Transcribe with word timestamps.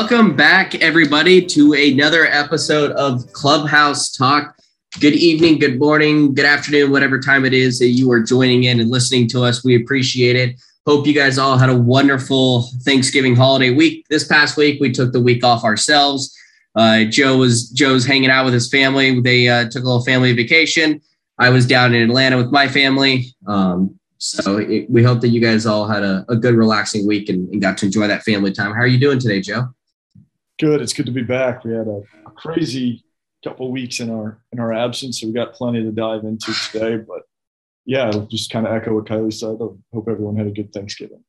Welcome 0.00 0.36
back, 0.36 0.76
everybody, 0.76 1.44
to 1.46 1.74
another 1.74 2.26
episode 2.26 2.92
of 2.92 3.32
Clubhouse 3.32 4.12
Talk. 4.12 4.54
Good 5.00 5.14
evening, 5.14 5.58
good 5.58 5.76
morning, 5.76 6.34
good 6.34 6.44
afternoon, 6.44 6.92
whatever 6.92 7.18
time 7.18 7.44
it 7.44 7.52
is 7.52 7.80
that 7.80 7.88
you 7.88 8.08
are 8.12 8.22
joining 8.22 8.62
in 8.62 8.78
and 8.78 8.90
listening 8.90 9.26
to 9.30 9.42
us. 9.42 9.64
We 9.64 9.74
appreciate 9.74 10.36
it. 10.36 10.54
Hope 10.86 11.04
you 11.04 11.12
guys 11.12 11.36
all 11.36 11.58
had 11.58 11.68
a 11.68 11.76
wonderful 11.76 12.70
Thanksgiving 12.84 13.34
holiday 13.34 13.70
week. 13.70 14.06
This 14.08 14.22
past 14.22 14.56
week, 14.56 14.80
we 14.80 14.92
took 14.92 15.10
the 15.10 15.20
week 15.20 15.42
off 15.42 15.64
ourselves. 15.64 16.32
Uh, 16.76 17.02
Joe 17.02 17.36
was 17.36 17.68
Joe's 17.70 18.06
hanging 18.06 18.30
out 18.30 18.44
with 18.44 18.54
his 18.54 18.70
family. 18.70 19.20
They 19.20 19.48
uh, 19.48 19.68
took 19.68 19.82
a 19.82 19.86
little 19.86 20.04
family 20.04 20.32
vacation. 20.32 21.00
I 21.40 21.50
was 21.50 21.66
down 21.66 21.92
in 21.92 22.08
Atlanta 22.08 22.36
with 22.36 22.52
my 22.52 22.68
family. 22.68 23.34
Um, 23.48 23.98
so 24.18 24.58
it, 24.58 24.88
we 24.88 25.02
hope 25.02 25.20
that 25.22 25.30
you 25.30 25.40
guys 25.40 25.66
all 25.66 25.88
had 25.88 26.04
a, 26.04 26.24
a 26.28 26.36
good, 26.36 26.54
relaxing 26.54 27.04
week 27.04 27.28
and, 27.28 27.48
and, 27.48 27.60
got 27.60 27.78
to 27.78 27.86
enjoy 27.86 28.06
that 28.06 28.22
family 28.22 28.52
time. 28.52 28.72
How 28.72 28.80
are 28.80 28.86
you 28.86 28.98
doing 28.98 29.18
today, 29.18 29.40
Joe? 29.40 29.68
Good. 30.58 30.82
It's 30.82 30.92
good 30.92 31.06
to 31.06 31.12
be 31.12 31.22
back. 31.22 31.64
We 31.64 31.72
had 31.72 31.86
a, 31.86 32.02
a 32.26 32.30
crazy 32.32 33.04
couple 33.44 33.70
weeks 33.70 34.00
in 34.00 34.10
our 34.10 34.40
in 34.52 34.58
our 34.58 34.72
absence, 34.72 35.20
so 35.20 35.26
we 35.26 35.32
got 35.32 35.52
plenty 35.52 35.82
to 35.82 35.92
dive 35.92 36.24
into 36.24 36.52
today. 36.72 36.96
But 36.96 37.22
yeah, 37.84 38.10
just 38.28 38.50
kind 38.50 38.66
of 38.66 38.72
echo 38.74 38.94
what 38.94 39.06
Kylie 39.06 39.32
said. 39.32 39.56
I 39.60 39.68
hope 39.94 40.08
everyone 40.08 40.36
had 40.36 40.46
a 40.46 40.50
good 40.50 40.72
Thanksgiving. 40.72 41.22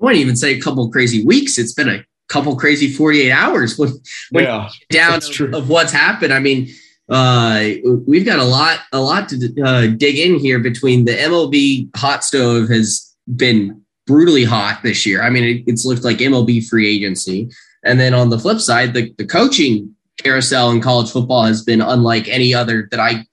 I 0.00 0.04
wouldn't 0.04 0.20
even 0.20 0.36
say 0.36 0.56
a 0.56 0.60
couple 0.60 0.88
crazy 0.90 1.24
weeks. 1.24 1.58
It's 1.58 1.72
been 1.72 1.88
a 1.88 2.04
couple 2.28 2.54
crazy 2.56 2.92
48 2.92 3.32
hours 3.32 3.78
when, 3.78 3.90
when 4.30 4.44
yeah, 4.44 4.68
down 4.90 5.16
of, 5.16 5.54
of, 5.54 5.68
what's 5.68 5.90
happened. 5.90 6.32
I 6.32 6.38
mean, 6.38 6.68
uh, 7.08 7.64
we've 8.06 8.24
got 8.24 8.38
a 8.38 8.44
lot, 8.44 8.80
a 8.92 9.00
lot 9.00 9.28
to 9.30 9.62
uh, 9.62 9.86
dig 9.96 10.18
in 10.18 10.38
here 10.38 10.60
between 10.60 11.04
the 11.04 11.12
MLB 11.12 11.90
hot 11.96 12.22
stove 12.22 12.68
has 12.68 13.16
been 13.34 13.82
brutally 14.06 14.44
hot 14.44 14.80
this 14.84 15.04
year. 15.04 15.22
I 15.22 15.30
mean, 15.30 15.44
it, 15.44 15.64
it's 15.66 15.84
looked 15.84 16.04
like 16.04 16.18
MLB 16.18 16.68
free 16.68 16.88
agency. 16.88 17.50
And 17.84 17.98
then 17.98 18.14
on 18.14 18.30
the 18.30 18.38
flip 18.38 18.60
side, 18.60 18.94
the, 18.94 19.14
the 19.18 19.26
coaching 19.26 19.94
carousel 20.22 20.70
in 20.70 20.80
college 20.80 21.10
football 21.10 21.44
has 21.44 21.62
been 21.62 21.80
unlike 21.80 22.28
any 22.28 22.54
other 22.54 22.88
that 22.90 23.00
I 23.00 23.24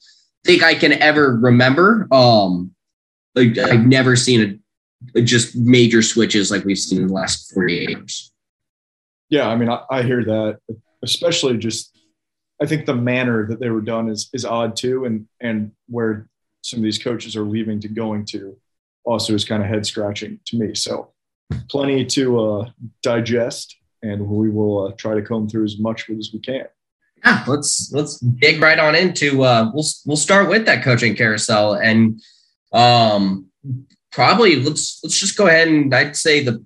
think 0.43 0.63
I 0.63 0.75
can 0.75 0.93
ever 0.93 1.35
remember. 1.35 2.07
Um, 2.11 2.73
like, 3.33 3.57
I've 3.57 3.85
never 3.85 4.15
seen 4.15 4.61
a, 5.15 5.21
just 5.21 5.55
major 5.55 6.01
switches 6.01 6.51
like 6.51 6.63
we've 6.63 6.77
seen 6.77 7.01
in 7.01 7.07
the 7.07 7.13
last 7.13 7.53
48 7.53 7.89
years. 7.89 8.31
Yeah, 9.29 9.47
I 9.47 9.55
mean, 9.55 9.69
I, 9.69 9.81
I 9.89 10.03
hear 10.03 10.23
that, 10.23 10.59
especially 11.03 11.57
just 11.57 11.95
I 12.61 12.65
think 12.65 12.85
the 12.85 12.95
manner 12.95 13.47
that 13.47 13.59
they 13.59 13.69
were 13.69 13.81
done 13.81 14.09
is 14.09 14.29
is 14.33 14.45
odd 14.45 14.75
too, 14.75 15.05
and 15.05 15.27
and 15.41 15.71
where 15.87 16.27
some 16.61 16.79
of 16.79 16.83
these 16.83 16.97
coaches 16.97 17.35
are 17.35 17.43
leaving 17.43 17.79
to 17.81 17.87
going 17.87 18.25
to 18.25 18.57
also 19.03 19.33
is 19.33 19.45
kind 19.45 19.61
of 19.61 19.69
head 19.69 19.85
scratching 19.85 20.39
to 20.45 20.57
me. 20.57 20.73
So 20.73 21.11
plenty 21.69 22.05
to 22.05 22.39
uh, 22.39 22.69
digest, 23.03 23.75
and 24.05 24.27
we 24.27 24.49
will 24.49 24.87
uh, 24.87 24.91
try 24.97 25.15
to 25.15 25.21
comb 25.21 25.49
through 25.49 25.65
as 25.65 25.79
much 25.79 26.09
as 26.09 26.29
we 26.33 26.39
can. 26.39 26.65
Yeah, 27.23 27.43
let's 27.47 27.91
let's 27.91 28.19
dig 28.19 28.61
right 28.61 28.77
on 28.77 28.95
into. 28.95 29.43
Uh, 29.43 29.71
we'll 29.73 29.85
we'll 30.05 30.17
start 30.17 30.49
with 30.49 30.65
that 30.65 30.83
coaching 30.83 31.15
carousel, 31.15 31.73
and 31.73 32.21
um, 32.71 33.47
probably 34.11 34.57
let's 34.57 34.99
let's 35.03 35.19
just 35.19 35.37
go 35.37 35.47
ahead 35.47 35.67
and 35.67 35.93
I'd 35.93 36.15
say 36.15 36.43
the 36.43 36.63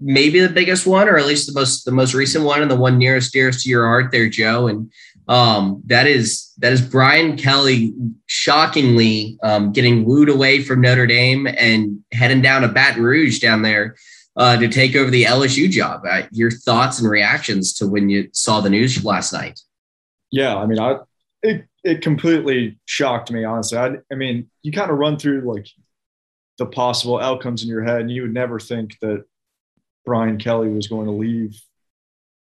maybe 0.00 0.40
the 0.40 0.48
biggest 0.48 0.86
one, 0.86 1.08
or 1.08 1.18
at 1.18 1.26
least 1.26 1.46
the 1.46 1.58
most 1.58 1.84
the 1.84 1.92
most 1.92 2.14
recent 2.14 2.44
one, 2.44 2.62
and 2.62 2.70
the 2.70 2.76
one 2.76 2.96
nearest 2.96 3.32
dearest 3.32 3.64
to 3.64 3.68
your 3.68 3.86
heart 3.86 4.10
there, 4.10 4.30
Joe. 4.30 4.68
And 4.68 4.90
um, 5.26 5.82
that 5.86 6.06
is 6.06 6.52
that 6.58 6.72
is 6.72 6.80
Brian 6.80 7.36
Kelly 7.36 7.92
shockingly 8.26 9.38
um, 9.42 9.72
getting 9.72 10.06
wooed 10.06 10.30
away 10.30 10.62
from 10.62 10.80
Notre 10.80 11.06
Dame 11.06 11.46
and 11.46 12.02
heading 12.12 12.40
down 12.40 12.62
to 12.62 12.68
Baton 12.68 13.02
Rouge 13.02 13.40
down 13.40 13.60
there 13.60 13.96
uh, 14.38 14.56
to 14.56 14.68
take 14.68 14.94
over 14.94 15.10
the 15.10 15.24
LSU 15.24 15.68
job. 15.68 16.02
Uh, 16.08 16.22
your 16.30 16.50
thoughts 16.50 17.00
and 17.00 17.10
reactions 17.10 17.74
to 17.74 17.86
when 17.86 18.08
you 18.08 18.28
saw 18.32 18.60
the 18.60 18.70
news 18.70 19.04
last 19.04 19.32
night? 19.32 19.60
Yeah, 20.30 20.56
I 20.56 20.66
mean, 20.66 20.78
I 20.78 20.98
it 21.42 21.66
it 21.84 22.02
completely 22.02 22.78
shocked 22.86 23.30
me 23.30 23.44
honestly. 23.44 23.78
I, 23.78 23.96
I 24.10 24.14
mean, 24.14 24.48
you 24.62 24.72
kind 24.72 24.90
of 24.90 24.98
run 24.98 25.18
through 25.18 25.40
like 25.42 25.66
the 26.58 26.66
possible 26.66 27.20
outcomes 27.20 27.62
in 27.62 27.68
your 27.68 27.82
head, 27.82 28.00
and 28.00 28.10
you 28.10 28.22
would 28.22 28.34
never 28.34 28.58
think 28.60 28.96
that 29.00 29.24
Brian 30.04 30.38
Kelly 30.38 30.68
was 30.68 30.86
going 30.86 31.06
to 31.06 31.12
leave 31.12 31.60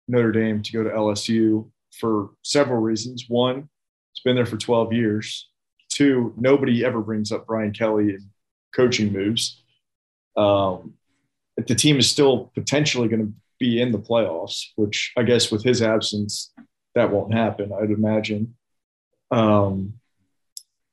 Notre 0.07 0.31
Dame 0.31 0.61
to 0.63 0.71
go 0.71 0.83
to 0.83 0.89
LSU 0.89 1.69
for 1.91 2.31
several 2.41 2.81
reasons. 2.81 3.25
One, 3.27 3.69
it's 4.11 4.21
been 4.23 4.35
there 4.35 4.45
for 4.45 4.57
12 4.57 4.93
years. 4.93 5.49
Two, 5.89 6.33
nobody 6.37 6.83
ever 6.83 7.01
brings 7.01 7.31
up 7.31 7.45
Brian 7.45 7.71
Kelly 7.71 8.09
in 8.09 8.29
coaching 8.73 9.13
moves. 9.13 9.61
Um, 10.35 10.95
the 11.57 11.75
team 11.75 11.97
is 11.97 12.09
still 12.09 12.51
potentially 12.55 13.07
going 13.07 13.27
to 13.27 13.33
be 13.59 13.81
in 13.81 13.91
the 13.91 13.99
playoffs, 13.99 14.65
which 14.75 15.13
I 15.17 15.23
guess 15.23 15.51
with 15.51 15.63
his 15.63 15.81
absence, 15.81 16.51
that 16.95 17.11
won't 17.11 17.33
happen, 17.33 17.71
I'd 17.71 17.91
imagine. 17.91 18.55
Um, 19.31 19.93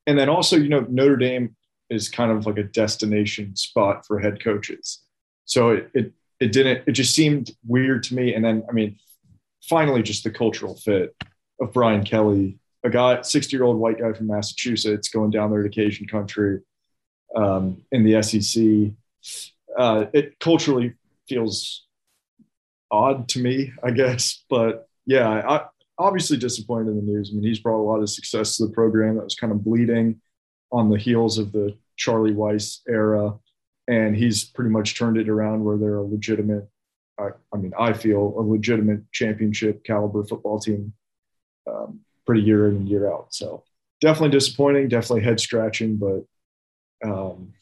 and 0.06 0.18
then 0.18 0.28
also, 0.28 0.56
you 0.56 0.68
know, 0.68 0.86
Notre 0.88 1.16
Dame 1.16 1.56
is 1.88 2.08
kind 2.08 2.30
of 2.30 2.46
like 2.46 2.58
a 2.58 2.64
destination 2.64 3.56
spot 3.56 4.06
for 4.06 4.18
head 4.18 4.42
coaches. 4.42 5.02
So 5.44 5.70
it, 5.70 5.90
it, 5.94 6.12
it 6.38 6.52
didn't, 6.52 6.84
it 6.86 6.92
just 6.92 7.14
seemed 7.14 7.50
weird 7.66 8.02
to 8.04 8.14
me. 8.14 8.34
And 8.34 8.44
then, 8.44 8.64
I 8.68 8.72
mean, 8.72 8.98
finally 9.68 10.02
just 10.02 10.24
the 10.24 10.30
cultural 10.30 10.76
fit 10.76 11.14
of 11.60 11.72
Brian 11.72 12.04
Kelly, 12.04 12.58
a 12.84 12.90
guy, 12.90 13.20
60 13.20 13.54
year 13.54 13.64
old 13.64 13.76
white 13.76 13.98
guy 13.98 14.12
from 14.12 14.28
Massachusetts 14.28 15.08
going 15.08 15.30
down 15.30 15.50
there 15.50 15.62
to 15.62 15.68
Cajun 15.68 16.06
country 16.06 16.60
um, 17.36 17.82
in 17.92 18.04
the 18.04 18.22
SEC. 18.22 18.94
Uh, 19.76 20.06
it 20.12 20.38
culturally 20.40 20.94
feels 21.28 21.86
odd 22.90 23.28
to 23.28 23.40
me, 23.40 23.72
I 23.82 23.90
guess. 23.90 24.42
But 24.48 24.88
yeah, 25.06 25.28
I, 25.28 25.66
obviously 25.98 26.36
disappointed 26.36 26.88
in 26.88 26.96
the 26.96 27.02
news. 27.02 27.30
I 27.30 27.34
mean, 27.34 27.44
he's 27.44 27.58
brought 27.58 27.80
a 27.80 27.84
lot 27.84 28.00
of 28.00 28.08
success 28.08 28.56
to 28.56 28.66
the 28.66 28.72
program 28.72 29.16
that 29.16 29.24
was 29.24 29.34
kind 29.34 29.52
of 29.52 29.62
bleeding 29.62 30.20
on 30.72 30.90
the 30.90 30.98
heels 30.98 31.38
of 31.38 31.52
the 31.52 31.76
Charlie 31.96 32.32
Weis 32.32 32.80
era. 32.88 33.34
And 33.86 34.16
he's 34.16 34.44
pretty 34.44 34.70
much 34.70 34.96
turned 34.96 35.18
it 35.18 35.28
around 35.28 35.64
where 35.64 35.76
they're 35.76 35.96
a 35.96 36.02
legitimate 36.02 36.68
I, 37.20 37.30
I 37.52 37.56
mean, 37.58 37.72
I 37.78 37.92
feel 37.92 38.34
a 38.38 38.40
legitimate 38.40 39.00
championship 39.12 39.84
caliber 39.84 40.24
football 40.24 40.58
team 40.58 40.92
um, 41.70 42.00
pretty 42.26 42.42
year 42.42 42.68
in 42.68 42.76
and 42.76 42.88
year 42.88 43.12
out. 43.12 43.34
So 43.34 43.64
definitely 44.00 44.30
disappointing, 44.30 44.88
definitely 44.88 45.22
head 45.22 45.40
scratching, 45.40 45.96
but 45.96 46.24
um, 47.04 47.52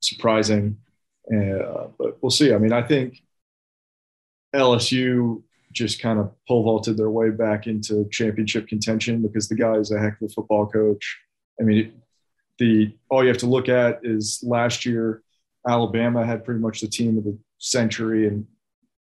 surprising. 0.00 0.78
Uh, 1.30 1.88
but 1.98 2.22
we'll 2.22 2.30
see. 2.30 2.52
I 2.52 2.58
mean, 2.58 2.72
I 2.72 2.82
think 2.82 3.22
LSU 4.54 5.42
just 5.72 6.00
kind 6.00 6.18
of 6.18 6.32
pole 6.46 6.64
vaulted 6.64 6.96
their 6.96 7.10
way 7.10 7.30
back 7.30 7.66
into 7.66 8.08
championship 8.10 8.68
contention 8.68 9.22
because 9.22 9.48
the 9.48 9.54
guy 9.54 9.74
is 9.74 9.90
a 9.90 9.98
heck 9.98 10.20
of 10.20 10.30
a 10.30 10.32
football 10.32 10.66
coach. 10.66 11.18
I 11.60 11.64
mean, 11.64 11.92
the 12.58 12.94
all 13.08 13.22
you 13.22 13.28
have 13.28 13.38
to 13.38 13.46
look 13.46 13.68
at 13.68 14.00
is 14.02 14.40
last 14.42 14.84
year 14.84 15.22
Alabama 15.66 16.26
had 16.26 16.44
pretty 16.44 16.60
much 16.60 16.80
the 16.80 16.88
team 16.88 17.18
of 17.18 17.24
the 17.24 17.38
century, 17.58 18.26
and 18.26 18.46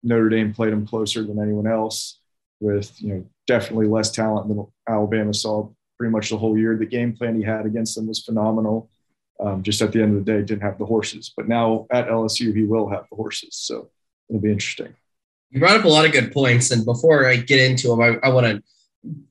Notre 0.03 0.29
Dame 0.29 0.53
played 0.53 0.71
them 0.71 0.87
closer 0.87 1.23
than 1.23 1.41
anyone 1.41 1.67
else, 1.67 2.19
with 2.59 2.93
you 3.01 3.13
know 3.13 3.25
definitely 3.47 3.87
less 3.87 4.11
talent 4.11 4.47
than 4.47 4.65
Alabama 4.87 5.33
saw 5.33 5.69
pretty 5.97 6.11
much 6.11 6.29
the 6.29 6.37
whole 6.37 6.57
year. 6.57 6.77
The 6.77 6.85
game 6.85 7.15
plan 7.15 7.35
he 7.35 7.43
had 7.43 7.65
against 7.65 7.95
them 7.95 8.07
was 8.07 8.23
phenomenal. 8.23 8.89
Um, 9.39 9.63
just 9.63 9.81
at 9.81 9.91
the 9.91 10.01
end 10.01 10.17
of 10.17 10.25
the 10.25 10.31
day, 10.31 10.41
didn't 10.41 10.61
have 10.61 10.77
the 10.77 10.85
horses. 10.85 11.33
But 11.35 11.47
now 11.47 11.87
at 11.89 12.07
LSU, 12.07 12.55
he 12.55 12.63
will 12.63 12.87
have 12.89 13.05
the 13.09 13.15
horses, 13.15 13.55
so 13.55 13.89
it'll 14.29 14.41
be 14.41 14.51
interesting. 14.51 14.93
You 15.49 15.59
brought 15.59 15.77
up 15.77 15.85
a 15.85 15.89
lot 15.89 16.05
of 16.05 16.11
good 16.11 16.31
points, 16.31 16.71
and 16.71 16.85
before 16.85 17.27
I 17.27 17.37
get 17.37 17.59
into 17.59 17.89
them, 17.89 18.01
I, 18.01 18.17
I 18.23 18.29
want 18.29 18.47
to 18.47 18.63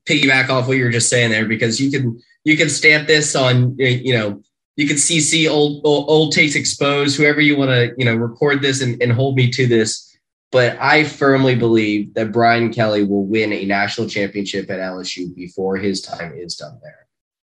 piggyback 0.07 0.51
off 0.51 0.69
what 0.69 0.77
you 0.77 0.85
were 0.85 0.91
just 0.91 1.09
saying 1.09 1.31
there 1.31 1.47
because 1.47 1.81
you 1.81 1.91
can 1.91 2.21
you 2.45 2.57
can 2.57 2.69
stamp 2.69 3.07
this 3.07 3.35
on 3.35 3.75
you 3.79 4.13
know 4.13 4.43
you 4.77 4.87
can 4.87 4.97
CC 4.97 5.51
old 5.51 5.81
old, 5.85 6.11
old 6.11 6.33
takes 6.33 6.55
exposed 6.55 7.17
whoever 7.17 7.41
you 7.41 7.57
want 7.57 7.71
to 7.71 7.95
you 7.97 8.05
know 8.05 8.15
record 8.15 8.61
this 8.61 8.83
and, 8.83 9.01
and 9.03 9.13
hold 9.13 9.35
me 9.35 9.51
to 9.51 9.67
this 9.67 10.13
but 10.53 10.77
I 10.79 11.05
firmly 11.05 11.55
believe 11.55 12.13
that 12.13 12.31
Brian 12.31 12.71
Kelly 12.71 13.03
will 13.05 13.25
win 13.25 13.55
a 13.55 13.65
national 13.65 14.07
championship 14.07 14.71
at 14.71 14.81
LSU 14.81 15.35
before 15.35 15.79
his 15.79 16.03
time 16.03 16.35
is 16.35 16.57
done 16.57 16.79
there. 16.83 17.07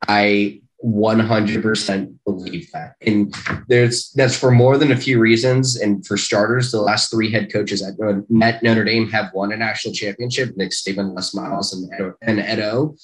I 0.06 0.62
100% 0.86 2.16
believe 2.26 2.72
that. 2.72 2.96
And 3.06 3.34
there's 3.68 4.12
that's 4.12 4.38
for 4.38 4.52
more 4.52 4.78
than 4.78 4.92
a 4.92 4.98
few 4.98 5.20
reasons. 5.20 5.76
And 5.76 6.06
for 6.06 6.16
starters, 6.16 6.72
the 6.72 6.82
last 6.82 7.12
three 7.12 7.32
head 7.32 7.52
coaches 7.52 7.82
at 7.82 7.96
Notre 8.00 8.86
Dame 8.86 9.10
have 9.10 9.34
won 9.34 9.52
a 9.52 9.58
national 9.58 9.94
championship 9.94 10.56
Nick 10.56 10.72
Saban, 10.72 11.16
Les 11.16 11.34
Miles, 11.34 11.74
and 11.74 11.92
Ed, 11.94 12.14
and 12.22 12.40
Ed 12.40 12.60
O. 12.60 12.96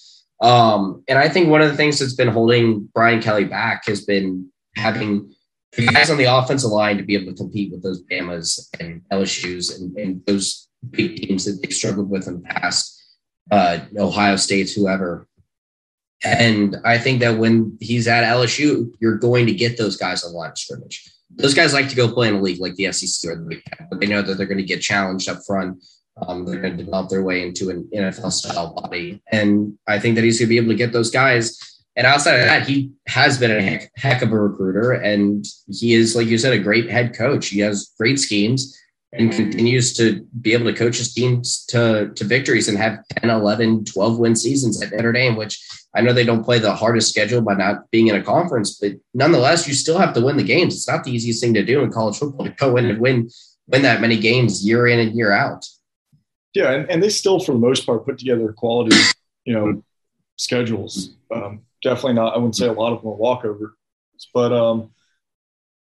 Um, 0.42 1.04
and 1.08 1.18
I 1.18 1.30
think 1.30 1.50
one 1.50 1.62
of 1.62 1.70
the 1.70 1.78
things 1.78 2.00
that's 2.00 2.14
been 2.14 2.28
holding 2.28 2.90
Brian 2.94 3.22
Kelly 3.22 3.46
back 3.46 3.86
has 3.88 4.06
been 4.06 4.50
having 4.76 5.34
guys 5.92 6.10
on 6.10 6.18
the 6.18 6.26
offensive 6.26 6.72
line 6.72 6.98
to 6.98 7.04
be 7.04 7.16
able 7.16 7.32
to 7.32 7.38
compete 7.38 7.72
with 7.72 7.84
those 7.84 8.04
Bamas 8.04 8.70
and 8.80 9.02
LSU's 9.12 9.78
and, 9.78 9.96
and 9.98 10.26
those 10.26 10.68
big 10.90 11.18
teams 11.18 11.46
that 11.46 11.62
they 11.62 11.70
struggled 11.74 12.10
with 12.10 12.28
in 12.28 12.36
the 12.36 12.48
past, 12.48 13.02
uh, 13.52 13.80
Ohio 13.98 14.36
State's, 14.36 14.74
whoever. 14.74 15.28
And 16.24 16.78
I 16.86 16.98
think 16.98 17.20
that 17.20 17.38
when 17.38 17.78
he's 17.80 18.08
at 18.08 18.24
LSU, 18.24 18.92
you're 19.00 19.18
going 19.18 19.46
to 19.48 19.54
get 19.54 19.78
those 19.78 19.98
guys 19.98 20.24
on 20.24 20.32
the 20.32 20.38
line 20.38 20.52
of 20.52 20.58
scrimmage. 20.58 21.12
Those 21.36 21.54
guys 21.54 21.74
like 21.74 21.90
to 21.90 21.96
go 21.96 22.12
play 22.12 22.30
in 22.30 22.36
a 22.36 22.42
league 22.42 22.62
like 22.62 22.76
the 22.76 22.92
SEC 22.92 23.30
or 23.30 23.36
the 23.36 23.44
Big 23.44 23.64
Ten, 23.66 23.88
but 23.90 24.00
they 24.00 24.08
know 24.08 24.22
that 24.22 24.36
they're 24.36 24.48
going 24.48 24.58
to 24.58 24.64
get 24.64 24.82
challenged 24.82 25.28
up 25.28 25.40
front 25.46 25.84
Um, 26.26 26.46
they're 26.46 26.62
going 26.62 26.78
to 26.78 26.84
develop 26.84 27.10
their 27.10 27.24
way 27.24 27.42
into 27.42 27.70
an 27.70 27.90
NFL 27.94 28.32
style 28.32 28.74
body. 28.74 29.22
And 29.32 29.78
I 29.88 30.00
think 30.00 30.16
that 30.16 30.24
he's 30.24 30.40
going 30.40 30.48
to 30.48 30.50
be 30.50 30.58
able 30.58 30.70
to 30.70 30.76
get 30.76 30.94
those 30.94 31.12
guys. 31.12 31.60
And 31.98 32.08
outside 32.08 32.40
of 32.40 32.46
that, 32.46 32.68
he 32.68 32.92
has 33.08 33.38
been 33.38 33.52
a 33.52 33.62
heck, 33.62 33.92
heck 33.98 34.22
of 34.22 34.32
a 34.32 34.40
recruiter. 34.40 34.94
And 34.94 35.46
he 35.70 35.94
is, 35.94 36.16
like 36.16 36.28
you 36.28 36.38
said, 36.38 36.54
a 36.54 36.60
great 36.60 36.90
head 36.90 37.16
coach. 37.16 37.48
He 37.48 37.60
has 37.60 37.92
great 37.98 38.20
schemes 38.20 38.78
and 39.14 39.32
continues 39.32 39.94
to 39.94 40.28
be 40.42 40.54
able 40.54 40.66
to 40.66 40.78
coach 40.78 40.98
his 40.98 41.14
teams 41.14 41.66
to, 41.68 42.12
to 42.16 42.24
victories 42.26 42.68
and 42.68 42.78
have 42.78 43.00
10, 43.22 43.30
11, 43.30 43.86
12 43.86 44.20
win 44.20 44.36
seasons 44.36 44.82
at 44.82 44.92
Notre 44.92 45.14
Dame, 45.14 45.36
which 45.36 45.66
I 45.96 46.02
know 46.02 46.12
they 46.12 46.26
don't 46.26 46.44
play 46.44 46.60
the 46.60 46.76
hardest 46.76 47.10
schedule 47.10 47.42
by 47.42 47.54
not 47.54 47.90
being 47.92 48.08
in 48.08 48.16
a 48.16 48.24
conference, 48.24 48.78
but 48.78 48.94
nonetheless, 49.14 49.68
you 49.68 49.74
still 49.74 49.98
have 49.98 50.14
to 50.16 50.22
win 50.22 50.36
the 50.36 50.44
games. 50.44 50.76
It's 50.76 50.88
not 50.88 51.06
the 51.06 51.12
easiest 51.12 51.42
thing 51.42 51.54
to 51.54 51.64
do 51.64 51.82
in 51.82 51.92
college 51.92 52.18
football 52.18 52.46
to 52.46 52.52
go 52.52 52.76
in 52.78 52.86
and 52.86 53.00
win 53.00 53.30
win 53.68 53.82
that 53.82 54.02
many 54.02 54.18
games 54.20 54.66
year 54.66 54.88
in 54.88 55.00
and 55.00 55.16
year 55.16 55.32
out. 55.32 55.66
Yeah, 56.54 56.72
and, 56.72 56.90
and 56.90 57.04
they 57.04 57.10
still, 57.10 57.40
for 57.40 57.54
the 57.54 57.60
most 57.60 57.86
part, 57.86 58.06
put 58.06 58.18
together 58.18 58.54
quality, 58.54 58.96
you 59.44 59.54
know, 59.54 59.84
schedules. 60.38 61.16
Um, 61.34 61.62
definitely 61.84 62.14
not. 62.14 62.34
I 62.34 62.38
wouldn't 62.38 62.56
say 62.56 62.68
a 62.68 62.74
lot 62.74 62.94
of 62.94 63.02
them 63.02 63.12
are 63.12 63.18
walkovers, 63.18 63.72
but 64.34 64.54
um, 64.54 64.92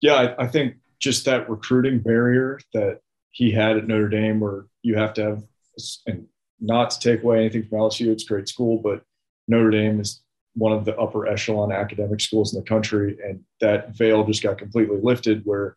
yeah, 0.02 0.14
I, 0.14 0.44
I 0.44 0.48
think 0.48 0.76
just 1.00 1.26
that 1.26 1.50
recruiting 1.50 2.00
barrier 2.00 2.60
that 2.74 3.00
he 3.34 3.52
had 3.52 3.78
at 3.78 3.88
Notre 3.88 4.08
Dame, 4.08 4.40
where 4.40 4.68
you 4.84 4.96
have 4.96 5.14
to 5.16 5.24
have, 5.24 5.44
and 6.06 6.28
not 6.62 6.92
to 6.92 7.00
take 7.00 7.24
away 7.24 7.40
anything 7.40 7.64
from 7.64 7.80
LSU, 7.80 8.12
it's 8.12 8.24
a 8.24 8.28
great 8.28 8.48
school, 8.48 8.78
but 8.78 9.04
Notre 9.48 9.72
Dame 9.72 10.00
is 10.00 10.22
one 10.54 10.72
of 10.72 10.86
the 10.86 10.96
upper 10.98 11.28
echelon 11.28 11.72
academic 11.72 12.22
schools 12.22 12.54
in 12.54 12.60
the 12.62 12.66
country, 12.66 13.18
and 13.26 13.44
that 13.60 13.98
veil 13.98 14.24
just 14.24 14.44
got 14.44 14.60
completely 14.60 15.00
lifted, 15.02 15.42
where 15.46 15.76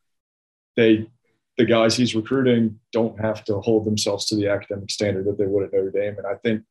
they, 0.77 1.09
the 1.57 1.65
guys 1.65 1.97
he's 1.97 2.15
recruiting, 2.15 2.79
don't 2.93 3.19
have 3.19 3.43
to 3.45 3.59
hold 3.61 3.87
themselves 3.87 4.27
to 4.27 4.37
the 4.37 4.49
academic 4.49 4.91
standard 4.91 5.25
that 5.25 5.39
they 5.39 5.47
would 5.47 5.65
at 5.65 5.73
Notre 5.73 5.91
Dame, 5.91 6.19
and 6.19 6.27
I 6.27 6.35
think 6.35 6.63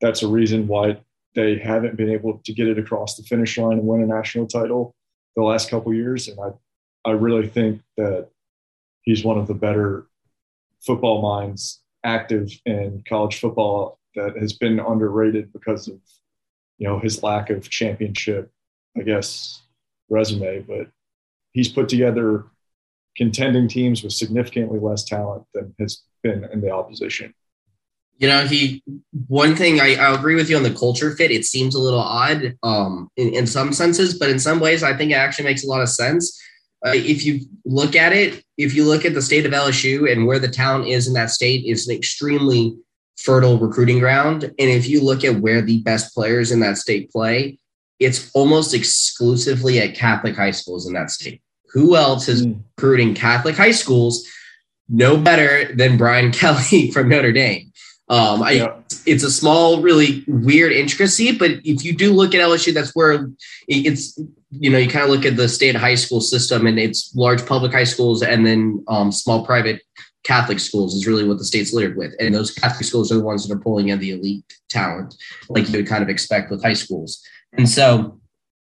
that's 0.00 0.22
a 0.22 0.28
reason 0.28 0.66
why 0.66 0.98
they 1.34 1.58
haven't 1.58 1.98
been 1.98 2.10
able 2.10 2.38
to 2.38 2.52
get 2.54 2.66
it 2.66 2.78
across 2.78 3.16
the 3.16 3.22
finish 3.24 3.58
line 3.58 3.78
and 3.78 3.86
win 3.86 4.02
a 4.02 4.06
national 4.06 4.46
title 4.46 4.94
the 5.36 5.42
last 5.42 5.68
couple 5.68 5.92
years, 5.92 6.28
and 6.28 6.38
I, 6.40 7.10
I 7.10 7.12
really 7.12 7.46
think 7.46 7.82
that 7.98 8.30
he's 9.02 9.22
one 9.22 9.36
of 9.38 9.46
the 9.46 9.54
better 9.54 10.06
football 10.84 11.22
minds 11.22 11.80
active 12.04 12.50
in 12.64 13.02
college 13.08 13.38
football 13.38 13.98
that 14.14 14.36
has 14.36 14.52
been 14.52 14.80
underrated 14.80 15.52
because 15.52 15.88
of 15.88 16.00
you 16.78 16.88
know 16.88 16.98
his 16.98 17.22
lack 17.22 17.50
of 17.50 17.68
championship 17.68 18.50
i 18.96 19.02
guess 19.02 19.62
resume. 20.10 20.60
But 20.60 20.88
he's 21.52 21.68
put 21.68 21.88
together 21.88 22.44
contending 23.16 23.68
teams 23.68 24.02
with 24.02 24.12
significantly 24.12 24.78
less 24.78 25.04
talent 25.04 25.44
than 25.54 25.74
has 25.78 26.02
been 26.22 26.44
in 26.52 26.60
the 26.60 26.70
opposition. 26.70 27.32
You 28.18 28.28
know 28.28 28.46
he 28.46 28.82
one 29.28 29.56
thing 29.56 29.80
I, 29.80 29.94
I 29.94 30.14
agree 30.14 30.34
with 30.34 30.50
you 30.50 30.56
on 30.58 30.62
the 30.62 30.74
culture 30.74 31.16
fit. 31.16 31.30
It 31.30 31.46
seems 31.46 31.74
a 31.74 31.80
little 31.80 32.00
odd 32.00 32.54
um, 32.62 33.08
in, 33.16 33.32
in 33.34 33.46
some 33.46 33.72
senses 33.72 34.18
but 34.18 34.28
in 34.28 34.38
some 34.38 34.60
ways 34.60 34.82
i 34.82 34.94
think 34.94 35.10
it 35.10 35.14
actually 35.14 35.46
makes 35.46 35.64
a 35.64 35.66
lot 35.66 35.80
of 35.80 35.88
sense 35.88 36.38
uh, 36.84 36.92
if 36.94 37.24
you 37.24 37.40
look 37.64 37.94
at 37.94 38.12
it, 38.12 38.42
if 38.56 38.74
you 38.74 38.84
look 38.84 39.04
at 39.04 39.14
the 39.14 39.22
state 39.22 39.46
of 39.46 39.52
LSU 39.52 40.10
and 40.10 40.26
where 40.26 40.38
the 40.38 40.48
town 40.48 40.86
is 40.86 41.06
in 41.06 41.14
that 41.14 41.30
state, 41.30 41.64
is 41.66 41.88
an 41.88 41.96
extremely 41.96 42.76
fertile 43.18 43.58
recruiting 43.58 43.98
ground. 43.98 44.44
And 44.44 44.54
if 44.58 44.88
you 44.88 45.02
look 45.02 45.24
at 45.24 45.40
where 45.40 45.60
the 45.60 45.82
best 45.82 46.14
players 46.14 46.50
in 46.50 46.60
that 46.60 46.78
state 46.78 47.10
play, 47.10 47.58
it's 47.98 48.30
almost 48.32 48.72
exclusively 48.72 49.78
at 49.78 49.94
Catholic 49.94 50.36
high 50.36 50.52
schools 50.52 50.86
in 50.86 50.94
that 50.94 51.10
state. 51.10 51.42
Who 51.72 51.96
else 51.96 52.28
is 52.28 52.46
mm. 52.46 52.62
recruiting 52.76 53.14
Catholic 53.14 53.56
high 53.56 53.70
schools? 53.72 54.26
No 54.88 55.16
better 55.16 55.72
than 55.74 55.98
Brian 55.98 56.32
Kelly 56.32 56.90
from 56.90 57.08
Notre 57.08 57.32
Dame. 57.32 57.69
Um, 58.10 58.42
I, 58.42 58.50
yeah. 58.50 58.74
It's 59.06 59.22
a 59.22 59.30
small, 59.30 59.80
really 59.80 60.24
weird 60.26 60.72
intricacy, 60.72 61.38
but 61.38 61.52
if 61.64 61.84
you 61.84 61.96
do 61.96 62.12
look 62.12 62.34
at 62.34 62.40
LSU, 62.40 62.74
that's 62.74 62.94
where 62.94 63.30
it's 63.68 64.18
you 64.50 64.68
know, 64.68 64.78
you 64.78 64.88
kind 64.88 65.04
of 65.04 65.10
look 65.10 65.24
at 65.24 65.36
the 65.36 65.48
state 65.48 65.76
high 65.76 65.94
school 65.94 66.20
system 66.20 66.66
and 66.66 66.78
it's 66.78 67.14
large 67.14 67.46
public 67.46 67.72
high 67.72 67.84
schools 67.84 68.22
and 68.22 68.44
then 68.44 68.84
um, 68.88 69.12
small 69.12 69.46
private 69.46 69.80
Catholic 70.24 70.58
schools 70.58 70.94
is 70.94 71.06
really 71.06 71.26
what 71.26 71.38
the 71.38 71.44
state's 71.44 71.72
littered 71.72 71.96
with. 71.96 72.14
And 72.18 72.34
those 72.34 72.50
Catholic 72.50 72.84
schools 72.84 73.10
are 73.10 73.16
the 73.16 73.24
ones 73.24 73.46
that 73.46 73.54
are 73.54 73.60
pulling 73.60 73.88
in 73.88 74.00
the 74.00 74.10
elite 74.10 74.44
talent, 74.68 75.14
like 75.48 75.68
you 75.68 75.78
would 75.78 75.86
kind 75.86 76.02
of 76.02 76.08
expect 76.08 76.50
with 76.50 76.62
high 76.62 76.74
schools. 76.74 77.24
And 77.52 77.68
so 77.68 78.20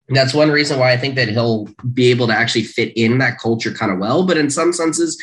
that's 0.10 0.34
one 0.34 0.52
reason 0.52 0.80
why 0.80 0.92
I 0.92 0.98
think 0.98 1.16
that 1.16 1.30
he'll 1.30 1.70
be 1.94 2.12
able 2.12 2.28
to 2.28 2.34
actually 2.34 2.64
fit 2.64 2.94
in 2.96 3.18
that 3.20 3.40
culture 3.40 3.72
kind 3.72 3.92
of 3.92 4.00
well. 4.00 4.26
But 4.26 4.38
in 4.38 4.50
some 4.50 4.74
senses, 4.74 5.22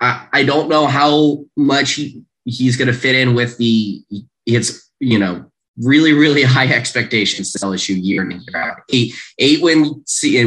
I, 0.00 0.26
I 0.32 0.44
don't 0.44 0.68
know 0.68 0.86
how 0.86 1.44
much 1.56 1.92
he, 1.92 2.22
he's 2.46 2.76
going 2.76 2.88
to 2.88 2.94
fit 2.94 3.14
in 3.14 3.34
with 3.34 3.58
the, 3.58 4.02
it's, 4.46 4.90
you 5.00 5.18
know, 5.18 5.44
really, 5.78 6.12
really 6.12 6.42
high 6.56 6.72
expectations 6.72 7.52
to 7.52 7.58
LSU 7.58 8.02
year 8.02 8.22
in 8.22 8.30
year 8.30 8.56
out. 8.56 8.78
Eight, 8.92 9.14
eight 9.38 9.62
win, 9.62 10.04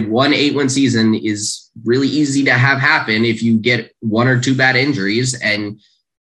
one 0.09 0.33
eight 0.33 0.55
win 0.55 0.69
season 0.69 1.13
is 1.15 1.69
really 1.83 2.07
easy 2.07 2.43
to 2.45 2.53
have 2.53 2.79
happen 2.79 3.25
if 3.25 3.41
you 3.41 3.57
get 3.57 3.93
one 3.99 4.27
or 4.27 4.39
two 4.39 4.55
bad 4.55 4.75
injuries 4.75 5.39
and 5.41 5.79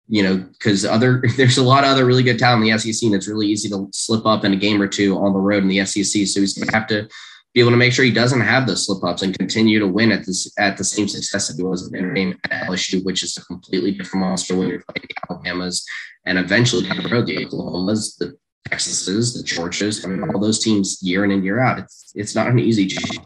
you 0.08 0.22
know 0.22 0.36
because 0.36 0.84
other 0.84 1.22
there's 1.36 1.58
a 1.58 1.62
lot 1.62 1.84
of 1.84 1.90
other 1.90 2.04
really 2.04 2.22
good 2.22 2.38
talent 2.38 2.64
in 2.64 2.70
the 2.70 2.78
SEC 2.78 3.06
and 3.06 3.14
it's 3.14 3.28
really 3.28 3.46
easy 3.46 3.68
to 3.68 3.88
slip 3.92 4.26
up 4.26 4.44
in 4.44 4.52
a 4.52 4.56
game 4.56 4.80
or 4.80 4.88
two 4.88 5.16
on 5.18 5.32
the 5.32 5.38
road 5.38 5.62
in 5.62 5.68
the 5.68 5.84
SEC. 5.84 6.26
So 6.26 6.40
he's 6.40 6.54
going 6.54 6.68
to 6.68 6.74
have 6.74 6.86
to 6.88 7.08
be 7.56 7.60
able 7.60 7.70
to 7.70 7.78
make 7.78 7.90
sure 7.90 8.04
he 8.04 8.10
doesn't 8.10 8.42
have 8.42 8.66
those 8.66 8.84
slip 8.84 9.02
ups 9.02 9.22
and 9.22 9.36
continue 9.38 9.78
to 9.78 9.86
win 9.86 10.12
at 10.12 10.26
this 10.26 10.52
at 10.58 10.76
the 10.76 10.84
same 10.84 11.08
success 11.08 11.48
that 11.48 11.56
he 11.56 11.62
was 11.62 11.86
at 11.86 11.92
Notre 11.92 12.12
Dame 12.12 12.38
at 12.44 12.68
LSU, 12.68 13.02
which 13.02 13.22
is 13.22 13.34
a 13.38 13.44
completely 13.46 13.92
different 13.92 14.26
monster 14.26 14.54
when 14.54 14.68
you're 14.68 14.82
playing 14.86 15.08
the 15.08 15.14
Alabamas 15.30 15.86
and 16.26 16.36
eventually 16.36 16.86
down 16.86 17.02
the 17.02 17.08
road 17.08 17.24
the 17.24 17.46
Oklahomas, 17.46 18.18
the 18.18 18.36
Texases, 18.68 19.34
the 19.34 19.42
Georgias, 19.42 20.04
I 20.04 20.08
mean, 20.08 20.22
all 20.28 20.38
those 20.38 20.58
teams 20.58 20.98
year 21.00 21.24
in 21.24 21.30
and 21.30 21.42
year 21.42 21.58
out. 21.58 21.78
It's 21.78 22.12
it's 22.14 22.34
not 22.34 22.48
an 22.48 22.58
easy 22.58 22.84
job. 22.84 23.24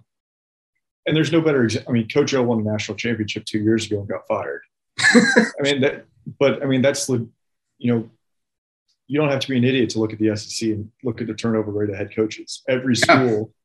And 1.06 1.17
there's 1.17 1.33
no 1.33 1.41
better. 1.41 1.69
I 1.88 1.91
mean, 1.91 2.09
Coach 2.09 2.33
O 2.35 2.43
won 2.44 2.61
a 2.61 2.62
national 2.62 2.99
championship 2.99 3.44
two 3.47 3.59
years 3.59 3.87
ago 3.87 3.99
and 3.99 4.09
got 4.09 4.29
fired. 4.29 4.62
I 5.00 5.62
mean 5.62 5.81
that, 5.81 6.05
but 6.38 6.62
I 6.62 6.67
mean 6.67 6.83
that's 6.83 7.05
the, 7.05 7.29
you 7.79 7.93
know, 7.93 8.09
you 9.09 9.19
don't 9.19 9.31
have 9.31 9.41
to 9.41 9.49
be 9.49 9.56
an 9.56 9.65
idiot 9.65 9.91
to 9.91 9.99
look 9.99 10.12
at 10.12 10.21
the 10.21 10.37
SEC 10.37 10.69
and 10.69 10.88
look 11.02 11.21
at 11.21 11.26
the 11.26 11.35
turnover 11.35 11.73
rate 11.73 11.90
of 11.90 11.97
head 11.97 12.14
coaches. 12.14 12.62
Every 12.69 12.95
school, 12.95 13.52
yeah. 13.52 13.60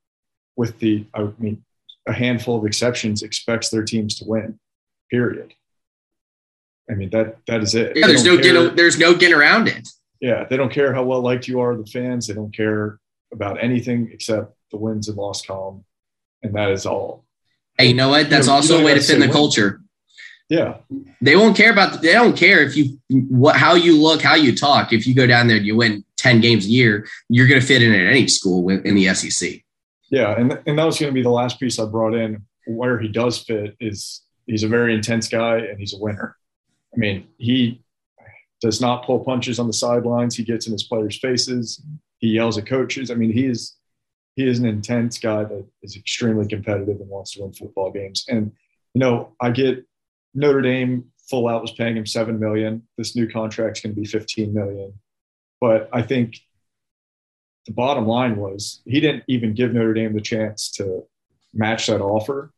With 0.56 0.80
the 0.80 1.06
I 1.14 1.30
mean, 1.38 1.64
a 2.08 2.14
handful 2.14 2.58
of 2.58 2.66
exceptions, 2.66 3.24
expects 3.24 3.70
their 3.70 3.84
teams 3.84 4.16
to 4.20 4.26
win. 4.26 4.60
Period. 5.10 5.54
I 6.90 6.94
mean 6.94 7.10
that 7.12 7.38
that 7.48 7.62
is 7.64 7.76
it. 7.76 7.96
Yeah, 7.96 8.08
there's 8.08 8.24
no 8.24 8.38
get, 8.38 8.76
there's 8.76 9.00
no 9.00 9.14
getting 9.16 9.36
around 9.36 9.68
it 9.68 9.88
yeah, 10.20 10.46
they 10.46 10.58
don't 10.58 10.72
care 10.72 10.94
how 10.94 11.04
well 11.04 11.22
liked 11.22 11.48
you 11.48 11.60
are, 11.60 11.76
the 11.76 11.86
fans. 11.86 12.28
They 12.28 12.34
don't 12.34 12.56
care 12.56 13.00
about 13.34 13.64
anything 13.64 14.10
except 14.12 14.56
the 14.72 14.78
wins 14.78 15.08
and 15.08 15.18
loss 15.18 15.46
column, 15.46 15.84
and 16.42 16.56
that 16.56 16.72
is 16.72 16.86
all. 16.86 17.26
Hey, 17.78 17.88
you 17.88 17.94
know 17.94 18.10
what? 18.10 18.30
That's 18.30 18.48
you 18.48 18.52
know, 18.52 18.56
also 18.56 18.82
a 18.82 18.84
way 18.84 18.94
to 18.94 19.02
fit 19.02 19.16
in 19.16 19.20
the 19.20 19.28
win. 19.28 19.34
culture. 19.34 19.82
Yeah, 20.50 20.78
they 21.22 21.36
won't 21.36 21.58
care 21.58 21.72
about. 21.72 22.02
They 22.02 22.14
don't 22.14 22.38
care 22.38 22.62
if 22.62 22.78
you 22.78 23.00
what 23.10 23.56
how 23.56 23.76
you 23.76 24.02
look, 24.02 24.22
how 24.22 24.36
you 24.36 24.56
talk. 24.56 24.94
If 24.94 25.06
you 25.06 25.14
go 25.14 25.28
down 25.28 25.48
there 25.48 25.58
and 25.58 25.66
you 25.66 25.76
win 25.76 26.04
ten 26.18 26.40
games 26.40 26.66
a 26.66 26.70
year, 26.70 27.08
you're 27.30 27.48
going 27.48 27.60
to 27.60 27.66
fit 27.66 27.82
in 27.82 27.94
at 27.94 28.12
any 28.12 28.28
school 28.28 28.70
in 28.70 28.96
the 28.96 29.14
SEC. 29.14 29.62
Yeah, 30.10 30.38
and 30.38 30.60
and 30.66 30.78
that 30.78 30.86
was 30.86 31.00
going 31.00 31.12
to 31.12 31.16
be 31.16 31.24
the 31.24 31.30
last 31.30 31.60
piece 31.60 31.80
I 31.80 31.86
brought 31.86 32.14
in. 32.14 32.44
Where 32.68 33.00
he 33.00 33.08
does 33.08 33.40
fit 33.40 33.76
is 33.80 34.22
he's 34.48 34.64
a 34.64 34.68
very 34.68 34.94
intense 34.94 35.28
guy 35.28 35.58
and 35.58 35.80
he's 35.80 35.94
a 35.94 36.00
winner. 36.00 36.36
I 36.94 36.98
mean, 36.98 37.28
he 37.38 37.84
does 38.62 38.82
not 38.82 39.06
pull 39.06 39.20
punches 39.20 39.60
on 39.60 39.68
the 39.68 39.74
sidelines. 39.74 40.36
He 40.36 40.44
gets 40.44 40.66
in 40.66 40.72
his 40.72 40.84
players' 40.84 41.20
faces. 41.20 41.84
He 42.20 42.30
yells 42.30 42.58
at 42.58 42.66
coaches. 42.66 43.12
I 43.12 43.16
mean, 43.16 43.32
he 43.32 43.46
is 43.46 43.76
he 44.36 44.48
is 44.48 44.60
an 44.60 44.66
intense 44.66 45.18
guy 45.18 45.44
that 45.44 45.66
is 45.82 45.96
extremely 45.96 46.48
competitive 46.48 47.00
and 47.00 47.10
wants 47.10 47.34
to 47.34 47.42
win 47.42 47.54
football 47.54 47.92
games. 47.92 48.26
And 48.28 48.52
you 48.94 49.00
know, 49.00 49.36
I 49.40 49.52
get 49.52 49.86
Notre 50.34 50.62
Dame 50.62 51.06
full 51.30 51.48
out 51.48 51.62
was 51.62 51.72
paying 51.72 51.98
him 51.98 52.06
seven 52.06 52.40
million. 52.40 52.84
This 52.98 53.16
new 53.16 53.28
contract's 53.28 53.82
going 53.82 53.96
to 53.96 54.02
be 54.02 54.08
fifteen 54.08 54.54
million. 54.54 54.94
But 55.62 55.90
I 55.94 56.02
think 56.02 56.38
the 57.66 57.74
bottom 57.74 58.06
line 58.06 58.38
was 58.38 58.82
he 58.86 59.00
didn't 59.00 59.24
even 59.28 59.54
give 59.54 59.74
Notre 59.74 59.94
Dame 59.94 60.14
the 60.14 60.22
chance 60.22 60.70
to 60.74 61.06
match 61.54 61.88
that 61.88 62.02
offer. 62.02 62.52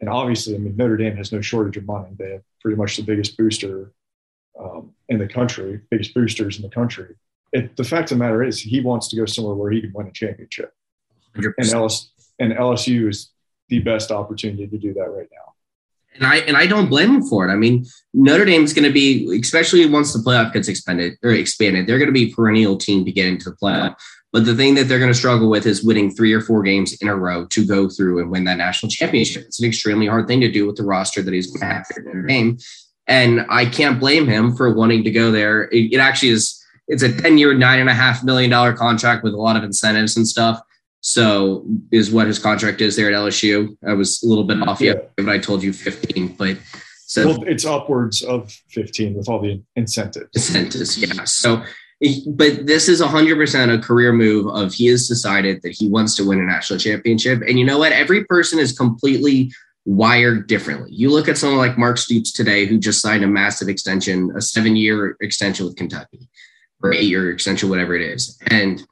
And 0.00 0.08
obviously, 0.08 0.54
I 0.54 0.58
mean, 0.58 0.76
Notre 0.76 0.96
Dame 0.96 1.16
has 1.16 1.32
no 1.32 1.40
shortage 1.40 1.76
of 1.76 1.86
money. 1.86 2.08
They 2.18 2.32
have 2.32 2.42
pretty 2.60 2.76
much 2.76 2.96
the 2.96 3.02
biggest 3.02 3.36
booster 3.36 3.92
um, 4.58 4.92
in 5.08 5.18
the 5.18 5.28
country, 5.28 5.80
biggest 5.90 6.14
boosters 6.14 6.56
in 6.56 6.62
the 6.62 6.68
country. 6.68 7.14
It, 7.52 7.76
the 7.76 7.84
fact 7.84 8.12
of 8.12 8.18
the 8.18 8.24
matter 8.24 8.42
is, 8.42 8.60
he 8.60 8.80
wants 8.80 9.08
to 9.08 9.16
go 9.16 9.26
somewhere 9.26 9.54
where 9.54 9.70
he 9.70 9.80
can 9.80 9.92
win 9.92 10.06
a 10.06 10.12
championship, 10.12 10.72
100%. 11.36 11.54
and 11.58 11.68
LS, 11.68 12.10
and 12.38 12.52
LSU 12.52 13.08
is 13.08 13.30
the 13.68 13.80
best 13.80 14.10
opportunity 14.10 14.66
to 14.66 14.78
do 14.78 14.94
that 14.94 15.10
right 15.10 15.28
now. 15.32 15.49
And 16.20 16.28
I 16.28 16.36
and 16.40 16.56
I 16.56 16.66
don't 16.66 16.88
blame 16.88 17.16
him 17.16 17.22
for 17.22 17.48
it. 17.48 17.52
I 17.52 17.56
mean, 17.56 17.86
Notre 18.12 18.44
Dame's 18.44 18.74
going 18.74 18.84
to 18.84 18.92
be, 18.92 19.40
especially 19.40 19.86
once 19.86 20.12
the 20.12 20.18
playoff 20.18 20.52
gets 20.52 20.68
expanded 20.68 21.18
or 21.22 21.30
expanded, 21.30 21.86
they're 21.86 21.98
going 21.98 22.08
to 22.08 22.12
be 22.12 22.32
perennial 22.32 22.76
team 22.76 23.04
to 23.06 23.12
get 23.12 23.26
into 23.26 23.50
the 23.50 23.56
playoff. 23.56 23.96
But 24.32 24.44
the 24.44 24.54
thing 24.54 24.74
that 24.74 24.84
they're 24.84 24.98
going 24.98 25.10
to 25.10 25.18
struggle 25.18 25.50
with 25.50 25.66
is 25.66 25.82
winning 25.82 26.10
three 26.10 26.32
or 26.32 26.40
four 26.40 26.62
games 26.62 26.92
in 27.00 27.08
a 27.08 27.16
row 27.16 27.46
to 27.46 27.66
go 27.66 27.88
through 27.88 28.20
and 28.20 28.30
win 28.30 28.44
that 28.44 28.58
national 28.58 28.90
championship. 28.90 29.44
It's 29.46 29.60
an 29.60 29.66
extremely 29.66 30.06
hard 30.06 30.28
thing 30.28 30.40
to 30.40 30.50
do 30.50 30.66
with 30.66 30.76
the 30.76 30.84
roster 30.84 31.22
that 31.22 31.34
he's 31.34 31.48
going 31.48 31.60
to 31.60 31.66
have 31.66 31.86
for 31.86 32.02
Notre 32.02 32.22
Dame. 32.22 32.58
And 33.08 33.44
I 33.48 33.66
can't 33.66 33.98
blame 33.98 34.28
him 34.28 34.54
for 34.54 34.72
wanting 34.72 35.02
to 35.04 35.10
go 35.10 35.32
there. 35.32 35.64
It, 35.64 35.94
it 35.94 35.98
actually 35.98 36.28
is, 36.28 36.64
it's 36.86 37.02
a 37.02 37.12
10 37.12 37.38
year, 37.38 37.54
nine 37.54 37.80
and 37.80 37.90
a 37.90 37.94
half 37.94 38.22
million 38.22 38.50
dollar 38.50 38.72
contract 38.72 39.24
with 39.24 39.34
a 39.34 39.36
lot 39.36 39.56
of 39.56 39.64
incentives 39.64 40.16
and 40.16 40.28
stuff. 40.28 40.60
So 41.00 41.64
is 41.90 42.10
what 42.10 42.26
his 42.26 42.38
contract 42.38 42.80
is 42.80 42.96
there 42.96 43.08
at 43.08 43.14
LSU. 43.14 43.76
I 43.86 43.94
was 43.94 44.22
a 44.22 44.26
little 44.26 44.44
bit 44.44 44.58
mm-hmm. 44.58 44.68
off 44.68 44.80
yeah. 44.80 44.94
but 45.16 45.28
I 45.28 45.38
told 45.38 45.62
you 45.62 45.72
15, 45.72 46.34
but 46.36 46.58
so 47.06 47.26
well, 47.26 47.42
it's 47.44 47.64
upwards 47.64 48.22
of 48.22 48.52
15 48.68 49.14
with 49.14 49.28
all 49.28 49.40
the 49.40 49.60
incentives. 49.74 50.28
Incentives, 50.32 50.96
yeah. 50.96 51.24
So, 51.24 51.64
eh, 52.04 52.20
but 52.28 52.66
this 52.66 52.88
is 52.88 53.00
100% 53.00 53.74
a 53.74 53.82
career 53.82 54.12
move 54.12 54.46
of 54.54 54.72
he 54.72 54.86
has 54.86 55.08
decided 55.08 55.60
that 55.62 55.74
he 55.76 55.88
wants 55.88 56.14
to 56.16 56.28
win 56.28 56.38
a 56.38 56.44
national 56.44 56.78
championship. 56.78 57.42
And 57.48 57.58
you 57.58 57.64
know 57.64 57.78
what? 57.78 57.90
Every 57.90 58.24
person 58.26 58.60
is 58.60 58.76
completely 58.76 59.50
wired 59.86 60.46
differently. 60.46 60.90
You 60.92 61.10
look 61.10 61.28
at 61.28 61.36
someone 61.36 61.58
like 61.58 61.76
Mark 61.76 61.98
Stoops 61.98 62.32
today, 62.32 62.66
who 62.66 62.78
just 62.78 63.02
signed 63.02 63.24
a 63.24 63.26
massive 63.26 63.68
extension, 63.68 64.30
a 64.36 64.40
seven 64.40 64.76
year 64.76 65.16
extension 65.20 65.66
with 65.66 65.74
Kentucky, 65.74 66.28
or 66.80 66.92
eight 66.92 67.08
year 67.08 67.32
extension, 67.32 67.68
whatever 67.68 67.96
it 67.96 68.02
is. 68.02 68.38
And 68.46 68.86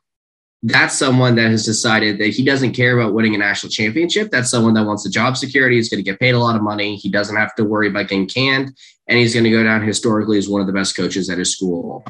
that's 0.63 0.99
someone 0.99 1.37
that 1.37 1.51
has 1.51 1.65
decided 1.65 2.19
that 2.19 2.31
he 2.31 2.45
doesn't 2.45 2.73
care 2.73 2.99
about 2.99 3.15
winning 3.15 3.35
a 3.35 3.39
national 3.39 3.71
championship. 3.71 4.31
That's 4.31 4.51
someone 4.51 4.75
that 4.75 4.87
wants 4.87 5.05
the 5.05 5.11
job 5.11 5.37
security. 5.37 5.77
He's 5.77 5.89
going 5.89 6.03
to 6.03 6.11
get 6.11 6.19
paid 6.19 6.35
a 6.35 6.39
lot 6.39 6.57
of 6.57 6.63
money. 6.63 6.97
He 6.97 7.11
doesn't 7.11 7.37
have 7.37 7.55
to 7.57 7.65
worry 7.65 7.89
about 7.89 8.09
getting 8.09 8.27
canned. 8.27 8.77
And 9.07 9.19
he's 9.19 9.35
going 9.35 9.45
to 9.45 9.51
go 9.51 9.63
down 9.63 9.87
historically 9.87 10.37
as 10.37 10.49
one 10.49 10.61
of 10.61 10.67
the 10.67 10.73
best 10.73 10.97
coaches 10.97 11.31
at 11.31 11.39
his 11.39 11.53
school. 11.53 12.05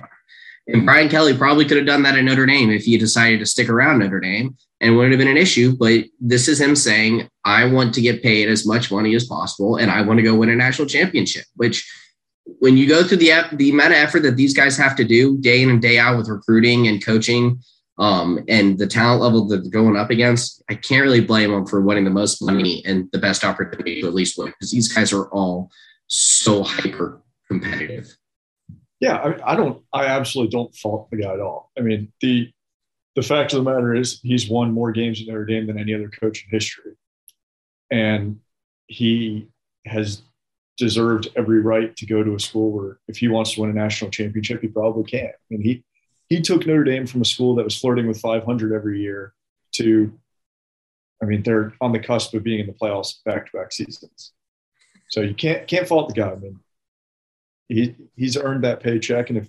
And 0.66 0.86
Brian 0.86 1.08
Kelly 1.08 1.36
probably 1.36 1.66
could 1.66 1.76
have 1.76 1.86
done 1.86 2.02
that 2.02 2.16
at 2.16 2.24
Notre 2.24 2.46
Dame 2.46 2.70
if 2.70 2.84
he 2.84 2.96
decided 2.96 3.40
to 3.40 3.46
stick 3.46 3.68
around 3.68 3.98
Notre 3.98 4.20
Dame 4.20 4.56
and 4.80 4.96
wouldn't 4.96 5.12
have 5.12 5.18
been 5.18 5.28
an 5.28 5.36
issue. 5.36 5.76
But 5.76 6.04
this 6.18 6.48
is 6.48 6.60
him 6.60 6.74
saying, 6.74 7.28
I 7.44 7.66
want 7.66 7.94
to 7.94 8.00
get 8.00 8.22
paid 8.22 8.48
as 8.48 8.66
much 8.66 8.90
money 8.90 9.14
as 9.14 9.26
possible 9.26 9.76
and 9.76 9.90
I 9.90 10.00
want 10.02 10.18
to 10.18 10.24
go 10.24 10.34
win 10.34 10.48
a 10.48 10.56
national 10.56 10.88
championship, 10.88 11.44
which 11.56 11.86
when 12.60 12.78
you 12.78 12.88
go 12.88 13.04
through 13.04 13.18
the, 13.18 13.30
the 13.52 13.70
amount 13.70 13.92
of 13.92 13.98
effort 13.98 14.20
that 14.20 14.36
these 14.36 14.54
guys 14.54 14.76
have 14.78 14.96
to 14.96 15.04
do 15.04 15.36
day 15.38 15.62
in 15.62 15.68
and 15.68 15.82
day 15.82 15.98
out 15.98 16.16
with 16.16 16.28
recruiting 16.28 16.88
and 16.88 17.04
coaching– 17.04 17.60
um, 17.98 18.44
and 18.48 18.78
the 18.78 18.86
talent 18.86 19.22
level 19.22 19.46
that 19.48 19.62
they're 19.62 19.70
going 19.70 19.96
up 19.96 20.10
against, 20.10 20.62
I 20.70 20.74
can't 20.74 21.02
really 21.02 21.20
blame 21.20 21.50
them 21.50 21.66
for 21.66 21.80
winning 21.80 22.04
the 22.04 22.10
most 22.10 22.40
money 22.40 22.82
and 22.86 23.08
the 23.12 23.18
best 23.18 23.44
opportunity 23.44 24.00
to 24.00 24.06
at 24.06 24.14
least 24.14 24.38
win 24.38 24.48
because 24.48 24.70
these 24.70 24.92
guys 24.92 25.12
are 25.12 25.26
all 25.30 25.70
so 26.06 26.62
hyper 26.62 27.20
competitive. 27.48 28.16
Yeah, 29.00 29.16
I, 29.16 29.52
I, 29.52 29.56
don't. 29.56 29.82
I 29.92 30.06
absolutely 30.06 30.50
don't 30.50 30.74
fault 30.74 31.08
the 31.10 31.18
guy 31.18 31.32
at 31.32 31.40
all. 31.40 31.70
I 31.78 31.82
mean, 31.82 32.12
the 32.20 32.50
the 33.14 33.22
fact 33.22 33.52
of 33.52 33.64
the 33.64 33.70
matter 33.70 33.94
is, 33.94 34.20
he's 34.22 34.48
won 34.48 34.72
more 34.72 34.92
games 34.92 35.20
in 35.20 35.26
Notre 35.26 35.44
Dame 35.44 35.66
than 35.66 35.78
any 35.78 35.94
other 35.94 36.08
coach 36.08 36.44
in 36.44 36.50
history, 36.50 36.92
and 37.90 38.40
he 38.86 39.48
has 39.86 40.22
deserved 40.78 41.28
every 41.36 41.60
right 41.60 41.96
to 41.96 42.06
go 42.06 42.22
to 42.22 42.34
a 42.34 42.40
school 42.40 42.70
where, 42.70 42.98
if 43.08 43.16
he 43.18 43.28
wants 43.28 43.54
to 43.54 43.60
win 43.60 43.70
a 43.70 43.72
national 43.72 44.10
championship, 44.10 44.60
he 44.62 44.68
probably 44.68 45.04
can. 45.04 45.28
I 45.28 45.32
mean, 45.50 45.62
he 45.62 45.84
he 46.28 46.40
took 46.40 46.66
Notre 46.66 46.84
Dame 46.84 47.06
from 47.06 47.22
a 47.22 47.24
school 47.24 47.54
that 47.56 47.64
was 47.64 47.78
flirting 47.78 48.06
with 48.06 48.20
500 48.20 48.72
every 48.72 49.00
year 49.00 49.32
to, 49.72 50.12
I 51.22 51.26
mean, 51.26 51.42
they're 51.42 51.72
on 51.80 51.92
the 51.92 51.98
cusp 51.98 52.34
of 52.34 52.42
being 52.42 52.60
in 52.60 52.66
the 52.66 52.72
playoffs 52.72 53.22
back 53.24 53.50
to 53.50 53.56
back 53.56 53.72
seasons. 53.72 54.32
So 55.10 55.20
you 55.22 55.34
can't 55.34 55.66
can't 55.66 55.88
fault 55.88 56.08
the 56.08 56.20
guy. 56.20 56.32
I 56.32 56.36
mean, 56.36 56.60
he 57.68 57.96
he's 58.14 58.36
earned 58.36 58.64
that 58.64 58.80
paycheck, 58.80 59.30
and 59.30 59.38
if 59.38 59.48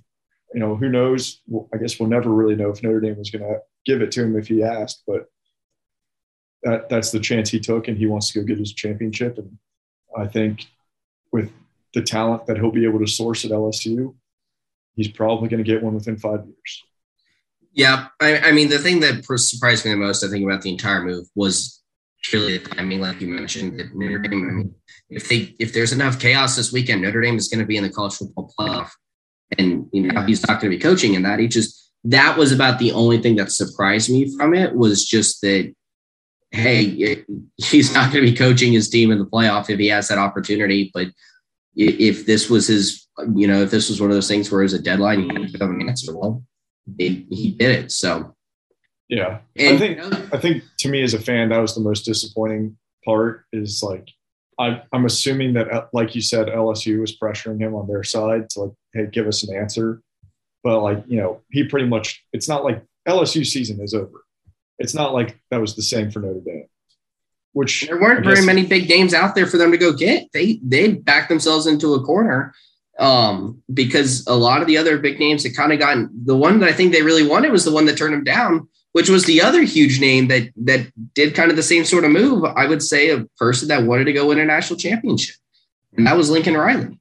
you 0.53 0.59
know, 0.59 0.75
who 0.75 0.89
knows? 0.89 1.41
I 1.74 1.77
guess 1.77 2.00
we'll 2.00 2.09
never 2.09 2.29
really 2.29 2.55
know 2.55 2.69
if 2.69 2.81
Notre 2.81 3.01
Dame 3.01 3.17
was 3.17 3.29
going 3.29 3.43
to 3.43 3.59
give 3.86 4.01
it 4.01 4.12
to 4.13 4.24
him 4.24 4.38
if 4.38 4.48
he 4.48 4.63
asked, 4.63 5.03
but 5.05 5.25
that 6.63 6.89
that's 6.89 7.12
the 7.12 7.19
chance 7.19 7.50
he 7.50 7.59
took, 7.59 7.88
and 7.88 7.98
he 7.98 8.07
wants 8.07 8.31
to 8.31 8.39
go 8.39 8.45
get 8.45 8.57
his 8.57 8.74
championship. 8.74 9.38
And 9.38 9.57
I 10.17 10.27
think 10.27 10.65
with 11.31 11.51
the 11.93 12.01
talent 12.01 12.45
that 12.45 12.57
he'll 12.57 12.71
be 12.71 12.86
able 12.86 13.00
to 13.00 13.07
source 13.07 13.45
at 13.45 13.51
LSU, 13.51 14.15
he's 14.96 15.10
probably 15.10 15.50
going 15.50 15.63
to 15.63 15.69
get 15.69 15.84
one 15.84 15.93
within 15.93 16.17
five 16.17 16.46
years. 16.46 16.84
Yeah, 17.74 18.08
I, 18.19 18.39
I, 18.39 18.51
mean, 18.51 18.69
the 18.69 18.79
thing 18.79 19.00
that 19.01 19.24
surprised 19.39 19.86
me 19.86 19.91
the 19.91 19.98
most, 19.98 20.24
I 20.24 20.27
think, 20.27 20.43
about 20.43 20.62
the 20.62 20.72
entire 20.72 21.01
move 21.03 21.27
was 21.36 21.81
purely 22.24 22.58
the 22.58 22.69
timing, 22.69 23.00
like 23.00 23.22
you 23.22 23.27
mentioned. 23.27 23.79
That 23.79 23.96
Notre 23.96 24.19
Dame, 24.19 24.50
I 24.50 24.51
mean, 24.51 24.75
if 25.10 25.29
they 25.29 25.55
if 25.60 25.74
there's 25.74 25.93
enough 25.93 26.19
chaos 26.19 26.55
this 26.55 26.72
weekend, 26.72 27.01
Notre 27.01 27.22
Dame 27.22 27.38
is 27.38 27.48
going 27.48 27.60
to 27.60 27.65
be 27.65 27.77
in 27.77 27.84
the 27.84 27.89
college 27.89 28.15
football 28.15 28.51
playoff, 28.58 28.89
and 29.58 29.88
you 29.93 30.12
know 30.12 30.22
he's 30.24 30.46
not 30.48 30.60
going 30.60 30.72
to 30.72 30.77
be 30.77 30.81
coaching 30.81 31.13
in 31.13 31.24
that. 31.24 31.39
He 31.39 31.48
just 31.48 31.91
that 32.05 32.38
was 32.38 32.51
about 32.51 32.79
the 32.79 32.91
only 32.91 33.22
thing 33.22 33.36
that 33.36 33.51
surprised 33.51 34.10
me 34.10 34.36
from 34.36 34.53
it 34.53 34.75
was 34.75 35.05
just 35.05 35.41
that 35.41 35.74
hey, 36.51 37.24
he's 37.58 37.93
not 37.93 38.12
going 38.12 38.25
to 38.25 38.31
be 38.31 38.36
coaching 38.36 38.74
his 38.74 38.89
team 38.89 39.12
in 39.12 39.19
the 39.19 39.25
playoff 39.25 39.69
if 39.69 39.79
he 39.79 39.88
has 39.88 40.08
that 40.08 40.17
opportunity. 40.17 40.89
But 40.93 41.08
if 41.75 42.25
this 42.25 42.50
was 42.50 42.67
his 42.67 43.08
you 43.35 43.47
know, 43.47 43.61
if 43.61 43.71
this 43.71 43.89
was 43.89 44.01
one 44.01 44.09
of 44.09 44.15
those 44.15 44.27
things 44.27 44.51
where 44.51 44.61
it 44.61 44.65
was 44.65 44.73
a 44.73 44.81
deadline, 44.81 45.21
he 45.21 45.27
had 45.27 45.51
to 45.51 45.57
have 45.59 45.69
an 45.69 45.88
answer. 45.88 46.15
Well, 46.15 46.43
he, 46.97 47.25
he 47.29 47.51
did 47.51 47.71
it. 47.71 47.91
So, 47.91 48.35
yeah, 49.07 49.39
and, 49.55 49.75
I 49.75 49.79
think 49.79 50.33
I 50.33 50.38
think 50.38 50.63
to 50.79 50.89
me 50.89 51.01
as 51.01 51.13
a 51.13 51.19
fan, 51.19 51.49
that 51.49 51.59
was 51.59 51.75
the 51.75 51.81
most 51.81 52.05
disappointing 52.05 52.77
part. 53.03 53.45
Is 53.51 53.81
like 53.81 54.07
I, 54.59 54.83
I'm 54.91 55.05
assuming 55.05 55.53
that, 55.53 55.71
uh, 55.71 55.85
like 55.93 56.15
you 56.15 56.21
said, 56.21 56.47
LSU 56.47 56.99
was 56.99 57.17
pressuring 57.17 57.59
him 57.59 57.73
on 57.73 57.88
their 57.88 58.03
side 58.03 58.49
to 58.51 58.63
like, 58.63 58.71
hey, 58.93 59.07
give 59.11 59.25
us 59.25 59.43
an 59.43 59.55
answer. 59.55 60.01
But 60.63 60.81
like, 60.81 61.03
you 61.07 61.17
know, 61.17 61.41
he 61.49 61.63
pretty 61.63 61.88
much. 61.88 62.23
It's 62.33 62.49
not 62.49 62.65
like 62.65 62.83
LSU 63.07 63.45
season 63.45 63.81
is 63.81 63.93
over. 63.93 64.25
It's 64.77 64.93
not 64.93 65.13
like 65.13 65.39
that 65.49 65.61
was 65.61 65.75
the 65.75 65.81
same 65.81 66.11
for 66.11 66.19
Notre 66.19 66.41
Dame. 66.41 66.67
Which 67.53 67.88
there 67.88 67.99
weren't 67.99 68.23
very 68.23 68.45
many 68.45 68.65
big 68.65 68.88
games 68.88 69.13
out 69.13 69.33
there 69.33 69.47
for 69.47 69.57
them 69.57 69.71
to 69.71 69.77
go 69.77 69.91
get. 69.91 70.27
They 70.33 70.59
they 70.61 70.91
backed 70.93 71.29
themselves 71.29 71.65
into 71.65 71.95
a 71.95 72.03
corner 72.03 72.53
um, 73.00 73.62
because 73.74 74.27
a 74.27 74.36
lot 74.36 74.62
of 74.62 74.68
the 74.68 74.77
other 74.77 75.00
big 75.00 75.20
names 75.20 75.44
had 75.44 75.56
kind 75.56 75.72
of 75.72 75.79
gotten 75.79 76.10
the 76.25 76.36
one 76.36 76.60
that 76.60 76.70
I 76.70 76.74
think 76.74 76.91
they 76.91 77.01
really 77.01 77.25
wanted 77.25 77.51
was 77.51 77.65
the 77.65 77.72
one 77.72 77.86
that 77.86 77.98
turned 77.98 78.13
them 78.13 78.24
down, 78.24 78.68
which 78.91 79.10
was 79.10 79.25
the 79.25 79.41
other 79.41 79.63
huge 79.63 80.00
name 80.00 80.27
that 80.27 80.50
that 80.58 80.91
did 81.13 81.34
kind 81.34 81.50
of 81.50 81.56
the 81.56 81.63
same 81.63 81.86
sort 81.86 82.03
of 82.03 82.12
move. 82.12 82.44
I 82.44 82.68
would 82.68 82.84
say 82.84 83.10
a 83.10 83.25
person 83.38 83.70
that 83.70 83.84
wanted 83.84 84.06
to 84.06 84.13
go 84.13 84.27
win 84.27 84.39
a 84.39 84.46
national 84.46 84.79
championship, 84.79 85.38
and 85.98 86.06
that 86.06 86.18
was 86.18 86.29
Lincoln 86.29 86.58
Riley. 86.58 87.00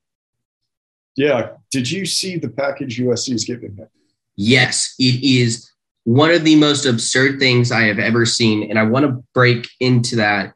Yeah, 1.17 1.51
did 1.73 1.91
you 1.91 2.07
see 2.07 2.37
the 2.37 2.49
package 2.49 3.01
USC 3.01 3.35
is 3.35 3.45
giving 3.45 3.75
him? 3.75 3.89
Yes, 4.37 4.95
it 5.01 5.23
is 5.25 5.69
one 6.05 6.31
of 6.31 6.45
the 6.45 6.55
most 6.55 6.87
absurd 6.87 7.41
things 7.41 7.73
I 7.73 7.83
have 7.83 7.99
ever 7.99 8.25
seen, 8.25 8.71
and 8.71 8.79
I 8.79 8.85
want 8.85 9.05
to 9.05 9.25
break 9.35 9.69
into 9.81 10.17
that 10.17 10.55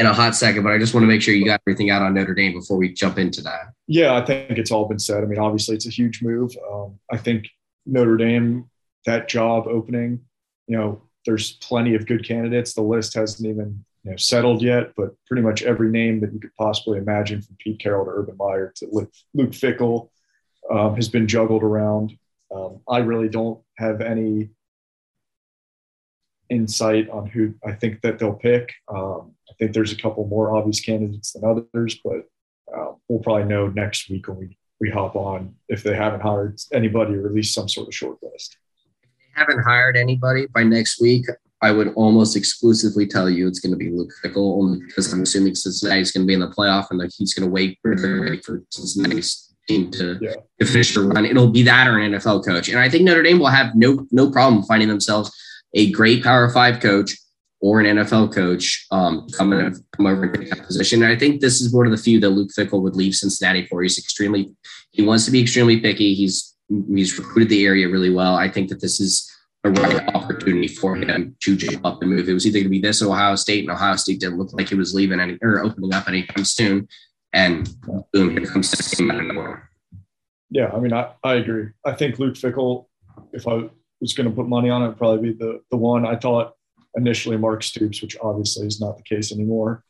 in 0.00 0.06
a 0.06 0.12
hot 0.14 0.34
second, 0.34 0.62
but 0.62 0.72
I 0.72 0.78
just 0.78 0.94
want 0.94 1.02
to 1.02 1.08
make 1.08 1.20
sure 1.20 1.34
you 1.34 1.44
got 1.44 1.60
everything 1.66 1.90
out 1.90 2.00
on 2.00 2.14
Notre 2.14 2.34
Dame 2.34 2.54
before 2.54 2.78
we 2.78 2.92
jump 2.92 3.18
into 3.18 3.42
that. 3.42 3.72
Yeah, 3.86 4.14
I 4.14 4.24
think 4.24 4.58
it's 4.58 4.70
all 4.70 4.88
been 4.88 4.98
said. 4.98 5.22
I 5.22 5.26
mean, 5.26 5.38
obviously, 5.38 5.74
it's 5.74 5.86
a 5.86 5.90
huge 5.90 6.22
move. 6.22 6.56
Um, 6.72 6.98
I 7.12 7.18
think 7.18 7.48
Notre 7.84 8.16
Dame, 8.16 8.70
that 9.04 9.28
job 9.28 9.66
opening, 9.68 10.20
you 10.66 10.76
know, 10.76 11.02
there's 11.26 11.52
plenty 11.52 11.94
of 11.94 12.06
good 12.06 12.26
candidates. 12.26 12.72
The 12.72 12.80
list 12.80 13.12
hasn't 13.14 13.46
even 13.46 13.84
you 14.04 14.12
know, 14.12 14.16
settled 14.16 14.62
yet, 14.62 14.92
but 14.96 15.10
pretty 15.26 15.42
much 15.42 15.62
every 15.62 15.90
name 15.90 16.20
that 16.20 16.32
you 16.32 16.40
could 16.40 16.54
possibly 16.56 16.98
imagine, 16.98 17.42
from 17.42 17.56
Pete 17.58 17.78
Carroll 17.78 18.06
to 18.06 18.10
Urban 18.10 18.36
Meyer 18.38 18.72
to 18.76 18.88
Luke, 18.90 19.52
Fickell 19.52 20.08
um, 20.70 20.96
has 20.96 21.10
been 21.10 21.28
juggled 21.28 21.62
around. 21.62 22.16
Um, 22.54 22.80
I 22.88 22.98
really 22.98 23.28
don't 23.28 23.60
have 23.76 24.00
any 24.00 24.50
insight 26.50 27.08
on 27.10 27.26
who 27.26 27.54
I 27.64 27.72
think 27.72 28.00
that 28.02 28.18
they'll 28.18 28.34
pick. 28.34 28.72
Um, 28.88 29.32
I 29.48 29.54
think 29.58 29.72
there's 29.72 29.92
a 29.92 29.96
couple 29.96 30.26
more 30.26 30.54
obvious 30.54 30.80
candidates 30.80 31.32
than 31.32 31.44
others, 31.44 31.98
but 32.04 32.24
uh, 32.74 32.92
we'll 33.08 33.20
probably 33.20 33.44
know 33.44 33.68
next 33.68 34.10
week 34.10 34.28
when 34.28 34.38
we, 34.38 34.58
we 34.80 34.90
hop 34.90 35.16
on 35.16 35.54
if 35.68 35.82
they 35.82 35.94
haven't 35.94 36.20
hired 36.20 36.58
anybody 36.72 37.14
or 37.14 37.26
at 37.26 37.34
least 37.34 37.54
some 37.54 37.68
sort 37.68 37.88
of 37.88 37.94
short 37.94 38.18
list. 38.22 38.56
If 39.02 39.08
they 39.10 39.40
haven't 39.40 39.62
hired 39.62 39.96
anybody 39.96 40.46
by 40.46 40.64
next 40.64 41.00
week, 41.00 41.26
I 41.62 41.72
would 41.72 41.92
almost 41.94 42.36
exclusively 42.36 43.06
tell 43.06 43.28
you 43.28 43.46
it's 43.46 43.60
going 43.60 43.72
to 43.72 43.76
be 43.76 43.90
Luke 43.90 44.12
Fickell, 44.24 44.58
only 44.58 44.80
because 44.86 45.12
I'm 45.12 45.22
assuming 45.22 45.54
Cincinnati's 45.54 46.10
going 46.10 46.24
to 46.24 46.26
be 46.26 46.34
in 46.34 46.40
the 46.40 46.48
playoff 46.48 46.86
and 46.90 46.98
like 46.98 47.10
he's 47.16 47.34
going 47.34 47.48
to 47.48 47.52
wait 47.52 47.78
for, 47.82 47.94
wait 48.30 48.44
for 48.44 48.62
Cincinnati's 48.70 49.54
team 49.68 49.90
to, 49.90 50.18
yeah. 50.22 50.34
to 50.58 50.66
finish 50.66 50.94
the 50.94 51.02
run. 51.02 51.26
It'll 51.26 51.50
be 51.50 51.62
that 51.64 51.86
or 51.86 51.98
an 51.98 52.12
NFL 52.12 52.46
coach, 52.46 52.68
and 52.70 52.78
I 52.78 52.88
think 52.88 53.04
Notre 53.04 53.22
Dame 53.22 53.38
will 53.38 53.48
have 53.48 53.74
no 53.74 54.06
no 54.10 54.30
problem 54.30 54.62
finding 54.62 54.88
themselves 54.88 55.30
a 55.74 55.90
great 55.90 56.22
Power 56.22 56.50
Five 56.50 56.80
coach 56.80 57.16
or 57.60 57.80
an 57.80 57.98
NFL 57.98 58.34
coach 58.34 58.86
um, 58.90 59.26
come, 59.36 59.50
come 59.94 60.06
over 60.06 60.24
and 60.24 60.34
take 60.34 60.50
that 60.50 60.66
position. 60.66 61.02
And 61.02 61.12
I 61.12 61.16
think 61.16 61.40
this 61.40 61.60
is 61.60 61.72
one 61.72 61.86
of 61.86 61.92
the 61.92 61.98
few 61.98 62.18
that 62.20 62.30
Luke 62.30 62.50
Fickell 62.56 62.80
would 62.82 62.96
leave 62.96 63.14
Cincinnati 63.14 63.66
for. 63.66 63.82
He's 63.82 63.98
extremely, 63.98 64.50
he 64.92 65.02
wants 65.02 65.26
to 65.26 65.30
be 65.30 65.42
extremely 65.42 65.78
picky. 65.78 66.14
He's 66.14 66.56
he's 66.92 67.18
recruited 67.18 67.48
the 67.48 67.66
area 67.66 67.88
really 67.88 68.10
well. 68.10 68.36
I 68.36 68.48
think 68.48 68.68
that 68.68 68.80
this 68.80 69.00
is 69.00 69.28
a 69.64 69.70
right 69.70 70.08
opportunity 70.14 70.68
for 70.68 70.96
him 70.96 71.36
to 71.40 71.56
jump 71.56 71.84
up 71.84 72.00
and 72.00 72.10
move. 72.10 72.28
It 72.28 72.32
was 72.32 72.46
either 72.46 72.58
going 72.58 72.64
to 72.64 72.70
be 72.70 72.80
this 72.80 73.02
Ohio 73.02 73.34
State, 73.34 73.64
and 73.64 73.70
Ohio 73.70 73.96
State 73.96 74.20
didn't 74.20 74.38
look 74.38 74.52
like 74.52 74.72
it 74.72 74.78
was 74.78 74.94
leaving 74.94 75.20
any 75.20 75.36
or 75.42 75.60
opening 75.60 75.92
up 75.92 76.08
anytime 76.08 76.44
soon. 76.44 76.88
And 77.32 77.68
boom, 78.12 78.30
here 78.30 78.46
comes 78.46 78.70
the 78.70 78.96
game 78.96 79.10
out 79.10 79.36
of. 79.36 79.60
Yeah, 80.50 80.70
I 80.72 80.80
mean, 80.80 80.92
I, 80.92 81.12
I 81.22 81.34
agree. 81.34 81.68
I 81.84 81.92
think 81.92 82.18
Luke 82.18 82.34
Fickell, 82.34 82.86
if 83.32 83.46
I 83.46 83.68
was 84.00 84.12
going 84.14 84.28
to 84.28 84.34
put 84.34 84.48
money 84.48 84.70
on 84.70 84.82
it, 84.82 84.96
probably 84.96 85.32
be 85.32 85.38
the 85.38 85.60
the 85.70 85.76
one. 85.76 86.06
I 86.06 86.16
thought 86.16 86.54
initially 86.96 87.36
Mark 87.36 87.62
Stoops, 87.62 88.02
which 88.02 88.16
obviously 88.22 88.66
is 88.66 88.80
not 88.80 88.96
the 88.96 89.02
case 89.02 89.32
anymore. 89.32 89.84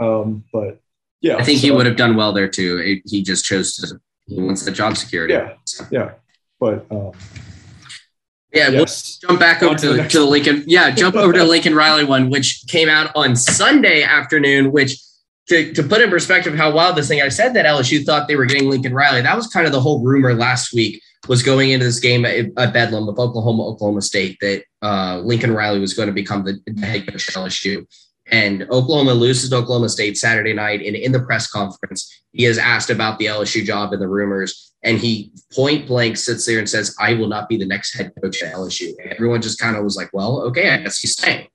Um, 0.00 0.44
but 0.52 0.80
Yeah, 1.20 1.36
I 1.36 1.44
think 1.44 1.58
so- 1.60 1.66
he 1.66 1.70
would 1.70 1.86
have 1.86 1.96
done 1.96 2.16
well 2.16 2.32
there 2.32 2.48
too. 2.48 3.00
He 3.06 3.22
just 3.22 3.44
chose 3.44 3.74
to. 3.76 4.00
He 4.26 4.40
wants 4.40 4.64
the 4.64 4.70
job 4.70 4.96
security. 4.96 5.34
Yeah. 5.34 5.54
Yeah, 5.90 6.10
but 6.60 6.86
um, 6.90 7.12
Yeah. 8.54 8.70
We'll 8.70 8.86
jump 8.86 9.40
back 9.40 9.62
over 9.62 9.74
to 9.76 9.86
the 9.88 9.92
to, 9.92 9.98
next 10.02 10.12
to 10.12 10.20
the 10.20 10.26
Lincoln. 10.26 10.64
Yeah, 10.66 10.90
jump 10.90 11.16
over 11.16 11.32
to 11.32 11.38
the 11.40 11.44
Lincoln 11.44 11.74
Riley 11.74 12.04
one, 12.04 12.30
which 12.30 12.64
came 12.68 12.88
out 12.88 13.10
on 13.16 13.34
Sunday 13.36 14.02
afternoon. 14.02 14.72
Which, 14.72 14.96
to, 15.48 15.72
to 15.74 15.82
put 15.82 16.00
in 16.00 16.08
perspective 16.08 16.54
how 16.54 16.72
wild 16.72 16.96
this 16.96 17.08
thing, 17.08 17.20
I 17.20 17.28
said 17.28 17.54
that 17.54 17.66
LSU 17.66 18.04
thought 18.04 18.28
they 18.28 18.36
were 18.36 18.44
getting 18.46 18.70
Lincoln 18.70 18.94
Riley. 18.94 19.22
That 19.22 19.36
was 19.36 19.48
kind 19.48 19.66
of 19.66 19.72
the 19.72 19.80
whole 19.80 20.00
rumor 20.02 20.34
last 20.34 20.72
week. 20.72 21.02
Was 21.28 21.42
going 21.42 21.70
into 21.70 21.86
this 21.86 22.00
game 22.00 22.24
at, 22.24 22.46
at 22.56 22.72
Bedlam 22.72 23.06
with 23.06 23.18
Oklahoma, 23.18 23.66
Oklahoma 23.66 24.02
State 24.02 24.38
that 24.40 24.64
uh, 24.82 25.20
Lincoln 25.22 25.52
Riley 25.52 25.78
was 25.78 25.94
going 25.94 26.08
to 26.08 26.12
become 26.12 26.44
the, 26.44 26.58
the 26.66 26.84
head 26.84 27.06
coach 27.06 27.28
at 27.28 27.34
LSU. 27.34 27.86
And 28.30 28.62
Oklahoma 28.70 29.14
loses 29.14 29.50
to 29.50 29.56
Oklahoma 29.56 29.88
State 29.88 30.16
Saturday 30.16 30.52
night. 30.52 30.80
And 30.84 30.96
in 30.96 31.12
the 31.12 31.20
press 31.20 31.48
conference, 31.48 32.22
he 32.32 32.44
is 32.44 32.58
asked 32.58 32.90
about 32.90 33.18
the 33.18 33.26
LSU 33.26 33.64
job 33.64 33.92
and 33.92 34.00
the 34.00 34.08
rumors. 34.08 34.72
And 34.82 34.98
he 34.98 35.32
point 35.52 35.86
blank 35.86 36.16
sits 36.16 36.46
there 36.46 36.58
and 36.58 36.68
says, 36.68 36.96
I 36.98 37.14
will 37.14 37.28
not 37.28 37.48
be 37.48 37.56
the 37.56 37.66
next 37.66 37.94
head 37.94 38.12
coach 38.20 38.42
at 38.42 38.54
LSU. 38.54 38.92
And 39.02 39.12
everyone 39.12 39.42
just 39.42 39.60
kind 39.60 39.76
of 39.76 39.84
was 39.84 39.96
like, 39.96 40.10
well, 40.12 40.42
okay, 40.42 40.70
I 40.70 40.78
guess 40.78 40.98
he's 40.98 41.12
staying. 41.12 41.46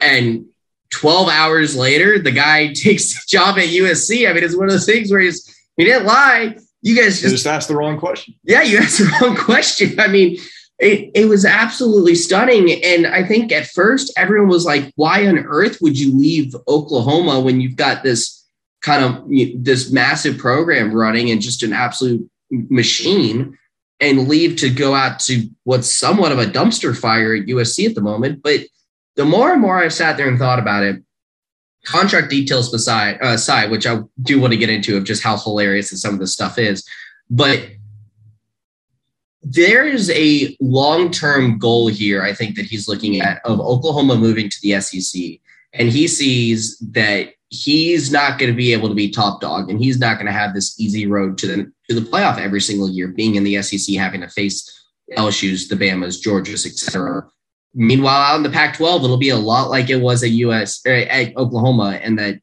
And 0.00 0.46
12 0.90 1.28
hours 1.28 1.76
later, 1.76 2.18
the 2.18 2.30
guy 2.30 2.72
takes 2.74 3.14
the 3.14 3.22
job 3.28 3.58
at 3.58 3.68
USC. 3.68 4.28
I 4.28 4.32
mean, 4.32 4.44
it's 4.44 4.56
one 4.56 4.66
of 4.66 4.72
those 4.72 4.86
things 4.86 5.10
where 5.10 5.20
he's, 5.20 5.44
he 5.76 5.84
didn't 5.84 6.06
lie. 6.06 6.56
You 6.82 6.96
guys 6.96 7.20
just 7.20 7.32
just 7.32 7.46
asked 7.46 7.68
the 7.68 7.76
wrong 7.76 7.98
question. 7.98 8.34
yeah, 8.44 8.62
you 8.62 8.78
asked 8.82 8.98
the 8.98 9.10
wrong 9.20 9.36
question. 9.36 9.98
I 9.98 10.08
mean, 10.08 10.38
it, 10.78 11.10
it 11.14 11.28
was 11.28 11.44
absolutely 11.44 12.16
stunning. 12.16 12.82
And 12.84 13.06
I 13.06 13.24
think 13.24 13.52
at 13.52 13.68
first 13.68 14.12
everyone 14.16 14.48
was 14.48 14.64
like, 14.64 14.92
why 14.96 15.26
on 15.26 15.38
earth 15.38 15.78
would 15.80 15.98
you 15.98 16.16
leave 16.18 16.54
Oklahoma 16.66 17.40
when 17.40 17.60
you've 17.60 17.76
got 17.76 18.02
this 18.02 18.44
kind 18.82 19.04
of 19.04 19.62
this 19.62 19.92
massive 19.92 20.38
program 20.38 20.92
running 20.92 21.30
and 21.30 21.40
just 21.40 21.62
an 21.62 21.72
absolute 21.72 22.28
machine 22.50 23.56
and 24.00 24.28
leave 24.28 24.56
to 24.56 24.68
go 24.68 24.92
out 24.94 25.20
to 25.20 25.48
what's 25.62 25.96
somewhat 25.96 26.32
of 26.32 26.40
a 26.40 26.46
dumpster 26.46 26.96
fire 26.96 27.36
at 27.36 27.46
USC 27.46 27.88
at 27.88 27.94
the 27.94 28.00
moment. 28.00 28.42
But 28.42 28.62
the 29.14 29.24
more 29.24 29.52
and 29.52 29.60
more 29.60 29.78
I've 29.78 29.92
sat 29.92 30.16
there 30.16 30.28
and 30.28 30.38
thought 30.38 30.58
about 30.58 30.82
it, 30.82 31.00
contract 31.84 32.30
details 32.30 32.70
beside 32.70 33.16
uh, 33.22 33.34
aside, 33.34 33.70
which 33.70 33.86
I 33.86 34.00
do 34.22 34.40
want 34.40 34.52
to 34.52 34.58
get 34.58 34.70
into 34.70 34.96
of 34.96 35.04
just 35.04 35.22
how 35.22 35.36
hilarious 35.36 35.90
and 35.90 35.98
some 35.98 36.14
of 36.14 36.20
this 36.20 36.32
stuff 36.32 36.58
is, 36.58 36.86
but 37.30 37.60
there 39.42 39.84
is 39.84 40.08
a 40.10 40.56
long-term 40.60 41.58
goal 41.58 41.88
here. 41.88 42.22
I 42.22 42.32
think 42.32 42.56
that 42.56 42.66
he's 42.66 42.88
looking 42.88 43.20
at 43.20 43.40
of 43.44 43.60
Oklahoma 43.60 44.16
moving 44.16 44.48
to 44.48 44.56
the 44.62 44.80
SEC, 44.80 45.40
and 45.72 45.88
he 45.88 46.06
sees 46.06 46.78
that 46.78 47.30
he's 47.48 48.10
not 48.10 48.38
going 48.38 48.50
to 48.50 48.56
be 48.56 48.72
able 48.72 48.88
to 48.88 48.94
be 48.94 49.10
top 49.10 49.40
dog, 49.40 49.68
and 49.68 49.78
he's 49.78 49.98
not 49.98 50.14
going 50.14 50.26
to 50.26 50.32
have 50.32 50.54
this 50.54 50.78
easy 50.78 51.06
road 51.06 51.38
to 51.38 51.46
the 51.46 51.72
to 51.90 51.98
the 51.98 52.08
playoff 52.08 52.38
every 52.38 52.60
single 52.60 52.88
year. 52.88 53.08
Being 53.08 53.34
in 53.34 53.44
the 53.44 53.60
SEC, 53.62 53.96
having 53.96 54.20
to 54.20 54.28
face 54.28 54.70
LSU's, 55.16 55.68
the 55.68 55.76
Bama's, 55.76 56.20
Georgia's, 56.20 56.64
etc. 56.64 57.26
Meanwhile, 57.74 58.20
out 58.20 58.36
in 58.36 58.42
the 58.42 58.50
Pac-12, 58.50 59.04
it'll 59.04 59.16
be 59.16 59.30
a 59.30 59.36
lot 59.36 59.70
like 59.70 59.88
it 59.88 59.96
was 59.96 60.22
at 60.22 60.30
US 60.30 60.80
or 60.86 60.92
at 60.92 61.36
Oklahoma, 61.36 61.98
and 62.02 62.18
that 62.18 62.38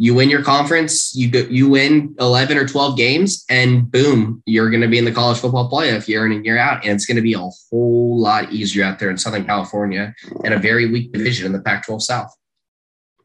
you 0.00 0.14
win 0.14 0.30
your 0.30 0.44
conference, 0.44 1.14
you 1.16 1.28
go, 1.28 1.40
you 1.40 1.68
win 1.68 2.14
11 2.20 2.56
or 2.56 2.66
12 2.66 2.96
games, 2.96 3.44
and 3.50 3.90
boom, 3.90 4.42
you're 4.46 4.70
going 4.70 4.80
to 4.80 4.88
be 4.88 4.98
in 4.98 5.04
the 5.04 5.12
college 5.12 5.38
football 5.38 5.68
playoff 5.68 6.06
year 6.06 6.24
in 6.24 6.32
and 6.32 6.46
year 6.46 6.56
out. 6.56 6.84
And 6.84 6.92
it's 6.92 7.04
going 7.04 7.16
to 7.16 7.22
be 7.22 7.34
a 7.34 7.38
whole 7.38 8.20
lot 8.20 8.52
easier 8.52 8.84
out 8.84 9.00
there 9.00 9.10
in 9.10 9.18
Southern 9.18 9.44
California 9.44 10.14
and 10.44 10.54
a 10.54 10.58
very 10.58 10.88
weak 10.88 11.12
division 11.12 11.46
in 11.46 11.52
the 11.52 11.60
Pac 11.60 11.86
12 11.86 12.04
South. 12.04 12.32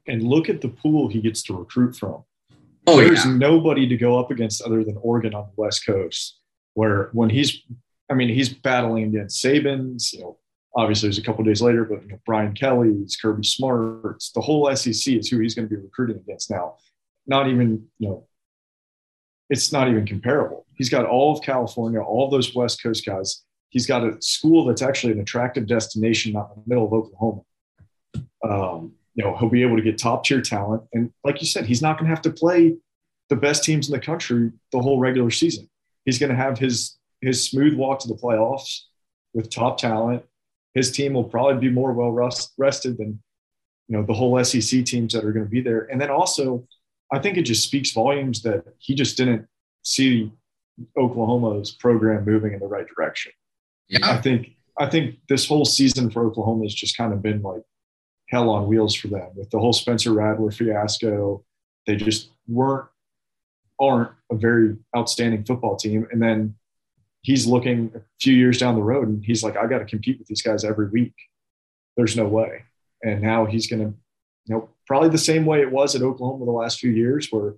And 0.08 0.24
look 0.24 0.50
at 0.50 0.62
the 0.62 0.70
pool 0.70 1.10
he 1.10 1.22
gets 1.22 1.44
to 1.44 1.56
recruit 1.56 1.96
from. 1.96 2.24
Oh, 2.88 2.98
There's 2.98 3.24
yeah. 3.24 3.34
nobody 3.34 3.88
to 3.88 3.96
go 3.96 4.20
up 4.20 4.32
against 4.32 4.62
other 4.64 4.84
than 4.84 4.98
Oregon 4.98 5.36
on 5.36 5.46
the 5.46 5.62
West 5.62 5.86
Coast, 5.86 6.40
where 6.74 7.10
when 7.14 7.30
he's, 7.30 7.62
I 8.10 8.16
mean, 8.16 8.30
he's 8.30 8.50
battling 8.50 9.04
against 9.06 9.44
Sabans, 9.44 10.12
you 10.12 10.22
know, 10.22 10.38
obviously 10.76 11.08
it 11.08 11.12
was 11.12 11.18
a 11.18 11.24
couple 11.24 11.44
days 11.44 11.62
later, 11.62 11.86
but 11.86 12.02
you 12.04 12.10
know, 12.10 12.20
Brian 12.26 12.54
Kelly's, 12.54 13.16
Kirby 13.16 13.44
Smarts, 13.44 14.32
the 14.32 14.42
whole 14.42 14.74
SEC 14.76 15.14
is 15.14 15.30
who 15.30 15.40
he's 15.40 15.56
going 15.56 15.68
to 15.68 15.76
be 15.76 15.82
recruiting 15.82 16.18
against 16.18 16.50
now. 16.50 16.78
Not 17.28 17.48
even, 17.48 17.88
you 18.00 18.10
know, 18.10 18.28
it's 19.50 19.72
not 19.72 19.88
even 19.88 20.06
comparable. 20.06 20.66
He's 20.76 20.90
got 20.90 21.06
all 21.06 21.36
of 21.36 21.44
California, 21.44 22.02
all 22.02 22.26
of 22.26 22.32
those 22.32 22.56
West 22.56 22.82
Coast 22.82 23.06
guys. 23.06 23.44
He's 23.70 23.86
got 23.86 24.04
a 24.04 24.22
school 24.22 24.66
that's 24.66 24.82
actually 24.82 25.14
an 25.14 25.20
attractive 25.20 25.68
destination, 25.68 26.34
not 26.34 26.52
in 26.56 26.64
the 26.64 26.70
middle 26.70 26.86
of 26.86 26.94
Oklahoma. 26.94 27.42
Um, 28.44 28.94
you 29.16 29.24
know, 29.24 29.36
he'll 29.38 29.50
be 29.50 29.62
able 29.62 29.76
to 29.76 29.82
get 29.82 29.98
top 29.98 30.26
tier 30.26 30.42
talent. 30.42 30.84
And 30.94 31.12
like 31.24 31.42
you 31.42 31.48
said, 31.48 31.66
he's 31.66 31.82
not 31.82 31.98
going 31.98 32.10
to 32.10 32.16
have 32.16 32.24
to 32.24 32.32
play 32.32 32.76
the 33.30 33.36
best 33.36 33.64
teams 33.64 33.88
in 33.88 33.94
the 33.94 34.00
country 34.00 34.52
the 34.72 34.82
whole 34.82 35.00
regular 35.00 35.30
season. 35.30 35.70
He's 36.06 36.20
going 36.20 36.32
to 36.32 36.36
have 36.36 36.58
his 36.58 36.98
his 37.22 37.50
smooth 37.50 37.74
walk 37.74 38.00
to 38.00 38.08
the 38.08 38.16
playoffs 38.16 38.82
with 39.34 39.50
top 39.50 39.78
talent. 39.78 40.24
His 40.74 40.92
team 40.92 41.14
will 41.14 41.24
probably 41.24 41.60
be 41.60 41.74
more 41.74 41.94
well 41.94 42.12
rest, 42.12 42.54
rested 42.58 42.98
than 42.98 43.22
you 43.88 43.98
know 43.98 44.04
the 44.04 44.14
whole 44.14 44.44
SEC 44.44 44.86
teams 44.86 45.14
that 45.14 45.24
are 45.24 45.32
going 45.32 45.46
to 45.46 45.52
be 45.52 45.62
there. 45.62 45.88
And 45.92 46.00
then 46.00 46.10
also, 46.10 46.68
I 47.12 47.20
think 47.20 47.38
it 47.38 47.44
just 47.44 47.64
speaks 47.64 47.92
volumes 47.92 48.42
that 48.44 48.66
he 48.80 48.96
just 48.96 49.18
didn't 49.18 49.48
see 49.84 50.32
Oklahoma's 50.98 51.72
program 51.72 52.26
moving 52.26 52.54
in 52.54 52.60
the 52.60 52.68
right 52.68 52.88
direction. 52.88 53.32
Yeah. 53.90 54.10
I 54.10 54.22
think 54.22 54.52
I 54.80 54.88
think 54.90 55.18
this 55.30 55.48
whole 55.48 55.66
season 55.66 56.10
for 56.10 56.26
Oklahoma 56.26 56.64
has 56.64 56.74
just 56.74 56.98
kind 56.98 57.14
of 57.14 57.22
been 57.22 57.42
like 57.42 57.64
hell 58.30 58.50
on 58.50 58.68
wheels 58.68 58.96
for 58.96 59.10
them 59.10 59.30
with 59.36 59.50
the 59.52 59.60
whole 59.60 59.74
Spencer 59.74 60.14
Rattler 60.14 60.52
fiasco. 60.52 61.44
They 61.86 61.96
just 61.96 62.30
weren't 62.48 62.88
aren't 63.80 64.12
a 64.32 64.36
very 64.36 64.78
outstanding 64.96 65.44
football 65.44 65.76
team. 65.76 66.08
And 66.12 66.22
then 66.22 66.56
he's 67.24 67.48
looking 67.48 67.92
a 67.96 68.02
few 68.22 68.34
years 68.34 68.58
down 68.58 68.76
the 68.76 68.82
road 68.82 69.08
and 69.08 69.24
he's 69.26 69.44
like, 69.44 69.58
I 69.58 69.66
got 69.66 69.80
to 69.80 69.86
compete 69.86 70.20
with 70.20 70.28
these 70.28 70.42
guys 70.42 70.64
every 70.64 70.90
week. 70.90 71.16
There's 71.98 72.16
no 72.16 72.26
way. 72.26 72.64
And 73.02 73.22
now 73.22 73.46
he's 73.46 73.68
going 73.68 73.82
to, 73.82 73.98
you 74.46 74.56
know, 74.56 74.70
probably 74.86 75.10
the 75.10 75.18
same 75.18 75.46
way 75.46 75.62
it 75.62 75.72
was 75.72 75.96
at 75.96 76.02
Oklahoma 76.02 76.46
the 76.46 76.52
last 76.52 76.80
few 76.80 76.92
years, 76.92 77.30
where 77.32 77.56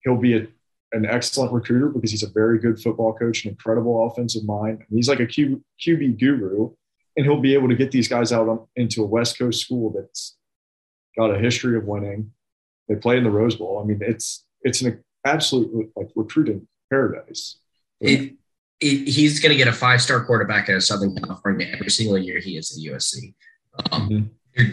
he'll 0.00 0.16
be 0.16 0.36
a, 0.36 0.46
an 0.92 1.06
excellent 1.06 1.52
recruiter 1.52 1.88
because 1.88 2.10
he's 2.10 2.22
a 2.22 2.30
very 2.30 2.58
good 2.58 2.80
football 2.80 3.12
coach, 3.12 3.44
an 3.44 3.50
incredible 3.50 4.06
offensive 4.06 4.44
mind. 4.44 4.78
And 4.78 4.96
he's 4.96 5.08
like 5.08 5.20
a 5.20 5.26
Q, 5.26 5.62
QB 5.80 6.18
guru, 6.18 6.72
and 7.16 7.24
he'll 7.24 7.40
be 7.40 7.54
able 7.54 7.68
to 7.68 7.76
get 7.76 7.92
these 7.92 8.08
guys 8.08 8.32
out 8.32 8.48
on, 8.48 8.66
into 8.74 9.02
a 9.02 9.06
West 9.06 9.38
Coast 9.38 9.60
school 9.60 9.92
that's 9.92 10.36
got 11.16 11.34
a 11.34 11.38
history 11.38 11.76
of 11.76 11.84
winning. 11.84 12.32
They 12.88 12.96
play 12.96 13.18
in 13.18 13.24
the 13.24 13.30
Rose 13.30 13.54
Bowl. 13.56 13.80
I 13.82 13.86
mean, 13.86 14.00
it's 14.02 14.44
it's 14.62 14.80
an 14.82 15.02
absolute 15.24 15.90
like 15.96 16.08
recruiting 16.14 16.66
paradise. 16.90 17.58
It, 18.00 18.34
it, 18.80 19.08
he's 19.08 19.40
going 19.40 19.50
to 19.50 19.56
get 19.56 19.68
a 19.68 19.72
five 19.72 20.02
star 20.02 20.24
quarterback 20.24 20.68
out 20.68 20.76
of 20.76 20.84
Southern 20.84 21.14
California 21.16 21.66
every 21.72 21.90
single 21.90 22.18
year 22.18 22.40
he 22.40 22.56
is 22.56 22.70
at 22.72 22.92
USC. 22.92 23.34
Um, 23.92 24.08
Mhm. 24.08 24.30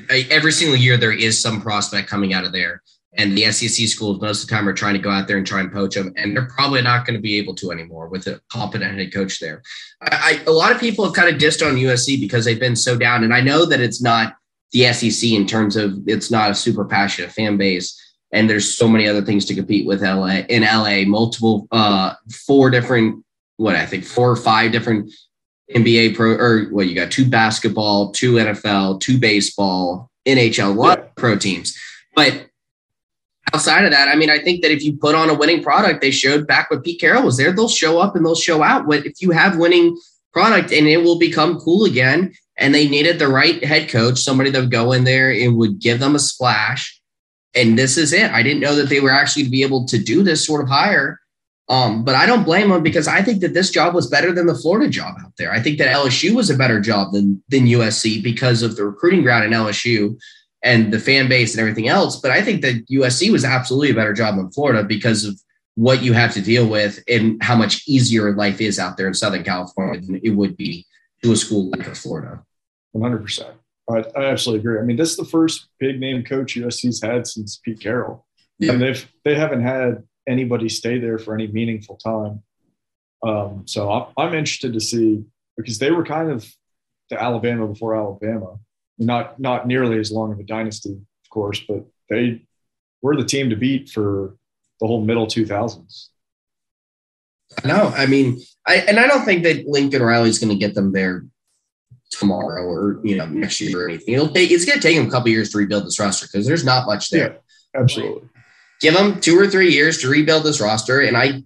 there- 0.10 0.26
every 0.30 0.52
single 0.52 0.78
year 0.78 0.98
there 0.98 1.12
is 1.12 1.39
some 1.42 1.62
prospect 1.62 2.10
coming 2.10 2.34
out 2.34 2.46
of 2.46 2.52
there. 2.52 2.82
And 3.16 3.38
the 3.38 3.46
SEC 3.46 3.86
schools 3.88 4.20
most 4.22 4.42
of 4.42 4.50
the 4.50 4.56
time 4.56 4.68
are 4.68 4.74
trying 4.74 4.96
to 4.96 5.00
go 5.00 5.12
out 5.12 5.28
there 5.28 5.38
and 5.38 5.46
try 5.46 5.60
and 5.60 5.72
poach 5.72 5.94
them, 5.94 6.12
and 6.18 6.36
they're 6.36 6.48
probably 6.48 6.82
not 6.82 7.06
going 7.06 7.16
to 7.16 7.22
be 7.22 7.36
able 7.36 7.54
to 7.56 7.72
anymore 7.72 8.08
with 8.08 8.26
a 8.26 8.42
competent 8.52 8.98
head 8.98 9.13
coach 9.13 9.39
there. 9.39 9.62
I, 10.02 10.42
I, 10.42 10.44
a 10.48 10.52
lot 10.52 10.72
of 10.72 10.80
people 10.82 11.06
have 11.06 11.13
kind 11.13 11.30
of 11.30 11.39
dissed 11.39 11.63
on 11.63 11.78
USC 11.78 12.20
because 12.20 12.44
they've 12.44 12.60
been 12.60 12.76
so 12.76 12.98
down, 12.98 13.24
and 13.24 13.32
I 13.32 13.42
know 13.42 13.66
that 13.68 13.80
it's 13.80 14.02
not 14.02 14.36
the 14.72 14.86
SEC 14.92 15.36
in 15.36 15.46
terms 15.46 15.76
of 15.76 15.96
it's 16.08 16.32
not 16.32 16.50
a 16.50 16.56
super 16.56 16.86
passionate 16.86 17.32
fan 17.32 17.56
base, 17.56 17.96
and 18.32 18.50
there's 18.50 18.76
so 18.76 18.88
many 18.88 19.08
other 19.08 19.22
things 19.22 19.46
to 19.46 19.54
compete 19.54 19.86
with 19.86 20.02
LA 20.02 20.39
in 20.50 20.63
LA, 20.63 21.06
multiple 21.06 21.68
uh 21.72 22.16
four 22.48 22.72
different 22.72 23.24
what 23.63 23.78
I 23.78 23.86
think 23.86 24.04
four 24.04 24.30
or 24.30 24.36
five 24.36 24.73
different 24.73 25.12
NBA 25.73 26.15
pro 26.15 26.36
or 26.36 26.65
what 26.65 26.88
you 26.88 26.95
got 26.95 27.12
two 27.12 27.28
basketball, 27.28 28.12
two 28.12 28.34
NFL, 28.34 28.99
two 28.99 29.17
baseball, 29.17 30.12
NHL, 30.28 30.76
lot 30.76 30.99
of 30.99 31.15
pro 31.15 31.38
teams. 31.38 31.78
But 32.13 32.47
outside 33.54 33.86
of 33.86 33.91
that, 33.91 34.10
I 34.10 34.15
mean, 34.15 34.30
I 34.30 34.39
think 34.39 34.62
that 34.62 34.71
if 34.71 34.84
you 34.84 34.97
put 34.97 35.15
on 35.15 35.30
a 35.30 35.34
winning 35.34 35.63
product, 35.63 36.02
they 36.02 36.12
showed 36.12 36.45
back 36.45 36.69
when 36.69 36.82
Pete 36.82 36.99
Carroll 36.99 37.23
was 37.23 37.38
there, 37.38 37.54
they'll 37.54 37.69
show 37.69 37.99
up 37.99 38.15
and 38.15 38.26
they'll 38.26 38.36
show 38.36 38.62
out. 38.62 38.86
What 38.86 39.06
if 39.06 39.21
you 39.21 39.32
have 39.32 39.58
winning 39.58 39.97
product 40.34 40.73
and 40.73 40.86
it 40.86 40.97
will 40.97 41.17
become 41.17 41.60
cool 41.60 41.86
again? 41.86 42.34
And 42.58 42.76
they 42.76 42.88
needed 42.88 43.17
the 43.17 43.30
right 43.30 43.63
head 43.63 43.89
coach, 43.89 44.19
somebody 44.19 44.49
that 44.52 44.60
would 44.60 44.71
go 44.71 44.91
in 44.91 45.06
there 45.06 45.32
and 45.32 45.56
would 45.56 45.80
give 45.80 45.99
them 45.99 46.15
a 46.15 46.19
splash. 46.19 47.02
And 47.56 47.80
this 47.80 47.97
is 47.97 48.12
it. 48.12 48.30
I 48.32 48.43
didn't 48.43 48.60
know 48.60 48.76
that 48.76 48.89
they 48.89 48.99
were 48.99 49.10
actually 49.10 49.45
to 49.45 49.49
be 49.49 49.63
able 49.63 49.86
to 49.88 49.97
do 49.97 50.21
this 50.21 50.45
sort 50.45 50.62
of 50.62 50.69
hire. 50.69 51.19
Um, 51.69 52.04
but 52.04 52.15
I 52.15 52.26
don't 52.26 52.43
blame 52.43 52.69
them 52.69 52.84
because 52.84 53.08
I 53.08 53.21
think 53.21 53.41
that 53.41 53.54
this 53.54 53.69
job 53.69 53.93
was 53.95 54.08
better 54.08 54.34
than 54.34 54.47
the 54.47 54.56
Florida 54.56 54.89
job 54.89 55.15
out 55.21 55.32
there. 55.38 55.52
I 55.52 55.62
think 55.62 55.78
that 55.78 55.95
LSU 55.95 56.36
was 56.36 56.49
a 56.49 56.58
better 56.58 56.82
job 56.82 57.13
than 57.13 57.41
than 57.47 57.67
USC 57.67 58.21
because 58.21 58.62
of 58.63 58.76
the 58.76 58.86
recruiting 58.86 59.23
ground 59.23 59.45
in 59.45 59.52
LSU 59.52 60.19
and 60.62 60.91
the 60.91 60.99
fan 60.99 61.30
base 61.30 61.54
and 61.54 61.62
everything 61.62 61.88
else. 61.88 62.19
But 62.19 62.32
I 62.32 62.41
think 62.41 62.62
that 62.62 62.88
USC 62.89 63.32
was 63.32 63.45
absolutely 63.45 63.91
a 63.91 63.95
better 63.95 64.13
job 64.13 64.36
than 64.36 64.52
Florida 64.52 64.84
because 64.84 65.26
of 65.26 65.39
what 65.76 66.04
you 66.04 66.13
have 66.13 66.34
to 66.34 66.41
deal 66.41 66.67
with 66.67 67.02
and 67.08 67.41
how 67.41 67.56
much 67.56 67.88
easier 67.88 68.36
life 68.36 68.62
is 68.62 68.78
out 68.78 68.97
there 68.97 69.08
in 69.08 69.13
Southern 69.13 69.43
California 69.43 70.02
than 70.02 70.19
it 70.23 70.32
would 70.32 70.56
be 70.56 70.86
to 71.23 71.32
a 71.32 71.36
school 71.36 71.69
like 71.69 71.84
Florida. 71.95 72.43
100%. 72.95 73.52
I, 73.89 74.04
I 74.15 74.26
absolutely 74.26 74.60
agree. 74.60 74.80
I 74.80 74.84
mean, 74.84 74.97
this 74.97 75.12
is 75.12 75.17
the 75.17 75.26
first 75.26 75.67
big 75.80 75.99
name 75.99 76.23
coach 76.23 76.56
USC's 76.56 77.02
had 77.02 77.28
since 77.28 77.58
Pete 77.58 77.80
Carroll. 77.80 78.26
and 78.62 78.82
they've 78.82 79.12
they 79.26 79.36
haven't 79.36 79.62
had 79.62 80.04
anybody 80.27 80.69
stay 80.69 80.99
there 80.99 81.17
for 81.17 81.33
any 81.33 81.47
meaningful 81.47 81.97
time. 81.97 82.43
Um, 83.23 83.63
so 83.65 83.91
I'm, 83.91 84.13
I'm 84.17 84.33
interested 84.33 84.73
to 84.73 84.81
see 84.81 85.23
because 85.57 85.79
they 85.79 85.91
were 85.91 86.05
kind 86.05 86.29
of 86.29 86.49
the 87.09 87.21
Alabama 87.21 87.67
before 87.67 87.95
Alabama, 87.95 88.57
not 88.97 89.39
not 89.39 89.67
nearly 89.67 89.99
as 89.99 90.12
long 90.12 90.31
of 90.31 90.39
a 90.39 90.43
dynasty, 90.43 90.91
of 90.91 91.29
course, 91.29 91.62
but 91.67 91.86
they 92.09 92.45
were 93.01 93.15
the 93.15 93.25
team 93.25 93.49
to 93.49 93.55
beat 93.55 93.89
for 93.89 94.36
the 94.79 94.88
whole 94.88 95.01
middle 95.01 95.27
2000s. 95.27 96.07
No, 97.63 97.93
I 97.95 98.05
mean, 98.07 98.41
I 98.65 98.77
and 98.77 98.99
I 98.99 99.07
don't 99.07 99.25
think 99.25 99.43
that 99.43 99.67
Lincoln 99.67 100.01
Riley 100.01 100.29
is 100.29 100.39
going 100.39 100.49
to 100.49 100.57
get 100.57 100.73
them 100.73 100.91
there 100.91 101.25
tomorrow 102.12 102.63
or 102.63 102.99
you 103.03 103.15
know 103.15 103.25
next 103.25 103.62
year 103.62 103.86
or 103.86 103.89
anything. 103.89 104.15
It'll 104.15 104.29
take 104.29 104.51
it's 104.51 104.65
going 104.65 104.79
to 104.79 104.88
take 104.88 104.97
them 104.97 105.07
a 105.07 105.12
couple 105.12 105.29
years 105.29 105.51
to 105.51 105.59
rebuild 105.59 105.86
this 105.86 105.99
roster 105.99 106.27
because 106.27 106.47
there's 106.47 106.65
not 106.65 106.88
much 106.88 107.09
there. 107.09 107.39
Yeah, 107.73 107.81
absolutely. 107.81 108.29
Give 108.84 108.93
them 108.93 109.22
two 109.22 109.39
or 109.39 109.48
three 109.48 109.72
years 109.72 109.98
to 110.00 110.10
rebuild 110.10 110.43
this 110.43 110.60
roster, 110.60 111.00
and 111.00 111.15
I 111.15 111.41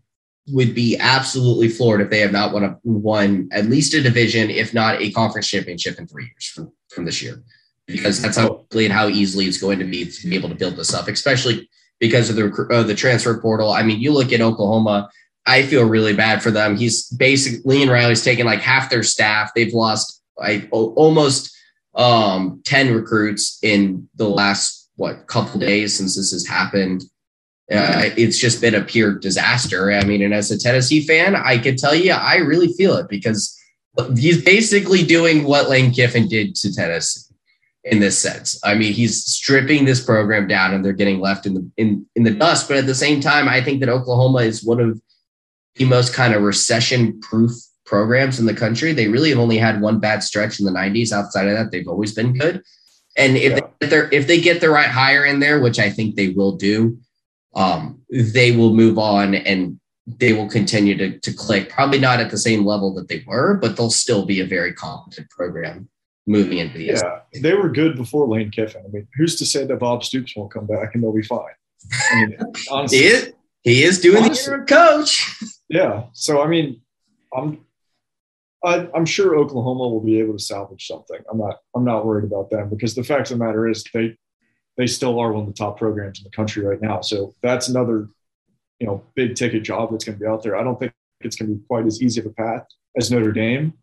would 0.47 0.73
be 0.73 0.97
absolutely 0.97 1.69
floored 1.69 2.02
if 2.02 2.10
they 2.10 2.19
have 2.21 2.32
not 2.32 2.52
won, 2.52 2.63
a, 2.63 2.80
won 2.84 3.47
at 3.52 3.67
least 3.67 3.93
a 3.93 4.02
division, 4.02 4.50
if 4.50 4.73
not 4.73 5.00
a 5.00 5.12
conference 5.12 5.47
championship 5.47 6.00
in 6.00 6.08
three 6.08 6.23
years 6.23 6.47
from, 6.47 6.71
from 6.89 7.06
this 7.06 7.21
year, 7.21 7.43
because 7.86 8.19
that's 8.19 8.38
how 8.38 8.50
quickly 8.50 8.86
and 8.86 8.93
how 8.93 9.08
easily 9.08 9.45
it's 9.45 9.60
going 9.60 9.78
to 9.78 9.86
be 9.86 10.04
to 10.04 10.28
be 10.28 10.36
able 10.36 10.50
to 10.50 10.56
build 10.56 10.78
this 10.78 10.95
up, 10.95 11.08
especially 11.10 11.69
because 12.00 12.32
of 12.32 12.38
the 12.38 12.67
uh, 12.71 12.82
the 12.82 12.95
transfer 12.95 13.39
portal. 13.39 13.71
I 13.71 13.84
mean, 13.84 14.00
you 14.00 14.12
look 14.12 14.34
at 14.34 14.41
Oklahoma. 14.41 15.08
I 15.45 15.62
feel 15.62 15.86
really 15.86 16.15
bad 16.15 16.41
for 16.41 16.50
them. 16.50 16.76
He's 16.76 17.08
basically 17.10 17.62
Lincoln 17.65 17.89
Riley's 17.89 18.23
taken 18.23 18.47
like 18.47 18.62
half 18.62 18.89
their 18.89 19.04
staff. 19.04 19.52
They've 19.54 19.73
lost 19.73 20.23
like 20.39 20.69
almost 20.71 21.56
um, 21.93 22.63
ten 22.65 22.95
recruits 22.95 23.60
in 23.62 24.10
the 24.15 24.28
last 24.28 24.89
what 24.95 25.28
couple 25.28 25.60
days 25.60 25.95
since 25.95 26.15
this 26.15 26.32
has 26.32 26.47
happened. 26.47 27.04
Uh, 27.69 28.12
it's 28.15 28.38
just 28.38 28.62
been 28.62 28.75
a 28.75 28.82
pure 28.82 29.15
disaster. 29.15 29.91
I 29.91 30.03
mean, 30.06 30.21
and 30.21 30.34
as 30.34 30.51
a 30.51 30.58
Tennessee 30.58 31.06
fan, 31.06 31.36
I 31.36 31.58
can 31.58 31.75
tell 31.75 31.93
you, 31.93 32.13
I 32.13 32.38
really 32.38 32.71
feel 32.73 32.95
it 32.95 33.10
because 33.10 33.58
he's 34.15 34.41
basically 34.41 35.03
doing 35.03 35.43
what 35.43 35.69
Lane 35.69 35.91
Kiffin 35.91 36.30
did 36.30 36.56
to 36.56 36.73
Tennessee 36.73 37.27
in 37.84 37.99
this 37.99 38.17
sense. 38.17 38.60
I 38.63 38.75
mean, 38.75 38.93
he's 38.93 39.25
stripping 39.25 39.86
this 39.86 40.03
program 40.03 40.47
down, 40.47 40.73
and 40.73 40.84
they're 40.84 40.93
getting 40.93 41.19
left 41.19 41.45
in 41.45 41.53
the 41.53 41.71
in 41.77 42.06
in 42.15 42.23
the 42.23 42.32
dust. 42.32 42.67
But 42.67 42.77
at 42.77 42.86
the 42.86 42.95
same 42.95 43.19
time, 43.19 43.47
I 43.47 43.62
think 43.62 43.80
that 43.80 43.89
Oklahoma 43.89 44.39
is 44.39 44.63
one 44.63 44.80
of 44.80 45.01
the 45.75 45.86
most 45.86 46.13
kind 46.13 46.34
of 46.34 46.41
recession-proof 46.41 47.51
programs 47.86 48.39
in 48.39 48.45
the 48.45 48.53
country. 48.53 48.93
They 48.93 49.08
really 49.08 49.30
have 49.30 49.39
only 49.39 49.58
had 49.58 49.82
one 49.82 49.99
bad 49.99 50.23
stretch 50.23 50.60
in 50.60 50.65
the 50.65 50.71
'90s. 50.71 51.12
Outside 51.12 51.47
of 51.47 51.58
that, 51.58 51.71
they've 51.71 51.88
always 51.88 52.13
been 52.13 52.38
good. 52.38 52.63
And 53.17 53.36
if 53.38 53.53
yeah. 53.53 53.88
they 53.88 54.15
if 54.15 54.27
they 54.27 54.39
get 54.39 54.62
the 54.62 54.69
right 54.69 54.89
hire 54.89 55.25
in 55.25 55.39
there, 55.39 55.60
which 55.60 55.80
I 55.80 55.89
think 55.89 56.15
they 56.15 56.30
will 56.30 56.53
do, 56.53 56.97
um, 57.58 58.00
they 58.10 58.56
will 58.56 58.74
move 58.74 58.98
on 58.98 59.36
and 59.36 59.80
they 60.06 60.32
will 60.32 60.48
continue 60.48 60.96
to, 60.96 61.20
to 61.20 61.34
click. 61.34 61.70
Probably 61.70 62.00
not 62.00 62.20
at 62.20 62.32
the 62.32 62.38
same 62.38 62.65
level 62.65 62.93
that 62.93 63.10
they 63.10 63.24
were, 63.28 63.56
but 63.56 63.76
they'll 63.76 63.89
still 63.89 64.26
be 64.26 64.39
a 64.39 64.46
very 64.46 64.74
competent 64.74 65.30
program 65.30 65.89
moving 66.28 66.60
into 66.60 66.78
the 66.78 66.86
yeah. 66.86 67.20
They 67.41 67.54
were 67.56 67.70
good 67.70 67.98
before 67.98 68.28
Lane 68.28 68.52
Kiffin. 68.52 68.84
I 68.86 68.89
mean, 68.89 69.08
who's 69.15 69.36
to 69.38 69.46
say 69.46 69.65
that 69.65 69.80
Bob 69.80 70.04
Stoops 70.04 70.36
won't 70.36 70.52
come 70.52 70.67
back 70.67 70.93
and 70.93 71.04
they'll 71.04 71.13
be 71.13 71.24
fine? 71.24 71.41
I 72.12 72.26
mean, 72.26 72.38
honestly, 72.72 72.98
he 73.00 73.06
is, 73.06 73.34
he 73.63 73.84
is 73.84 74.00
doing 74.00 74.24
honestly, 74.24 74.58
the 74.58 74.63
coach. 74.63 75.36
Yeah. 75.70 76.04
So 76.13 76.41
I 76.41 76.48
mean, 76.48 76.80
I'm 77.36 77.60
I, 78.63 78.88
I'm 78.96 79.06
sure 79.06 79.38
Oklahoma 79.38 79.89
will 79.89 80.00
be 80.00 80.17
able 80.17 80.32
to 80.32 80.39
salvage 80.39 80.88
something. 80.88 81.20
I'm 81.30 81.38
not 81.38 81.58
I'm 81.76 81.84
not 81.84 82.06
worried 82.06 82.24
about 82.24 82.50
them 82.50 82.70
because 82.70 82.96
the 82.96 83.04
fact 83.04 83.32
of 83.32 83.38
the 83.38 83.43
matter 83.43 83.67
is 83.67 83.84
they 83.93 84.15
they 84.77 84.87
still 84.87 85.19
are 85.19 85.31
one 85.31 85.41
of 85.41 85.47
the 85.47 85.53
top 85.53 85.77
programs 85.77 86.19
in 86.19 86.23
the 86.23 86.29
country 86.29 86.63
right 86.63 86.81
now. 86.81 87.01
So 87.01 87.33
that's 87.41 87.67
another, 87.67 88.09
you 88.79 88.87
know, 88.87 89.03
big 89.15 89.35
ticket 89.35 89.63
job 89.63 89.91
that's 89.91 90.05
going 90.05 90.17
to 90.17 90.23
be 90.23 90.27
out 90.27 90.43
there. 90.43 90.55
I 90.55 90.63
don't 90.63 90.79
think 90.79 90.93
it's 91.21 91.35
going 91.35 91.49
to 91.49 91.55
be 91.55 91.63
quite 91.67 91.85
as 91.85 92.01
easy 92.01 92.19
of 92.19 92.27
a 92.27 92.29
path 92.29 92.65
as 92.95 93.11
Notre 93.11 93.31
Dame 93.31 93.73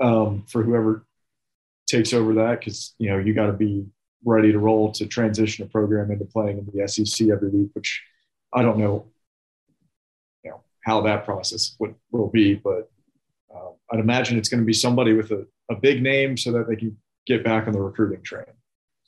um, 0.00 0.44
for 0.48 0.62
whoever 0.62 1.04
takes 1.86 2.12
over 2.12 2.34
that 2.34 2.60
because 2.60 2.94
you 2.98 3.10
know 3.10 3.18
you 3.18 3.34
got 3.34 3.46
to 3.46 3.52
be 3.52 3.84
ready 4.24 4.52
to 4.52 4.58
roll 4.58 4.92
to 4.92 5.06
transition 5.06 5.64
a 5.64 5.68
program 5.68 6.10
into 6.10 6.24
playing 6.24 6.58
in 6.58 6.68
the 6.72 6.86
SEC 6.86 7.28
every 7.28 7.48
week, 7.48 7.70
which 7.72 8.02
I 8.52 8.62
don't 8.62 8.78
know, 8.78 9.06
you 10.44 10.50
know, 10.50 10.60
how 10.84 11.00
that 11.02 11.24
process 11.24 11.74
would, 11.78 11.94
will 12.10 12.28
be, 12.28 12.54
but 12.54 12.90
uh, 13.54 13.70
I'd 13.90 14.00
imagine 14.00 14.36
it's 14.36 14.48
going 14.48 14.60
to 14.60 14.66
be 14.66 14.72
somebody 14.72 15.14
with 15.14 15.30
a, 15.30 15.46
a 15.70 15.74
big 15.74 16.02
name 16.02 16.36
so 16.36 16.52
that 16.52 16.68
they 16.68 16.76
can 16.76 16.96
get 17.26 17.44
back 17.44 17.66
on 17.66 17.72
the 17.72 17.80
recruiting 17.80 18.22
train. 18.22 18.44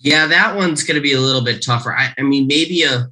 Yeah, 0.03 0.27
that 0.27 0.57
one's 0.57 0.83
going 0.83 0.97
to 0.97 1.01
be 1.01 1.13
a 1.13 1.21
little 1.21 1.45
bit 1.45 1.63
tougher. 1.63 1.95
I, 1.97 2.13
I 2.19 2.23
mean, 2.23 2.49
maybe 2.49 2.83
a, 2.83 3.09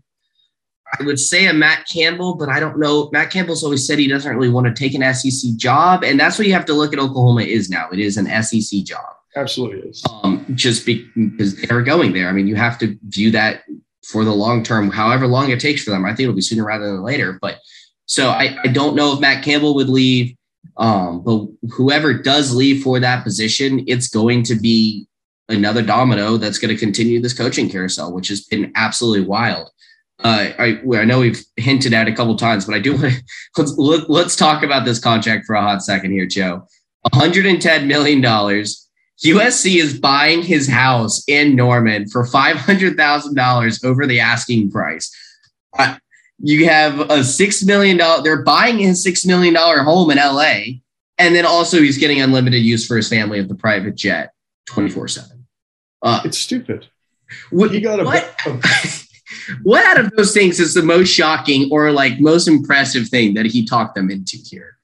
I 0.99 1.05
would 1.05 1.21
say 1.21 1.47
a 1.47 1.53
Matt 1.53 1.87
Campbell, 1.87 2.35
but 2.35 2.49
I 2.49 2.59
don't 2.59 2.81
know. 2.81 3.09
Matt 3.13 3.31
Campbell's 3.31 3.63
always 3.63 3.87
said 3.87 4.01
he 4.01 4.09
doesn't 4.09 4.35
really 4.37 4.51
want 4.51 4.67
to 4.67 4.75
take 4.75 4.95
an 4.95 5.15
SEC 5.15 5.55
job, 5.55 6.03
and 6.03 6.19
that's 6.19 6.37
what 6.37 6.49
you 6.49 6.53
have 6.53 6.65
to 6.67 6.75
look 6.75 6.93
at. 6.93 6.99
Oklahoma 6.99 7.43
is 7.43 7.71
now; 7.71 7.89
it 7.93 8.01
is 8.01 8.17
an 8.17 8.27
SEC 8.43 8.83
job. 8.83 9.07
Absolutely 9.37 9.89
is. 9.89 10.03
Um, 10.25 10.45
just 10.57 10.85
because 10.85 11.55
they're 11.63 11.83
going 11.83 12.13
there. 12.13 12.29
I 12.29 12.33
mean, 12.33 12.49
you 12.49 12.57
have 12.57 12.77
to 12.81 12.99
view 13.05 13.31
that 13.31 13.63
for 14.05 14.25
the 14.25 14.35
long 14.35 14.65
term, 14.65 14.91
however 14.91 15.29
long 15.29 15.51
it 15.51 15.61
takes 15.61 15.85
for 15.85 15.91
them. 15.91 16.05
I 16.05 16.09
think 16.09 16.21
it'll 16.23 16.35
be 16.35 16.41
sooner 16.41 16.65
rather 16.65 16.87
than 16.87 17.03
later. 17.03 17.39
But 17.41 17.61
so 18.07 18.31
I, 18.31 18.59
I 18.65 18.67
don't 18.67 18.97
know 18.97 19.15
if 19.15 19.21
Matt 19.21 19.45
Campbell 19.45 19.77
would 19.77 19.89
leave. 19.89 20.35
Um, 20.77 21.23
but 21.23 21.47
whoever 21.71 22.15
does 22.15 22.55
leave 22.55 22.83
for 22.83 22.99
that 22.99 23.23
position, 23.23 23.85
it's 23.87 24.09
going 24.09 24.43
to 24.45 24.55
be 24.57 25.07
another 25.51 25.83
domino 25.83 26.37
that's 26.37 26.59
going 26.59 26.75
to 26.75 26.81
continue 26.81 27.21
this 27.21 27.37
coaching 27.37 27.69
carousel, 27.69 28.13
which 28.13 28.29
has 28.29 28.45
been 28.45 28.73
absolutely 28.75 29.27
wild. 29.27 29.71
Uh, 30.23 30.51
I, 30.59 30.81
I 30.97 31.05
know 31.05 31.21
we've 31.21 31.43
hinted 31.57 31.95
at 31.95 32.09
a 32.09 32.15
couple 32.15 32.37
times, 32.37 32.67
but 32.67 32.75
I 32.75 32.79
do 32.79 32.93
want 32.93 33.15
to 33.15 33.23
let's, 33.57 33.79
let, 33.79 34.11
let's 34.11 34.37
talk 34.37 34.63
about 34.63 34.85
this 34.85 34.99
contract 34.99 35.47
for 35.47 35.55
a 35.55 35.63
hot 35.63 35.83
second 35.83 36.13
here, 36.13 36.27
Joe. 36.27 36.67
110 37.13 37.89
million 37.89 38.21
dollars. 38.21 38.87
USC 39.25 39.77
is 39.77 39.99
buying 39.99 40.43
his 40.43 40.67
house 40.69 41.23
in 41.29 41.55
Norman 41.55 42.09
for 42.09 42.25
$500,000 42.25 43.85
over 43.85 44.07
the 44.07 44.21
asking 44.21 44.71
price. 44.71 45.15
Uh, 45.79 45.97
you 46.39 46.67
have 46.67 47.01
a 47.01 47.19
$6 47.19 47.67
million, 47.67 47.99
they're 48.23 48.43
buying 48.43 48.79
his 48.79 49.05
$6 49.07 49.27
million 49.27 49.55
home 49.55 50.11
in 50.11 50.17
LA. 50.17 50.81
And 51.19 51.35
then 51.35 51.45
also 51.45 51.83
he's 51.83 51.99
getting 51.99 52.23
unlimited 52.23 52.63
use 52.63 52.87
for 52.87 52.97
his 52.97 53.11
family 53.11 53.39
of 53.39 53.49
the 53.49 53.55
private 53.55 53.95
jet 53.95 54.33
24 54.67 55.09
7. 55.09 55.30
Uh, 56.03 56.21
it's 56.25 56.39
stupid. 56.39 56.89
What, 57.51 57.71
he 57.71 57.81
got 57.81 58.01
a, 58.01 58.05
what, 58.05 58.35
a, 58.47 58.61
what 59.63 59.85
out 59.85 60.05
of 60.05 60.11
those 60.17 60.33
things 60.33 60.59
is 60.59 60.75
the 60.75 60.83
most 60.83 61.09
shocking 61.09 61.69
or 61.71 61.93
like 61.93 62.21
most 62.21 62.49
impressive 62.49 63.09
thing 63.09 63.35
that 63.35 63.47
he 63.47 63.65
talked 63.65 63.95
them 63.95 64.11
into 64.11 64.37
here? 64.37 64.77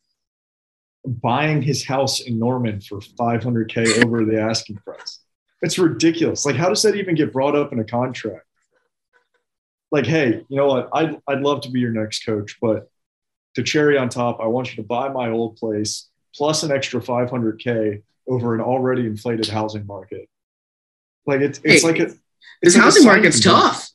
Buying 1.04 1.62
his 1.62 1.84
house 1.84 2.20
in 2.20 2.38
Norman 2.38 2.80
for 2.80 2.98
500K 2.98 4.04
over 4.04 4.24
the 4.24 4.40
asking 4.40 4.76
price. 4.76 5.20
It's 5.62 5.78
ridiculous. 5.78 6.44
Like, 6.44 6.56
how 6.56 6.68
does 6.68 6.82
that 6.82 6.96
even 6.96 7.14
get 7.14 7.32
brought 7.32 7.56
up 7.56 7.72
in 7.72 7.78
a 7.78 7.84
contract? 7.84 8.44
Like, 9.90 10.06
hey, 10.06 10.44
you 10.48 10.56
know 10.56 10.66
what? 10.66 10.88
I'd, 10.92 11.16
I'd 11.26 11.40
love 11.40 11.62
to 11.62 11.70
be 11.70 11.80
your 11.80 11.92
next 11.92 12.26
coach, 12.26 12.58
but 12.60 12.90
to 13.54 13.62
cherry 13.62 13.96
on 13.96 14.08
top, 14.08 14.40
I 14.40 14.46
want 14.46 14.70
you 14.70 14.76
to 14.76 14.86
buy 14.86 15.08
my 15.08 15.30
old 15.30 15.56
place 15.56 16.08
plus 16.34 16.62
an 16.62 16.70
extra 16.70 17.00
500K 17.00 18.02
over 18.28 18.54
an 18.54 18.60
already 18.60 19.06
inflated 19.06 19.48
housing 19.48 19.86
market. 19.86 20.28
Like 21.26 21.40
it's 21.40 21.60
it's 21.64 21.82
hey, 21.82 21.88
like 21.88 22.00
a 22.00 22.12
this 22.62 22.76
housing 22.76 23.04
market's 23.04 23.40
tough. 23.40 23.90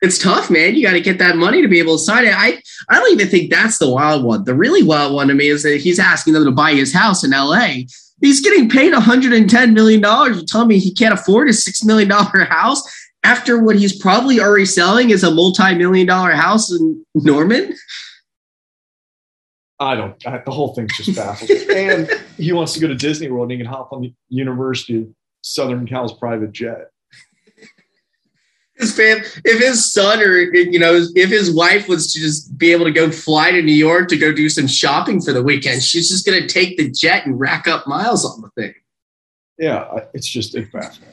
It's 0.00 0.18
tough, 0.18 0.50
man. 0.50 0.74
You 0.74 0.82
got 0.82 0.94
to 0.94 1.00
get 1.00 1.18
that 1.18 1.36
money 1.36 1.62
to 1.62 1.68
be 1.68 1.78
able 1.78 1.96
to 1.96 2.02
sign 2.02 2.24
it. 2.24 2.34
I 2.34 2.60
I 2.88 2.98
don't 2.98 3.12
even 3.12 3.28
think 3.28 3.50
that's 3.50 3.78
the 3.78 3.88
wild 3.88 4.24
one. 4.24 4.44
The 4.44 4.54
really 4.54 4.82
wild 4.82 5.14
one 5.14 5.28
to 5.28 5.34
me 5.34 5.48
is 5.48 5.62
that 5.62 5.80
he's 5.80 6.00
asking 6.00 6.34
them 6.34 6.44
to 6.44 6.50
buy 6.50 6.72
his 6.72 6.92
house 6.92 7.22
in 7.22 7.30
LA. 7.30 7.84
He's 8.20 8.40
getting 8.40 8.68
paid 8.68 8.92
110 8.92 9.74
million 9.74 10.00
dollars. 10.00 10.38
You 10.38 10.46
tell 10.46 10.66
me 10.66 10.78
he 10.78 10.92
can't 10.92 11.14
afford 11.14 11.48
a 11.48 11.52
six 11.52 11.84
million 11.84 12.08
dollar 12.08 12.44
house 12.44 12.82
after 13.22 13.62
what 13.62 13.76
he's 13.76 13.96
probably 13.96 14.40
already 14.40 14.66
selling 14.66 15.10
is 15.10 15.22
a 15.22 15.30
multi-million 15.30 16.06
dollar 16.06 16.32
house 16.32 16.72
in 16.72 17.04
Norman. 17.14 17.74
I 19.78 19.96
don't. 19.96 20.26
I, 20.26 20.38
the 20.38 20.50
whole 20.50 20.74
thing's 20.74 20.96
just 20.96 21.16
baffled. 21.16 21.50
and 21.50 22.10
he 22.36 22.52
wants 22.52 22.72
to 22.74 22.80
go 22.80 22.88
to 22.88 22.94
Disney 22.94 23.30
World 23.30 23.50
and 23.50 23.52
he 23.52 23.58
can 23.58 23.66
hop 23.66 23.92
on 23.92 24.02
the 24.02 24.14
University 24.28 25.06
Southern 25.42 25.86
Cal's 25.86 26.14
private 26.14 26.52
jet. 26.52 26.88
His 28.76 28.96
fam, 28.96 29.18
if 29.44 29.60
his 29.60 29.92
son 29.92 30.20
or 30.20 30.38
you 30.38 30.78
know, 30.78 31.04
if 31.14 31.30
his 31.30 31.54
wife 31.54 31.88
was 31.88 32.12
to 32.12 32.20
just 32.20 32.56
be 32.58 32.72
able 32.72 32.84
to 32.86 32.90
go 32.90 33.10
fly 33.10 33.52
to 33.52 33.62
New 33.62 33.74
York 33.74 34.08
to 34.08 34.16
go 34.16 34.32
do 34.32 34.48
some 34.48 34.66
shopping 34.66 35.20
for 35.20 35.32
the 35.32 35.42
weekend, 35.42 35.82
she's 35.82 36.08
just 36.08 36.26
going 36.26 36.40
to 36.40 36.48
take 36.48 36.76
the 36.78 36.90
jet 36.90 37.26
and 37.26 37.38
rack 37.38 37.68
up 37.68 37.86
miles 37.86 38.24
on 38.24 38.40
the 38.40 38.50
thing. 38.60 38.74
Yeah, 39.58 40.00
it's 40.14 40.26
just 40.26 40.54
it's 40.54 40.70
baffling 40.72 41.11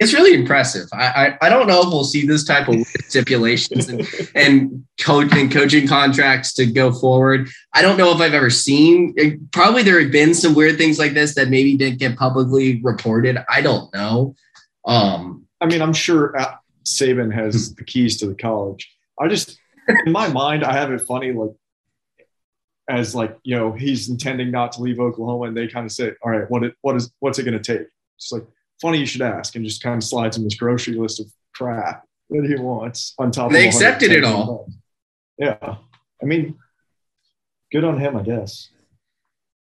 it's 0.00 0.12
really 0.12 0.34
impressive. 0.34 0.88
I, 0.92 1.36
I, 1.40 1.46
I 1.46 1.48
don't 1.48 1.66
know 1.66 1.82
if 1.82 1.88
we'll 1.88 2.04
see 2.04 2.26
this 2.26 2.44
type 2.44 2.68
of 2.68 2.76
stipulations 3.06 3.88
and, 3.88 4.08
and 4.34 4.84
coaching 5.00 5.50
coaching 5.50 5.88
contracts 5.88 6.52
to 6.54 6.66
go 6.66 6.92
forward. 6.92 7.48
I 7.72 7.82
don't 7.82 7.96
know 7.96 8.12
if 8.12 8.20
I've 8.20 8.34
ever 8.34 8.50
seen. 8.50 9.14
Probably 9.52 9.82
there 9.82 10.00
have 10.00 10.12
been 10.12 10.34
some 10.34 10.54
weird 10.54 10.78
things 10.78 10.98
like 10.98 11.14
this 11.14 11.34
that 11.34 11.48
maybe 11.48 11.76
didn't 11.76 11.98
get 11.98 12.16
publicly 12.16 12.80
reported. 12.82 13.38
I 13.48 13.60
don't 13.60 13.92
know. 13.92 14.34
Um, 14.84 15.46
I 15.60 15.66
mean, 15.66 15.82
I'm 15.82 15.92
sure 15.92 16.34
Saban 16.84 17.34
has 17.34 17.74
the 17.74 17.84
keys 17.84 18.18
to 18.18 18.26
the 18.26 18.34
college. 18.34 18.90
I 19.20 19.28
just, 19.28 19.58
in 20.06 20.12
my 20.12 20.28
mind, 20.28 20.64
I 20.64 20.72
have 20.74 20.92
it 20.92 21.00
funny, 21.00 21.32
like, 21.32 21.50
as 22.88 23.14
like, 23.14 23.36
you 23.42 23.56
know, 23.56 23.72
he's 23.72 24.08
intending 24.08 24.50
not 24.50 24.72
to 24.72 24.82
leave 24.82 25.00
Oklahoma 25.00 25.46
and 25.46 25.56
they 25.56 25.66
kind 25.66 25.84
of 25.84 25.92
say, 25.92 26.12
all 26.22 26.30
right, 26.30 26.48
what, 26.50 26.62
it, 26.62 26.74
what 26.80 26.96
is, 26.96 27.12
what's 27.18 27.38
it 27.38 27.42
going 27.42 27.60
to 27.60 27.78
take? 27.78 27.86
It's 28.16 28.32
like, 28.32 28.46
funny 28.80 28.98
you 28.98 29.06
should 29.06 29.22
ask 29.22 29.54
and 29.54 29.64
just 29.64 29.82
kind 29.82 29.96
of 29.96 30.04
slides 30.04 30.36
in 30.36 30.44
this 30.44 30.54
grocery 30.54 30.94
list 30.94 31.20
of 31.20 31.26
crap 31.54 32.04
that 32.30 32.44
he 32.44 32.56
wants 32.56 33.14
on 33.18 33.30
top 33.30 33.46
of 33.46 33.52
that. 33.52 33.58
they 33.58 33.68
of 33.68 33.74
accepted 33.74 34.12
it 34.12 34.24
all. 34.24 34.66
Bucks. 34.66 34.78
Yeah. 35.38 35.76
I 36.22 36.26
mean, 36.26 36.56
good 37.72 37.84
on 37.84 37.98
him, 37.98 38.16
I 38.16 38.22
guess. 38.22 38.68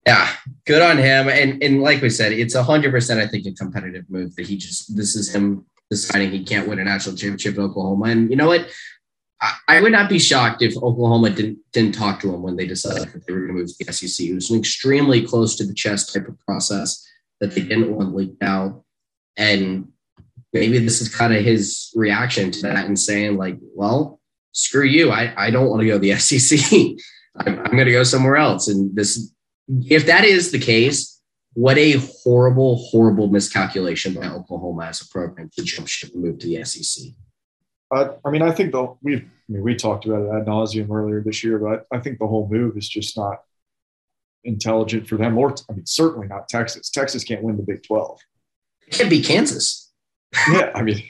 Yeah, 0.06 0.28
good 0.64 0.82
on 0.82 0.98
him. 0.98 1.28
And 1.28 1.62
and 1.62 1.82
like 1.82 2.00
we 2.00 2.10
said, 2.10 2.32
it's 2.32 2.54
hundred 2.54 2.92
percent, 2.92 3.20
I 3.20 3.26
think, 3.26 3.44
a 3.46 3.52
competitive 3.52 4.04
move 4.08 4.36
that 4.36 4.46
he 4.46 4.56
just 4.56 4.96
this 4.96 5.16
is 5.16 5.34
him 5.34 5.66
deciding 5.90 6.30
he 6.30 6.44
can't 6.44 6.68
win 6.68 6.78
a 6.78 6.84
national 6.84 7.16
championship 7.16 7.56
in 7.56 7.62
Oklahoma. 7.62 8.06
And 8.06 8.30
you 8.30 8.36
know 8.36 8.46
what? 8.46 8.68
I, 9.40 9.54
I 9.68 9.80
would 9.80 9.92
not 9.92 10.08
be 10.08 10.18
shocked 10.18 10.62
if 10.62 10.76
Oklahoma 10.76 11.30
didn't 11.30 11.58
didn't 11.72 11.94
talk 11.94 12.20
to 12.20 12.32
him 12.32 12.42
when 12.42 12.54
they 12.54 12.66
decided 12.66 13.12
that 13.12 13.26
they 13.26 13.32
were 13.32 13.40
going 13.40 13.48
to 13.48 13.54
move 13.54 13.68
to 13.68 13.84
the 13.84 13.92
SEC. 13.92 14.26
It 14.26 14.34
was 14.34 14.50
an 14.50 14.58
extremely 14.58 15.26
close 15.26 15.56
to 15.56 15.66
the 15.66 15.74
chest 15.74 16.14
type 16.14 16.28
of 16.28 16.38
process 16.46 17.04
that 17.40 17.54
they 17.54 17.62
didn't 17.62 17.94
want 17.94 18.14
leaked 18.14 18.42
out. 18.44 18.84
And 19.36 19.88
maybe 20.52 20.78
this 20.78 21.00
is 21.00 21.14
kind 21.14 21.34
of 21.34 21.44
his 21.44 21.92
reaction 21.94 22.50
to 22.50 22.62
that 22.62 22.86
and 22.86 22.98
saying, 22.98 23.36
like, 23.36 23.58
well, 23.74 24.20
screw 24.52 24.84
you. 24.84 25.10
I, 25.10 25.34
I 25.36 25.50
don't 25.50 25.68
want 25.68 25.80
to 25.82 25.86
go 25.86 25.94
to 25.94 25.98
the 25.98 26.14
SEC. 26.16 26.74
I'm, 27.36 27.58
I'm 27.58 27.72
going 27.72 27.86
to 27.86 27.92
go 27.92 28.02
somewhere 28.02 28.36
else. 28.36 28.68
And 28.68 28.94
this, 28.96 29.32
if 29.68 30.06
that 30.06 30.24
is 30.24 30.50
the 30.50 30.58
case, 30.58 31.20
what 31.52 31.78
a 31.78 31.92
horrible, 32.22 32.76
horrible 32.76 33.28
miscalculation 33.28 34.14
by 34.14 34.26
Oklahoma 34.26 34.86
as 34.86 35.00
a 35.00 35.08
program 35.08 35.50
to 35.56 35.62
jump 35.62 35.88
ship 35.88 36.10
and 36.14 36.22
move 36.22 36.38
to 36.40 36.46
the 36.46 36.64
SEC. 36.64 37.12
Uh, 37.90 38.14
I 38.24 38.30
mean, 38.30 38.42
I 38.42 38.50
think 38.50 38.72
the 38.72 38.94
we 39.02 39.16
I 39.16 39.22
mean, 39.48 39.62
we 39.62 39.74
talked 39.76 40.06
about 40.06 40.22
it 40.22 40.40
ad 40.40 40.46
nauseum 40.46 40.90
earlier 40.90 41.22
this 41.22 41.44
year, 41.44 41.58
but 41.58 41.86
I, 41.96 42.00
think 42.00 42.18
the 42.18 42.26
whole 42.26 42.48
move 42.48 42.76
is 42.76 42.88
just 42.88 43.16
not 43.16 43.38
intelligent 44.44 45.06
for 45.06 45.16
them. 45.16 45.38
Or 45.38 45.54
I 45.70 45.72
mean, 45.72 45.86
certainly 45.86 46.26
not 46.26 46.48
Texas. 46.48 46.90
Texas 46.90 47.22
can't 47.22 47.42
win 47.42 47.56
the 47.56 47.62
Big 47.62 47.84
Twelve. 47.84 48.20
It 48.86 48.94
can't 48.94 49.10
be 49.10 49.22
Kansas. 49.22 49.92
Yeah, 50.50 50.70
I 50.74 50.82
mean, 50.82 51.02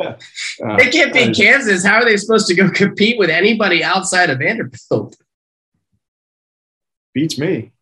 uh, 0.00 0.14
they 0.78 0.90
can't 0.90 1.12
beat 1.12 1.36
Kansas. 1.36 1.84
How 1.84 1.96
are 1.96 2.04
they 2.04 2.16
supposed 2.16 2.46
to 2.48 2.54
go 2.54 2.70
compete 2.70 3.18
with 3.18 3.30
anybody 3.30 3.82
outside 3.82 4.30
of 4.30 4.38
Vanderbilt? 4.38 5.16
Beats 7.14 7.38
me, 7.38 7.72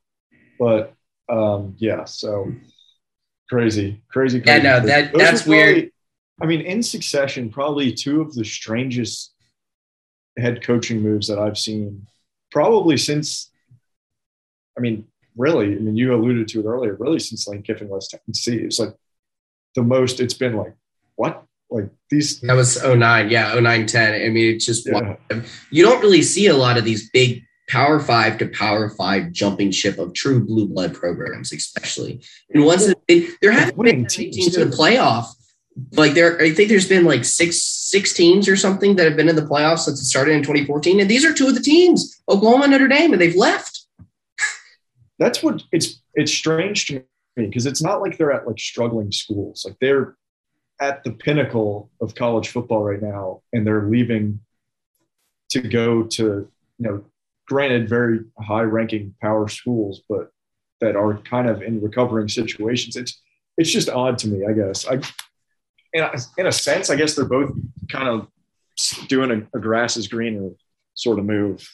but 0.59 0.95
um, 1.29 1.75
yeah. 1.79 2.05
So 2.05 2.53
crazy, 3.49 4.03
crazy. 4.11 4.41
crazy 4.41 4.63
yeah, 4.63 4.79
no, 4.79 4.87
that 4.87 5.13
Those 5.13 5.23
that's 5.23 5.43
probably, 5.43 5.57
weird. 5.57 5.91
I 6.43 6.47
mean, 6.47 6.61
in 6.63 6.83
succession, 6.83 7.51
probably 7.51 7.93
two 7.93 8.21
of 8.23 8.35
the 8.35 8.45
strangest 8.45 9.35
head 10.39 10.63
coaching 10.63 11.03
moves 11.03 11.29
that 11.29 11.39
I've 11.39 11.59
seen, 11.59 12.07
probably 12.51 12.97
since. 12.97 13.51
I 14.77 14.81
mean, 14.81 15.07
really. 15.37 15.77
I 15.77 15.79
mean, 15.79 15.97
you 15.97 16.15
alluded 16.15 16.49
to 16.49 16.61
it 16.61 16.67
earlier. 16.67 16.97
Really, 16.99 17.19
since 17.19 17.47
Lane 17.49 17.63
Kiffin 17.63 17.89
was 17.89 18.09
Tennessee, 18.09 18.59
it's 18.59 18.79
like 18.79 18.95
the 19.75 19.83
most. 19.83 20.21
It's 20.21 20.35
been 20.35 20.57
like 20.57 20.75
what 21.17 21.45
like 21.71 21.89
these 22.11 22.41
that 22.41 22.55
was 22.55 22.83
09 22.83 23.31
yeah 23.31 23.59
09 23.59 23.87
10 23.87 24.15
i 24.15 24.29
mean 24.29 24.55
it's 24.55 24.67
just 24.67 24.89
yeah. 24.89 25.15
you 25.71 25.85
don't 25.85 26.01
really 26.01 26.23
see 26.23 26.49
a 26.49 26.57
lot 26.57 26.77
of 26.77 26.85
these 26.85 27.11
big 27.11 27.43
power 27.69 28.01
five 28.01 28.37
to 28.39 28.49
power 28.49 28.91
five 28.91 29.31
jumping 29.31 29.71
ship 29.71 29.99
of 29.99 30.13
true 30.13 30.45
blue 30.45 30.67
blood 30.67 30.95
programs 30.95 31.53
especially 31.53 32.21
and 32.53 32.65
once 32.65 32.93
it, 33.07 33.41
there 33.41 33.53
haven't 33.53 33.81
been 33.81 34.07
teams 34.07 34.57
in 34.57 34.69
the 34.69 34.77
playoff 34.77 35.27
like 35.93 36.15
there 36.15 36.41
i 36.41 36.53
think 36.53 36.69
there's 36.69 36.89
been 36.89 37.05
like 37.05 37.25
six 37.25 37.63
six 37.63 38.13
teams 38.13 38.49
or 38.49 38.57
something 38.57 38.97
that 38.97 39.07
have 39.07 39.17
been 39.17 39.29
in 39.29 39.37
the 39.37 39.43
playoffs 39.43 39.81
since 39.81 40.01
it 40.01 40.05
started 40.05 40.33
in 40.33 40.43
2014 40.43 41.01
and 41.01 41.09
these 41.09 41.25
are 41.25 41.33
two 41.33 41.47
of 41.47 41.55
the 41.55 41.63
teams 41.63 42.21
oklahoma 42.29 42.65
and 42.65 42.73
notre 42.73 42.89
dame 42.89 43.13
and 43.13 43.23
they've 43.23 43.37
left 43.37 43.70
that's 45.21 45.43
what 45.43 45.63
it's 45.71 46.03
it's 46.15 46.33
strange 46.33 46.87
to 46.87 46.95
me 47.37 47.47
because 47.47 47.67
it's 47.67 47.83
not 47.83 48.01
like 48.01 48.19
they're 48.19 48.33
at 48.33 48.47
like 48.47 48.59
struggling 48.59 49.13
schools 49.13 49.65
like 49.65 49.77
they're 49.81 50.17
at 50.81 51.05
the 51.05 51.13
pinnacle 51.13 51.91
of 52.01 52.15
college 52.15 52.49
football 52.49 52.83
right 52.83 53.03
now, 53.03 53.43
and 53.53 53.67
they're 53.67 53.89
leaving 53.89 54.41
to 55.51 55.61
go 55.61 56.05
to, 56.05 56.25
you 56.25 56.51
know, 56.79 57.05
granted, 57.47 57.89
very 57.89 58.21
high 58.41 58.63
ranking 58.63 59.15
power 59.21 59.47
schools, 59.49 60.03
but 60.09 60.31
that 60.81 60.97
are 60.97 61.19
kind 61.19 61.49
of 61.49 61.63
in 61.63 61.81
recovering 61.83 62.29
situations. 62.29 62.97
It's, 62.97 63.21
it's 63.59 63.71
just 63.71 63.91
odd 63.91 64.17
to 64.19 64.29
me, 64.29 64.47
I 64.49 64.53
guess. 64.53 64.87
I, 64.87 64.95
in 65.93 66.05
a, 66.05 66.13
in 66.39 66.47
a 66.47 66.53
sense, 66.53 66.89
I 66.89 66.97
guess 66.97 67.15
they're 67.15 67.27
both 67.27 67.53
kind 67.91 68.09
of 68.09 68.29
doing 69.09 69.31
a, 69.31 69.59
a 69.59 69.61
grass 69.61 69.97
is 69.97 70.09
greener 70.09 70.51
sort 70.95 71.19
of 71.19 71.27
move. 71.27 71.69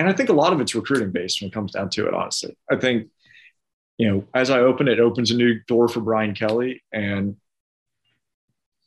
And 0.00 0.08
I 0.08 0.12
think 0.12 0.30
a 0.30 0.32
lot 0.32 0.52
of 0.52 0.60
it's 0.60 0.74
recruiting 0.74 1.10
based 1.10 1.40
when 1.40 1.48
it 1.48 1.54
comes 1.54 1.72
down 1.72 1.90
to 1.90 2.08
it, 2.08 2.14
honestly. 2.14 2.56
I 2.70 2.76
think 2.76 3.08
you 4.00 4.10
know, 4.10 4.24
as 4.32 4.48
I 4.48 4.60
open 4.60 4.88
it, 4.88 4.98
opens 4.98 5.30
a 5.30 5.36
new 5.36 5.60
door 5.68 5.86
for 5.86 6.00
Brian 6.00 6.34
Kelly, 6.34 6.82
and 6.90 7.36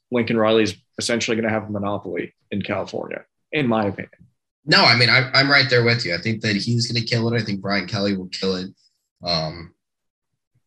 Lincoln 0.09 0.37
Riley 0.37 0.63
is 0.63 0.75
essentially 0.97 1.37
going 1.37 1.47
to 1.47 1.53
have 1.53 1.69
a 1.69 1.71
monopoly 1.71 2.33
in 2.49 2.63
California, 2.63 3.23
in 3.51 3.67
my 3.67 3.85
opinion. 3.85 4.09
No, 4.65 4.83
I 4.83 4.95
mean, 4.97 5.11
I, 5.11 5.29
I'm 5.35 5.51
right 5.51 5.69
there 5.69 5.83
with 5.83 6.03
you. 6.03 6.15
I 6.15 6.17
think 6.17 6.41
that 6.41 6.55
he's 6.55 6.91
going 6.91 6.99
to 6.99 7.07
kill 7.07 7.31
it. 7.31 7.39
I 7.39 7.45
think 7.45 7.61
Brian 7.61 7.85
Kelly 7.85 8.17
will 8.17 8.29
kill 8.29 8.55
it. 8.55 8.69
Um, 9.23 9.75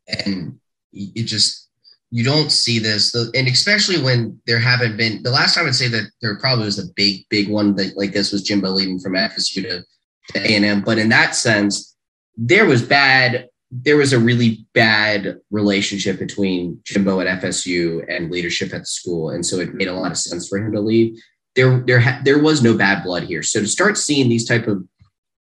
and 0.07 0.61
it 0.93 1.25
just, 1.25 1.69
you 2.13 2.23
don't 2.23 2.53
see 2.53 2.79
this. 2.79 3.13
And 3.17 3.49
especially 3.49 4.01
when 4.01 4.41
there 4.47 4.61
haven't 4.61 4.97
been, 4.97 5.25
the 5.25 5.31
last 5.33 5.57
time 5.57 5.67
I'd 5.67 5.75
say 5.75 5.89
that 5.89 6.09
there 6.23 6.39
probably 6.39 6.67
was 6.67 6.79
a 6.79 6.93
big, 6.95 7.29
big 7.31 7.49
one 7.49 7.75
that 7.75 7.97
like 7.97 8.13
this 8.13 8.31
was 8.31 8.45
Jimbo 8.45 8.71
leaving 8.71 9.01
from 9.01 9.15
FSU 9.15 9.63
to, 9.63 9.85
to 10.29 10.41
A&M. 10.41 10.83
But 10.83 10.99
in 10.99 11.09
that 11.11 11.35
sense, 11.35 11.97
there 12.37 12.67
was 12.67 12.83
bad 12.83 13.49
there 13.71 13.97
was 13.97 14.13
a 14.13 14.19
really 14.19 14.67
bad 14.75 15.39
relationship 15.51 16.19
between 16.19 16.81
Jimbo 16.85 17.21
at 17.21 17.43
FSU 17.43 18.05
and 18.09 18.31
leadership 18.31 18.73
at 18.73 18.81
the 18.81 18.87
school, 18.87 19.31
and 19.31 19.45
so 19.45 19.59
it 19.59 19.75
made 19.75 19.89
a 19.89 19.93
lot 19.93 20.13
of 20.13 20.19
sense 20.19 20.49
for 20.49 20.59
him 20.59 20.73
to 20.73 20.81
leave. 20.81 21.21
There, 21.57 21.81
there, 21.81 22.01
ha- 22.01 22.21
there 22.25 22.41
was 22.41 22.63
no 22.63 22.77
bad 22.77 23.03
blood 23.03 23.25
here. 23.25 23.43
So 23.43 23.61
to 23.61 23.67
start 23.67 23.99
seeing 23.99 24.29
these 24.29 24.47
type 24.47 24.67
of 24.67 24.87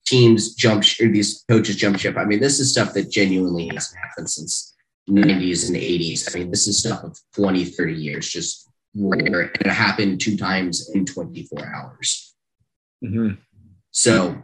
teams 0.04 0.54
jump, 0.54 0.84
sh- 0.84 1.00
or 1.00 1.08
these 1.08 1.44
coaches 1.48 1.76
jump 1.76 1.98
ship, 1.98 2.16
I 2.16 2.24
mean, 2.24 2.40
this 2.40 2.60
is 2.60 2.70
stuff 2.70 2.92
that 2.94 3.10
genuinely 3.10 3.68
hasn't 3.68 3.98
happened 3.98 4.28
since 4.28 4.74
90s 5.08 5.68
and 5.68 5.76
80s. 5.76 6.34
I 6.34 6.38
mean, 6.40 6.50
this 6.50 6.66
is 6.66 6.80
stuff 6.80 7.02
of 7.04 7.18
20, 7.34 7.64
30 7.64 7.94
years, 7.94 8.28
just 8.28 8.68
rare. 8.94 9.42
And 9.42 9.66
it 9.66 9.72
happened 9.72 10.20
two 10.20 10.36
times 10.36 10.90
in 10.90 11.06
24 11.06 11.72
hours. 11.74 12.34
Mm-hmm. 13.04 13.34
So, 13.90 14.42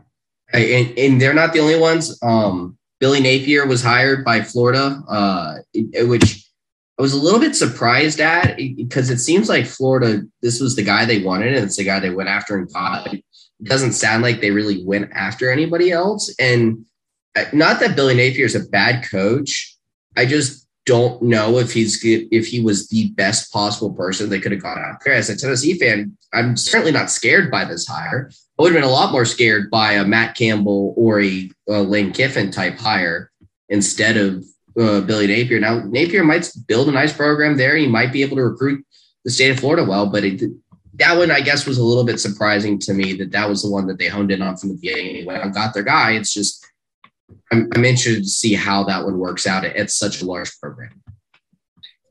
and, 0.52 0.98
and, 0.98 1.20
they're 1.20 1.34
not 1.34 1.52
the 1.52 1.60
only 1.60 1.78
ones. 1.78 2.18
Um, 2.22 2.78
Billy 3.00 3.20
Napier 3.20 3.66
was 3.66 3.82
hired 3.82 4.24
by 4.24 4.42
Florida, 4.42 5.02
uh, 5.08 5.56
which 6.06 6.48
I 6.98 7.02
was 7.02 7.12
a 7.12 7.18
little 7.18 7.38
bit 7.38 7.54
surprised 7.54 8.20
at 8.20 8.56
because 8.56 9.10
it 9.10 9.18
seems 9.18 9.48
like 9.48 9.66
Florida, 9.66 10.22
this 10.42 10.60
was 10.60 10.74
the 10.74 10.82
guy 10.82 11.04
they 11.04 11.22
wanted, 11.22 11.54
and 11.54 11.64
it's 11.64 11.76
the 11.76 11.84
guy 11.84 12.00
they 12.00 12.10
went 12.10 12.28
after 12.28 12.56
and 12.56 12.72
got. 12.72 13.12
It 13.12 13.24
doesn't 13.62 13.92
sound 13.92 14.22
like 14.22 14.40
they 14.40 14.50
really 14.50 14.84
went 14.84 15.10
after 15.12 15.50
anybody 15.50 15.92
else. 15.92 16.34
And 16.40 16.86
uh, 17.36 17.44
not 17.52 17.78
that 17.80 17.94
Billy 17.94 18.14
Napier 18.14 18.46
is 18.46 18.56
a 18.56 18.68
bad 18.68 19.08
coach. 19.08 19.76
I 20.16 20.26
just 20.26 20.66
don't 20.86 21.22
know 21.22 21.58
if 21.58 21.72
he's 21.72 22.00
if 22.02 22.46
he 22.46 22.60
was 22.60 22.88
the 22.88 23.10
best 23.10 23.52
possible 23.52 23.92
person 23.92 24.28
they 24.28 24.40
could 24.40 24.52
have 24.52 24.62
gone 24.62 24.82
there. 25.04 25.14
As 25.14 25.28
a 25.28 25.36
Tennessee 25.36 25.78
fan, 25.78 26.16
I'm 26.32 26.56
certainly 26.56 26.92
not 26.92 27.10
scared 27.10 27.50
by 27.50 27.64
this 27.64 27.86
hire. 27.86 28.30
I 28.58 28.62
would 28.62 28.72
have 28.72 28.82
been 28.82 28.88
a 28.88 28.92
lot 28.92 29.12
more 29.12 29.24
scared 29.24 29.70
by 29.70 29.92
a 29.92 30.04
Matt 30.04 30.36
Campbell 30.36 30.92
or 30.96 31.20
a, 31.20 31.50
a 31.68 31.80
Lane 31.80 32.12
Kiffin 32.12 32.50
type 32.50 32.76
hire 32.76 33.30
instead 33.68 34.16
of 34.16 34.44
uh, 34.78 35.00
Billy 35.02 35.28
Napier. 35.28 35.60
Now 35.60 35.80
Napier 35.84 36.24
might 36.24 36.50
build 36.66 36.88
a 36.88 36.92
nice 36.92 37.12
program 37.12 37.56
there. 37.56 37.76
He 37.76 37.86
might 37.86 38.12
be 38.12 38.22
able 38.22 38.36
to 38.36 38.44
recruit 38.44 38.84
the 39.24 39.30
state 39.30 39.50
of 39.50 39.60
Florida 39.60 39.84
well, 39.84 40.08
but 40.08 40.24
it, 40.24 40.42
that 40.94 41.16
one 41.16 41.30
I 41.30 41.40
guess 41.40 41.66
was 41.66 41.78
a 41.78 41.84
little 41.84 42.04
bit 42.04 42.18
surprising 42.18 42.78
to 42.80 42.94
me 42.94 43.12
that 43.14 43.30
that 43.30 43.48
was 43.48 43.62
the 43.62 43.70
one 43.70 43.86
that 43.86 43.98
they 43.98 44.08
honed 44.08 44.32
in 44.32 44.42
on 44.42 44.56
from 44.56 44.70
the 44.70 44.74
beginning. 44.74 45.24
When 45.24 45.40
I 45.40 45.48
got 45.48 45.72
their 45.72 45.84
guy, 45.84 46.12
it's 46.12 46.34
just 46.34 46.66
I'm, 47.52 47.68
I'm 47.74 47.84
interested 47.84 48.24
to 48.24 48.28
see 48.28 48.54
how 48.54 48.82
that 48.84 49.04
one 49.04 49.18
works 49.18 49.46
out 49.46 49.64
at, 49.64 49.76
at 49.76 49.90
such 49.90 50.20
a 50.20 50.26
large 50.26 50.58
program. 50.60 51.00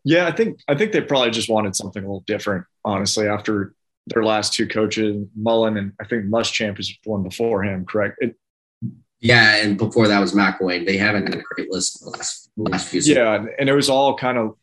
Yeah, 0.05 0.27
I 0.27 0.31
think 0.31 0.61
I 0.69 0.75
think 0.75 0.93
they 0.93 1.01
probably 1.01 1.31
just 1.31 1.49
wanted 1.49 1.75
something 1.75 2.01
a 2.01 2.05
little 2.05 2.23
different, 2.25 2.65
honestly, 2.85 3.27
after 3.27 3.73
their 4.07 4.23
last 4.23 4.53
two 4.53 4.67
coaches, 4.67 5.25
Mullen 5.35 5.77
and 5.77 5.93
I 6.01 6.05
think 6.05 6.25
Muschamp 6.25 6.79
is 6.79 6.97
one 7.03 7.23
before 7.23 7.63
him, 7.63 7.85
correct? 7.85 8.17
It, 8.19 8.35
yeah, 9.19 9.55
and 9.55 9.77
before 9.77 10.07
that 10.07 10.19
was 10.19 10.33
McElwain. 10.33 10.85
They 10.85 10.97
haven't 10.97 11.23
had 11.23 11.35
a 11.35 11.41
great 11.41 11.71
list 11.71 11.99
the 12.01 12.11
last, 12.11 12.51
last 12.55 12.89
few. 12.89 13.01
Seasons. 13.01 13.17
Yeah, 13.17 13.45
and 13.59 13.69
it 13.69 13.73
was 13.73 13.89
all 13.89 14.15
kind 14.15 14.37
of 14.37 14.55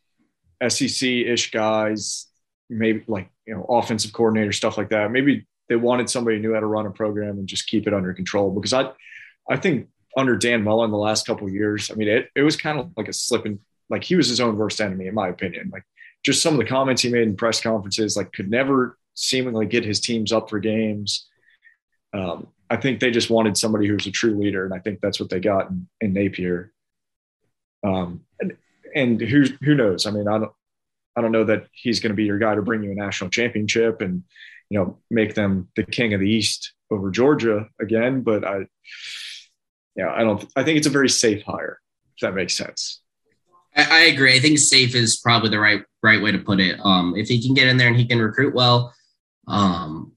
SEC-ish 0.73 1.51
guys, 1.51 2.27
maybe 2.71 3.05
like 3.09 3.29
you 3.47 3.55
know 3.55 3.65
offensive 3.69 4.13
coordinator 4.13 4.53
stuff 4.53 4.79
like 4.79 4.91
that. 4.91 5.11
Maybe 5.11 5.47
they 5.69 5.77
wanted 5.77 6.09
somebody 6.09 6.37
who 6.37 6.43
knew 6.43 6.55
how 6.55 6.61
to 6.61 6.67
run 6.67 6.87
a 6.87 6.91
program 6.91 7.39
and 7.39 7.49
just 7.49 7.67
keep 7.67 7.87
it 7.87 7.95
under 7.95 8.13
control. 8.13 8.51
Because 8.51 8.73
I, 8.73 8.91
I 9.51 9.57
think 9.57 9.89
under 10.17 10.37
Dan 10.37 10.63
Mullen 10.63 10.91
the 10.91 10.97
last 10.97 11.27
couple 11.27 11.49
years, 11.51 11.91
I 11.91 11.95
mean, 11.95 12.09
it, 12.09 12.29
it 12.37 12.43
was 12.43 12.57
kind 12.57 12.79
of 12.79 12.93
like 12.97 13.09
a 13.09 13.13
slipping, 13.13 13.59
like 13.91 14.05
he 14.05 14.15
was 14.15 14.29
his 14.29 14.41
own 14.41 14.57
worst 14.57 14.81
enemy, 14.81 15.07
in 15.07 15.15
my 15.15 15.29
opinion. 15.29 15.71
Like 15.73 15.85
just 16.25 16.43
some 16.43 16.55
of 16.55 16.61
the 16.61 16.67
comments 16.67 17.03
he 17.03 17.11
made 17.11 17.23
in 17.23 17.37
press 17.37 17.61
conferences, 17.61 18.17
like 18.17 18.33
could 18.33 18.51
never 18.51 18.99
seemingly 19.15 19.67
get 19.67 19.85
his 19.85 20.01
teams 20.01 20.33
up 20.33 20.51
for 20.51 20.59
games. 20.59 21.29
Um, 22.13 22.49
I 22.71 22.77
think 22.77 23.01
they 23.01 23.11
just 23.11 23.31
wanted 23.31 23.57
somebody 23.57 23.87
who's 23.87 24.07
a 24.07 24.11
true 24.11 24.39
leader, 24.39 24.65
and 24.65 24.75
I 24.75 24.79
think 24.79 25.01
that's 25.01 25.21
what 25.21 25.31
they 25.31 25.41
got 25.41 25.71
in, 25.71 25.89
in 26.01 26.13
Napier. 26.13 26.73
Um, 27.85 28.23
and, 28.41 28.57
and 28.95 29.21
who 29.21 29.45
who 29.63 29.75
knows? 29.75 30.07
I 30.07 30.11
mean, 30.11 30.29
I 30.29 30.39
don't 30.39 30.53
I 31.17 31.21
don't 31.21 31.33
know 31.33 31.45
that 31.45 31.67
he's 31.73 32.01
going 32.01 32.11
to 32.11 32.17
be 32.17 32.25
your 32.25 32.39
guy 32.39 32.55
to 32.55 32.63
bring 32.63 32.83
you 32.83 32.93
a 32.93 32.95
national 32.95 33.31
championship 33.31 34.01
and 34.01 34.23
you 34.71 34.79
know 34.79 34.99
make 35.11 35.35
them 35.35 35.69
the 35.77 35.85
king 35.85 36.15
of 36.15 36.21
the 36.21 36.31
East 36.31 36.73
over 36.91 37.11
Georgia 37.11 37.69
again. 37.81 38.23
But 38.23 38.45
I, 38.45 38.67
yeah, 39.97 40.13
I 40.13 40.23
don't. 40.23 40.45
I 40.57 40.65
think 40.65 40.79
it's 40.79 40.87
a 40.87 40.91
very 40.91 41.09
safe 41.09 41.43
hire. 41.43 41.81
If 42.17 42.21
that 42.21 42.35
makes 42.35 42.55
sense. 42.55 43.01
I, 43.77 44.05
agree. 44.05 44.37
I 44.37 44.39
think 44.39 44.59
safe 44.61 44.95
is 44.95 45.17
probably 45.17 45.51
the 45.51 45.59
right 45.59 45.83
right 46.03 46.23
way 46.23 46.31
to 46.31 46.39
put 46.39 46.61
it. 46.61 46.79
Um, 46.85 47.15
if 47.17 47.29
he 47.29 47.45
can 47.45 47.55
get 47.55 47.67
in 47.67 47.77
there 47.77 47.89
and 47.89 47.97
he 47.97 48.07
can 48.07 48.21
recruit 48.21 48.55
well, 48.55 48.95
um, 49.47 50.13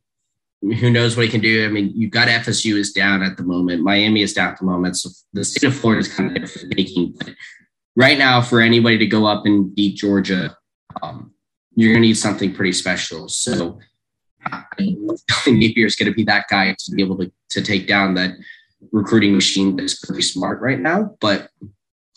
who 0.61 0.89
knows 0.89 1.15
what 1.15 1.25
he 1.25 1.31
can 1.31 1.41
do? 1.41 1.65
I 1.65 1.69
mean, 1.69 1.91
you've 1.95 2.11
got 2.11 2.27
FSU 2.27 2.77
is 2.77 2.91
down 2.91 3.21
at 3.21 3.37
the 3.37 3.43
moment. 3.43 3.83
Miami 3.83 4.21
is 4.21 4.33
down 4.33 4.51
at 4.51 4.59
the 4.59 4.65
moment. 4.65 4.97
So 4.97 5.09
the 5.33 5.43
state 5.43 5.67
of 5.67 5.75
Florida 5.75 6.01
is 6.01 6.13
kind 6.13 6.37
of 6.37 6.51
making. 6.75 7.15
But 7.17 7.35
right 7.95 8.17
now, 8.17 8.41
for 8.41 8.61
anybody 8.61 8.97
to 8.97 9.05
go 9.05 9.25
up 9.25 9.45
and 9.45 9.73
beat 9.73 9.97
Georgia, 9.97 10.57
um, 11.01 11.31
you're 11.75 11.93
going 11.93 12.01
to 12.01 12.07
need 12.07 12.17
something 12.17 12.53
pretty 12.53 12.73
special. 12.73 13.29
So 13.29 13.79
I 14.45 14.63
think 14.77 14.99
Napier 15.47 15.85
is 15.85 15.95
going 15.95 16.11
to 16.11 16.15
be 16.15 16.23
that 16.23 16.45
guy 16.49 16.75
to 16.77 16.91
be 16.91 17.03
able 17.03 17.17
to, 17.19 17.31
to 17.49 17.61
take 17.61 17.87
down 17.87 18.15
that 18.15 18.31
recruiting 18.91 19.35
machine 19.35 19.75
that's 19.75 20.03
pretty 20.03 20.21
smart 20.21 20.59
right 20.61 20.79
now. 20.79 21.15
But 21.19 21.49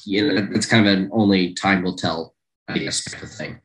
you 0.05 0.27
know, 0.27 0.49
that's 0.51 0.67
kind 0.67 0.87
of 0.87 0.93
an 0.99 1.11
only 1.13 1.55
time 1.55 1.83
will 1.83 1.97
tell, 1.97 2.35
I 2.69 2.79
guess, 2.79 3.05
type 3.05 3.23
of 3.23 3.31
thing. 3.31 3.61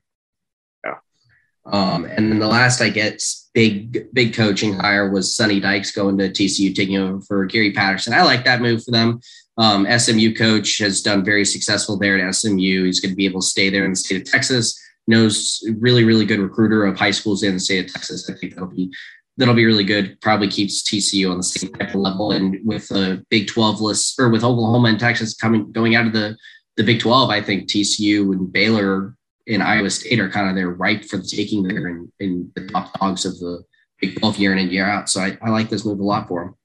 Um, 1.65 2.05
and 2.05 2.31
then 2.31 2.39
the 2.39 2.47
last 2.47 2.81
I 2.81 2.89
get 2.89 3.23
big 3.53 4.13
big 4.13 4.33
coaching 4.33 4.73
hire 4.73 5.09
was 5.09 5.35
Sonny 5.35 5.59
Dykes 5.59 5.91
going 5.91 6.17
to 6.19 6.29
TCU, 6.29 6.75
taking 6.75 6.97
over 6.97 7.21
for 7.21 7.45
Gary 7.45 7.71
Patterson. 7.71 8.13
I 8.13 8.23
like 8.23 8.45
that 8.45 8.61
move 8.61 8.83
for 8.83 8.91
them. 8.91 9.19
Um, 9.57 9.87
SMU 9.89 10.33
coach 10.33 10.77
has 10.79 11.01
done 11.01 11.23
very 11.23 11.45
successful 11.45 11.97
there 11.97 12.19
at 12.19 12.35
SMU. 12.35 12.83
He's 12.83 12.99
going 12.99 13.11
to 13.11 13.15
be 13.15 13.25
able 13.25 13.41
to 13.41 13.47
stay 13.47 13.69
there 13.69 13.85
in 13.85 13.91
the 13.91 13.95
state 13.95 14.21
of 14.21 14.31
Texas. 14.31 14.79
Knows 15.07 15.63
really 15.79 16.03
really 16.03 16.25
good 16.25 16.39
recruiter 16.39 16.85
of 16.85 16.97
high 16.97 17.11
schools 17.11 17.43
in 17.43 17.53
the 17.53 17.59
state 17.59 17.85
of 17.85 17.93
Texas. 17.93 18.29
I 18.29 18.33
think 18.33 18.53
that'll 18.53 18.69
be 18.69 18.91
that'll 19.37 19.53
be 19.53 19.65
really 19.65 19.83
good. 19.83 20.19
Probably 20.21 20.47
keeps 20.47 20.83
TCU 20.83 21.31
on 21.31 21.37
the 21.37 21.43
same 21.43 21.71
type 21.73 21.89
of 21.89 21.95
level. 21.95 22.31
And 22.31 22.57
with 22.63 22.87
the 22.89 23.23
Big 23.29 23.47
12 23.47 23.81
list 23.81 24.19
or 24.19 24.29
with 24.29 24.43
Oklahoma 24.43 24.89
and 24.89 24.99
Texas 24.99 25.35
coming 25.35 25.71
going 25.71 25.95
out 25.95 26.07
of 26.07 26.13
the 26.13 26.37
the 26.77 26.83
Big 26.83 26.99
12, 26.99 27.29
I 27.29 27.41
think 27.41 27.69
TCU 27.69 28.33
and 28.33 28.51
Baylor 28.51 29.15
and 29.47 29.63
Iowa 29.63 29.89
State 29.89 30.19
are 30.19 30.29
kind 30.29 30.49
of 30.49 30.55
they're 30.55 30.69
ripe 30.69 31.05
for 31.05 31.17
the 31.17 31.23
taking 31.23 31.63
there 31.63 31.87
and, 31.87 32.11
and 32.19 32.51
the 32.55 32.67
top 32.67 32.97
dogs 32.99 33.25
of 33.25 33.37
the 33.39 33.63
Big 34.01 34.19
12 34.19 34.37
year 34.37 34.51
in 34.51 34.59
and 34.59 34.71
year 34.71 34.85
out. 34.85 35.09
So 35.09 35.21
I, 35.21 35.37
I 35.41 35.49
like 35.49 35.69
this 35.69 35.85
move 35.85 35.99
a 35.99 36.03
lot 36.03 36.27
for 36.27 36.43
them. 36.43 36.55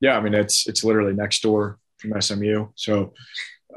Yeah, 0.00 0.18
I 0.18 0.20
mean 0.20 0.34
it's 0.34 0.66
it's 0.66 0.84
literally 0.84 1.14
next 1.14 1.42
door 1.42 1.78
from 1.98 2.20
SMU. 2.20 2.68
So 2.74 3.14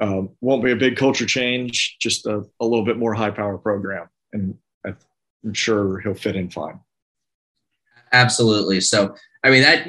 um, 0.01 0.29
won't 0.41 0.63
be 0.63 0.71
a 0.71 0.75
big 0.75 0.97
culture 0.97 1.25
change, 1.25 1.97
just 1.99 2.25
a, 2.25 2.43
a 2.59 2.65
little 2.65 2.85
bit 2.85 2.97
more 2.97 3.13
high 3.13 3.31
power 3.31 3.57
program. 3.57 4.07
And 4.33 4.55
I'm 5.43 5.53
sure 5.53 5.99
he'll 5.99 6.13
fit 6.13 6.35
in 6.35 6.49
fine. 6.49 6.79
Absolutely. 8.11 8.81
So, 8.81 9.15
I 9.43 9.49
mean, 9.49 9.61
that, 9.61 9.87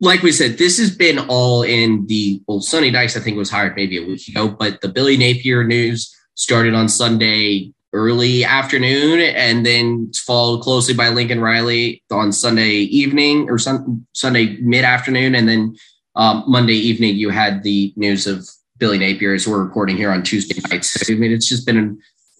like 0.00 0.22
we 0.22 0.32
said, 0.32 0.58
this 0.58 0.78
has 0.78 0.94
been 0.94 1.18
all 1.18 1.62
in 1.62 2.06
the, 2.06 2.42
well, 2.46 2.60
Sonny 2.60 2.90
Dykes, 2.90 3.16
I 3.16 3.20
think, 3.20 3.36
was 3.36 3.50
hired 3.50 3.76
maybe 3.76 4.02
a 4.02 4.06
week 4.06 4.28
ago, 4.28 4.48
but 4.48 4.80
the 4.80 4.88
Billy 4.88 5.16
Napier 5.16 5.64
news 5.64 6.14
started 6.34 6.74
on 6.74 6.88
Sunday 6.88 7.72
early 7.92 8.44
afternoon 8.44 9.20
and 9.20 9.64
then 9.64 10.10
followed 10.26 10.60
closely 10.60 10.94
by 10.94 11.08
Lincoln 11.08 11.40
Riley 11.40 12.02
on 12.10 12.32
Sunday 12.32 12.70
evening 12.70 13.48
or 13.48 13.58
sun, 13.58 14.04
Sunday 14.12 14.58
mid 14.60 14.84
afternoon. 14.84 15.34
And 15.34 15.48
then 15.48 15.76
um, 16.16 16.44
Monday 16.46 16.74
evening, 16.74 17.16
you 17.16 17.30
had 17.30 17.62
the 17.62 17.92
news 17.96 18.26
of 18.26 18.48
Billy 18.78 18.98
Napier 18.98 19.34
as 19.34 19.46
we're 19.46 19.62
recording 19.62 19.96
here 19.96 20.10
on 20.10 20.22
Tuesday 20.22 20.60
nights. 20.68 21.08
I 21.08 21.14
mean, 21.14 21.30
it's 21.30 21.48
just 21.48 21.66
been 21.66 21.78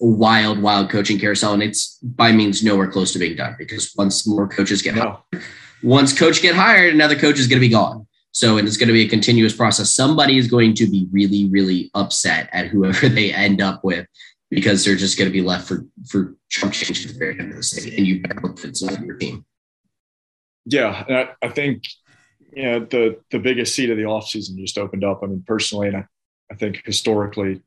a 0.01 0.05
wild, 0.05 0.61
wild 0.61 0.89
coaching 0.89 1.17
carousel, 1.17 1.53
and 1.53 1.63
it's 1.63 1.97
by 2.03 2.33
means 2.33 2.63
nowhere 2.63 2.91
close 2.91 3.13
to 3.13 3.19
being 3.19 3.37
done 3.37 3.55
because 3.57 3.93
once 3.97 4.27
more 4.27 4.47
coaches 4.47 4.81
get 4.81 4.95
no. 4.95 5.21
hired, 5.31 5.43
once 5.83 6.17
coach 6.17 6.41
get 6.41 6.55
hired, 6.55 6.93
another 6.93 7.15
coach 7.15 7.39
is 7.39 7.47
going 7.47 7.61
to 7.61 7.65
be 7.65 7.71
gone. 7.71 8.05
So, 8.35 8.57
and 8.57 8.67
it's 8.67 8.75
going 8.75 8.89
to 8.89 8.93
be 8.93 9.05
a 9.05 9.07
continuous 9.07 9.55
process. 9.55 9.95
Somebody 9.95 10.37
is 10.37 10.49
going 10.49 10.73
to 10.73 10.87
be 10.87 11.07
really, 11.09 11.45
really 11.45 11.89
upset 11.93 12.49
at 12.51 12.67
whoever 12.67 13.07
they 13.09 13.33
end 13.33 13.61
up 13.61 13.81
with 13.81 14.05
because 14.49 14.83
they're 14.83 14.97
just 14.97 15.17
going 15.17 15.29
to 15.29 15.33
be 15.33 15.41
left 15.41 15.65
for 15.65 15.85
for 16.09 16.35
chump 16.49 16.73
change 16.73 17.05
at 17.05 17.13
the 17.13 17.17
very 17.17 17.39
end 17.39 17.51
of 17.51 17.55
the 17.55 17.63
season, 17.63 17.93
and 17.93 18.05
you 18.05 18.21
better 18.21 18.41
look 18.41 18.59
for 18.59 19.05
your 19.05 19.15
team. 19.15 19.45
Yeah, 20.65 21.05
I, 21.41 21.45
I 21.45 21.49
think 21.49 21.83
you 22.51 22.63
know 22.63 22.79
the 22.81 23.21
the 23.31 23.39
biggest 23.39 23.73
seat 23.73 23.89
of 23.89 23.95
the 23.95 24.03
offseason 24.03 24.57
just 24.57 24.77
opened 24.77 25.05
up. 25.05 25.21
I 25.23 25.27
mean, 25.27 25.45
personally, 25.47 25.87
and 25.87 25.95
I, 25.95 26.05
I 26.51 26.55
think 26.55 26.81
historically, 26.83 27.61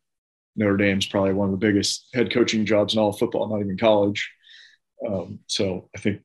Notre 0.55 0.77
Dame's 0.77 1.07
probably 1.07 1.33
one 1.33 1.49
of 1.49 1.59
the 1.59 1.67
biggest 1.67 2.09
head 2.13 2.31
coaching 2.31 2.67
jobs 2.67 2.93
in 2.93 3.01
all 3.01 3.15
football, 3.15 3.49
not 3.49 3.61
even 3.61 3.79
college. 3.79 4.31
Um, 5.09 5.39
so 5.47 5.89
I 5.97 5.99
think 5.99 6.21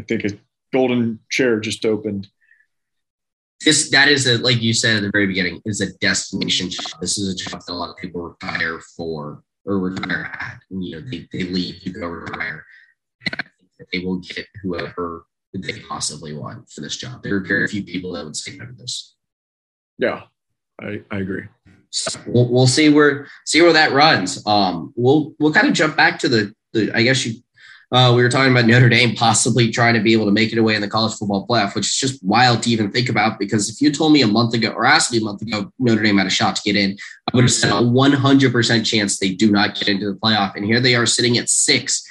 I 0.00 0.02
think 0.02 0.24
a 0.24 0.30
golden 0.72 1.18
chair 1.28 1.60
just 1.60 1.84
opened. 1.84 2.26
This 3.64 3.90
that 3.90 4.08
is 4.08 4.26
a 4.26 4.38
like 4.38 4.60
you 4.60 4.74
said 4.74 4.96
at 4.96 5.02
the 5.02 5.10
very 5.12 5.26
beginning 5.26 5.62
is 5.64 5.80
a 5.80 5.92
destination 5.98 6.70
job. 6.70 7.00
This 7.00 7.18
is 7.18 7.32
a 7.32 7.36
job 7.36 7.62
that 7.66 7.72
a 7.72 7.74
lot 7.74 7.90
of 7.90 7.96
people 7.96 8.22
retire 8.22 8.80
for 8.96 9.42
or 9.64 9.78
retire 9.78 10.32
at. 10.40 10.58
You 10.70 11.00
know, 11.00 11.08
they, 11.08 11.28
they 11.32 11.44
leave, 11.44 11.80
to 11.82 11.90
go 11.90 12.06
retire. 12.08 12.64
And 13.26 13.40
I 13.40 13.42
think 13.58 13.70
that 13.78 13.86
they 13.92 13.98
will 14.00 14.18
get 14.18 14.46
whoever 14.62 15.26
they 15.54 15.80
possibly 15.80 16.34
want 16.34 16.70
for 16.70 16.80
this 16.80 16.96
job. 16.96 17.22
There 17.22 17.36
are 17.36 17.40
very 17.40 17.68
few 17.68 17.84
people 17.84 18.12
that 18.12 18.24
would 18.24 18.36
say 18.36 18.56
no 18.56 18.66
to 18.66 18.72
this. 18.72 19.16
Yeah, 19.98 20.22
I, 20.80 21.02
I 21.10 21.18
agree. 21.18 21.44
So 21.90 22.18
we'll, 22.26 22.48
we'll 22.48 22.66
see 22.66 22.88
where 22.88 23.28
see 23.44 23.60
where 23.60 23.74
that 23.74 23.92
runs. 23.92 24.44
Um, 24.46 24.92
we'll 24.96 25.34
we'll 25.38 25.52
kind 25.52 25.68
of 25.68 25.74
jump 25.74 25.96
back 25.96 26.18
to 26.20 26.28
the 26.28 26.54
the 26.72 26.90
I 26.94 27.02
guess 27.02 27.24
you 27.26 27.42
uh, 27.92 28.12
we 28.16 28.22
were 28.22 28.30
talking 28.30 28.50
about 28.50 28.66
Notre 28.66 28.88
Dame 28.88 29.14
possibly 29.14 29.70
trying 29.70 29.92
to 29.94 30.00
be 30.00 30.14
able 30.14 30.24
to 30.24 30.32
make 30.32 30.50
it 30.50 30.58
away 30.58 30.74
in 30.74 30.80
the 30.80 30.88
college 30.88 31.14
football 31.14 31.46
playoff, 31.46 31.74
which 31.74 31.86
is 31.86 31.96
just 31.96 32.24
wild 32.24 32.62
to 32.62 32.70
even 32.70 32.90
think 32.90 33.10
about. 33.10 33.38
Because 33.38 33.68
if 33.68 33.82
you 33.82 33.92
told 33.92 34.12
me 34.12 34.22
a 34.22 34.26
month 34.26 34.54
ago 34.54 34.70
or 34.70 34.86
asked 34.86 35.12
me 35.12 35.18
a 35.18 35.22
month 35.22 35.42
ago 35.42 35.70
Notre 35.78 36.02
Dame 36.02 36.16
had 36.16 36.26
a 36.26 36.30
shot 36.30 36.56
to 36.56 36.62
get 36.62 36.74
in, 36.74 36.96
I 37.30 37.36
would 37.36 37.44
have 37.44 37.52
said 37.52 37.70
a 37.70 37.74
100% 37.74 38.86
chance 38.86 39.18
they 39.18 39.34
do 39.34 39.52
not 39.52 39.74
get 39.74 39.88
into 39.88 40.10
the 40.10 40.18
playoff. 40.18 40.56
And 40.56 40.64
here 40.64 40.80
they 40.80 40.94
are 40.94 41.04
sitting 41.04 41.36
at 41.36 41.50
six 41.50 42.02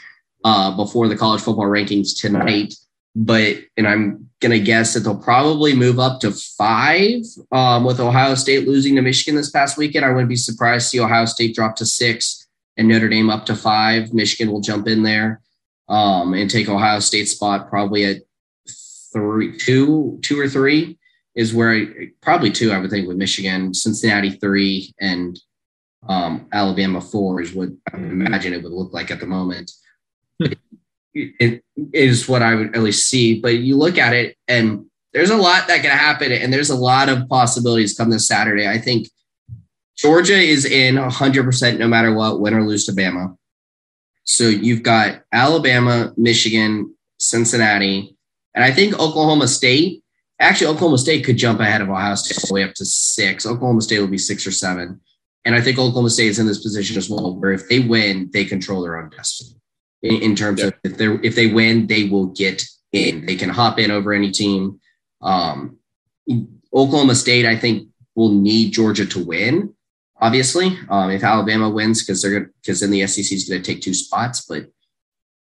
uh, 0.44 0.76
before 0.76 1.08
the 1.08 1.18
college 1.18 1.42
football 1.42 1.66
rankings 1.66 2.20
tonight 2.20 2.76
but 3.16 3.58
and 3.76 3.88
I'm 3.88 4.30
gonna 4.40 4.60
guess 4.60 4.94
that 4.94 5.02
they'll 5.02 5.18
probably 5.18 5.76
move 5.76 6.00
up 6.00 6.22
to 6.22 6.32
five 6.32 7.24
um, 7.52 7.84
with 7.84 8.00
Ohio 8.00 8.36
State 8.36 8.68
losing 8.68 8.96
to 8.96 9.02
Michigan 9.02 9.36
this 9.36 9.52
past 9.52 9.78
weekend. 9.78 10.06
I 10.06 10.12
wouldn't 10.12 10.30
be 10.30 10.38
surprised 10.38 10.86
to 10.86 10.90
see 10.90 11.00
Ohio 11.02 11.26
State 11.26 11.54
drop 11.54 11.76
to 11.78 11.86
six 11.86 12.48
and 12.78 12.88
Notre 12.88 13.10
Dame 13.10 13.30
up 13.30 13.46
to 13.48 13.56
five. 13.56 14.14
Michigan 14.14 14.52
will 14.52 14.62
jump 14.62 14.88
in 14.88 15.04
there 15.04 15.42
um, 15.92 16.34
and 16.34 16.50
take 16.50 16.70
Ohio 16.70 17.00
State 17.00 17.26
spot 17.26 17.70
probably 17.70 18.06
at 18.06 18.22
three, 19.14 19.58
two, 19.58 20.20
two 20.24 20.40
or 20.40 20.50
three 20.50 20.98
is 21.36 21.54
where 21.54 21.72
I, 21.72 22.10
probably 22.22 22.52
two 22.52 22.72
I 22.72 22.80
would 22.80 22.90
think 22.90 23.08
with 23.08 23.18
Michigan, 23.18 23.74
Cincinnati 23.74 24.32
three, 24.32 24.94
and 25.00 25.40
um, 26.08 26.48
Alabama 26.52 27.00
four 27.00 27.42
is 27.42 27.54
what 27.54 27.70
I 27.94 27.98
would 27.98 28.12
imagine 28.12 28.54
it 28.54 28.64
would 28.64 28.72
look 28.72 28.94
like 28.94 29.12
at 29.12 29.20
the 29.20 29.28
moment 29.28 29.72
it 31.14 31.64
is 31.94 32.28
what 32.28 32.42
I 32.42 32.56
would 32.56 32.76
at 32.76 32.84
least 32.84 33.08
see. 33.08 33.40
But 33.40 33.56
you 33.56 33.78
look 33.78 33.98
at 33.98 34.14
it, 34.14 34.38
and 34.48 34.86
there's 35.14 35.30
a 35.30 35.38
lot 35.38 35.68
that 35.68 35.82
can 35.82 35.92
happen, 35.92 36.32
and 36.32 36.52
there's 36.54 36.70
a 36.70 36.76
lot 36.76 37.10
of 37.10 37.28
possibilities 37.28 37.96
come 37.96 38.10
this 38.10 38.28
Saturday. 38.28 38.68
I 38.68 38.78
think 38.78 39.08
Georgia 39.98 40.38
is 40.38 40.66
in 40.66 40.96
100% 40.96 41.78
no 41.78 41.88
matter 41.88 42.14
what, 42.14 42.40
win 42.40 42.54
or 42.54 42.64
lose 42.64 42.86
to 42.86 42.94
Bama. 42.94 43.36
So 44.32 44.46
you've 44.46 44.82
got 44.82 45.24
Alabama, 45.34 46.14
Michigan, 46.16 46.96
Cincinnati, 47.20 48.16
and 48.56 48.64
I 48.64 48.72
think 48.72 48.94
Oklahoma 48.94 49.46
State. 49.46 50.04
Actually, 50.40 50.68
Oklahoma 50.68 50.98
State 50.98 51.26
could 51.26 51.36
jump 51.36 51.60
ahead 51.60 51.82
of 51.82 51.90
Ohio 51.90 52.16
State 52.16 52.42
all 52.42 52.48
the 52.48 52.54
way 52.54 52.64
up 52.64 52.74
to 52.76 52.86
six. 52.86 53.46
Oklahoma 53.46 53.82
State 53.82 54.00
will 54.00 54.08
be 54.08 54.18
six 54.18 54.48
or 54.48 54.52
seven. 54.52 55.02
And 55.44 55.54
I 55.54 55.60
think 55.60 55.78
Oklahoma 55.78 56.10
State 56.10 56.30
is 56.30 56.40
in 56.40 56.48
this 56.48 56.64
position 56.64 56.96
as 56.98 57.10
well, 57.10 57.36
where 57.36 57.52
if 57.52 57.68
they 57.68 57.80
win, 57.80 58.30
they 58.32 58.46
control 58.46 58.82
their 58.82 58.98
own 58.98 59.10
destiny 59.10 59.60
in, 60.02 60.22
in 60.22 60.36
terms 60.36 60.62
yeah. 60.62 60.68
of 60.68 60.74
if 60.86 60.98
they 60.98 61.08
if 61.24 61.36
they 61.36 61.48
win, 61.48 61.88
they 61.88 62.06
will 62.06 62.28
get 62.28 62.64
in. 62.94 63.26
They 63.26 63.36
can 63.36 63.50
hop 63.50 63.80
in 63.80 63.92
over 63.92 64.14
any 64.14 64.32
team. 64.32 64.80
Um, 65.22 65.78
Oklahoma 66.74 67.16
State, 67.16 67.46
I 67.46 67.58
think, 67.58 67.90
will 68.16 68.32
need 68.32 68.72
Georgia 68.72 69.06
to 69.08 69.26
win. 69.26 69.74
Obviously, 70.22 70.78
um, 70.90 71.10
if 71.10 71.24
Alabama 71.24 71.70
wins, 71.70 72.04
because 72.04 72.22
they're 72.22 72.52
because 72.62 72.80
then 72.80 72.92
the 72.92 73.06
SEC 73.08 73.32
is 73.32 73.50
going 73.50 73.62
to 73.62 73.74
take 73.74 73.82
two 73.82 73.94
spots. 73.94 74.46
But 74.48 74.68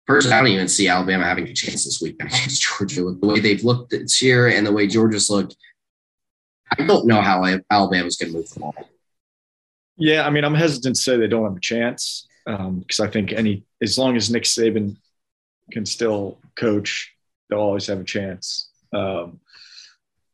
personally, 0.05 0.36
I 0.36 0.41
don't 0.41 0.51
even 0.51 0.67
see 0.67 0.88
Alabama 0.88 1.23
having 1.23 1.47
a 1.47 1.53
chance 1.53 1.84
this 1.84 1.99
week 2.01 2.15
against 2.19 2.61
Georgia 2.61 3.03
with 3.03 3.19
the 3.19 3.28
way 3.28 3.39
they've 3.39 3.63
looked 3.63 3.89
this 3.89 4.21
year 4.21 4.47
and 4.47 4.65
the 4.65 4.71
way 4.71 4.86
Georgia's 4.86 5.30
looked. 5.30 5.55
I 6.78 6.86
don't 6.86 7.07
know 7.07 7.21
how 7.21 7.43
Alabama's 7.71 8.17
going 8.17 8.34
to 8.34 8.38
move 8.38 8.49
the 8.49 8.59
ball. 8.59 8.75
Yeah, 9.97 10.28
I 10.28 10.30
mean, 10.30 10.43
I'm 10.43 10.53
hesitant 10.53 10.95
to 10.95 11.01
say 11.01 11.17
they 11.17 11.28
don't 11.28 11.45
have 11.45 11.57
a 11.57 11.61
chance. 11.61 12.28
because 12.45 12.99
um, 12.99 13.07
I 13.07 13.09
think 13.09 13.32
any 13.32 13.65
as 13.82 13.97
long 13.97 14.15
as 14.15 14.30
Nick 14.30 14.43
Saban 14.43 14.97
can 15.71 15.86
still 15.86 16.38
coach, 16.55 17.15
they'll 17.49 17.59
always 17.59 17.88
have 17.88 17.99
a 17.99 18.03
chance. 18.03 18.69
Um, 18.93 19.39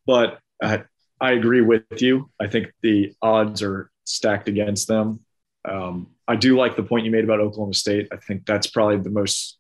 but 0.05 0.39
I, 0.61 0.83
I 1.21 1.31
agree 1.31 1.61
with 1.61 1.83
you. 2.01 2.29
I 2.41 2.47
think 2.47 2.73
the 2.81 3.13
odds 3.21 3.63
are 3.63 3.89
stacked 4.05 4.47
against 4.47 4.87
them. 4.87 5.19
Um, 5.67 6.07
I 6.27 6.35
do 6.35 6.57
like 6.57 6.75
the 6.75 6.83
point 6.83 7.05
you 7.05 7.11
made 7.11 7.23
about 7.23 7.39
Oklahoma 7.39 7.73
State. 7.73 8.07
I 8.11 8.17
think 8.17 8.45
that's 8.45 8.67
probably 8.67 8.97
the 8.97 9.09
most 9.09 9.57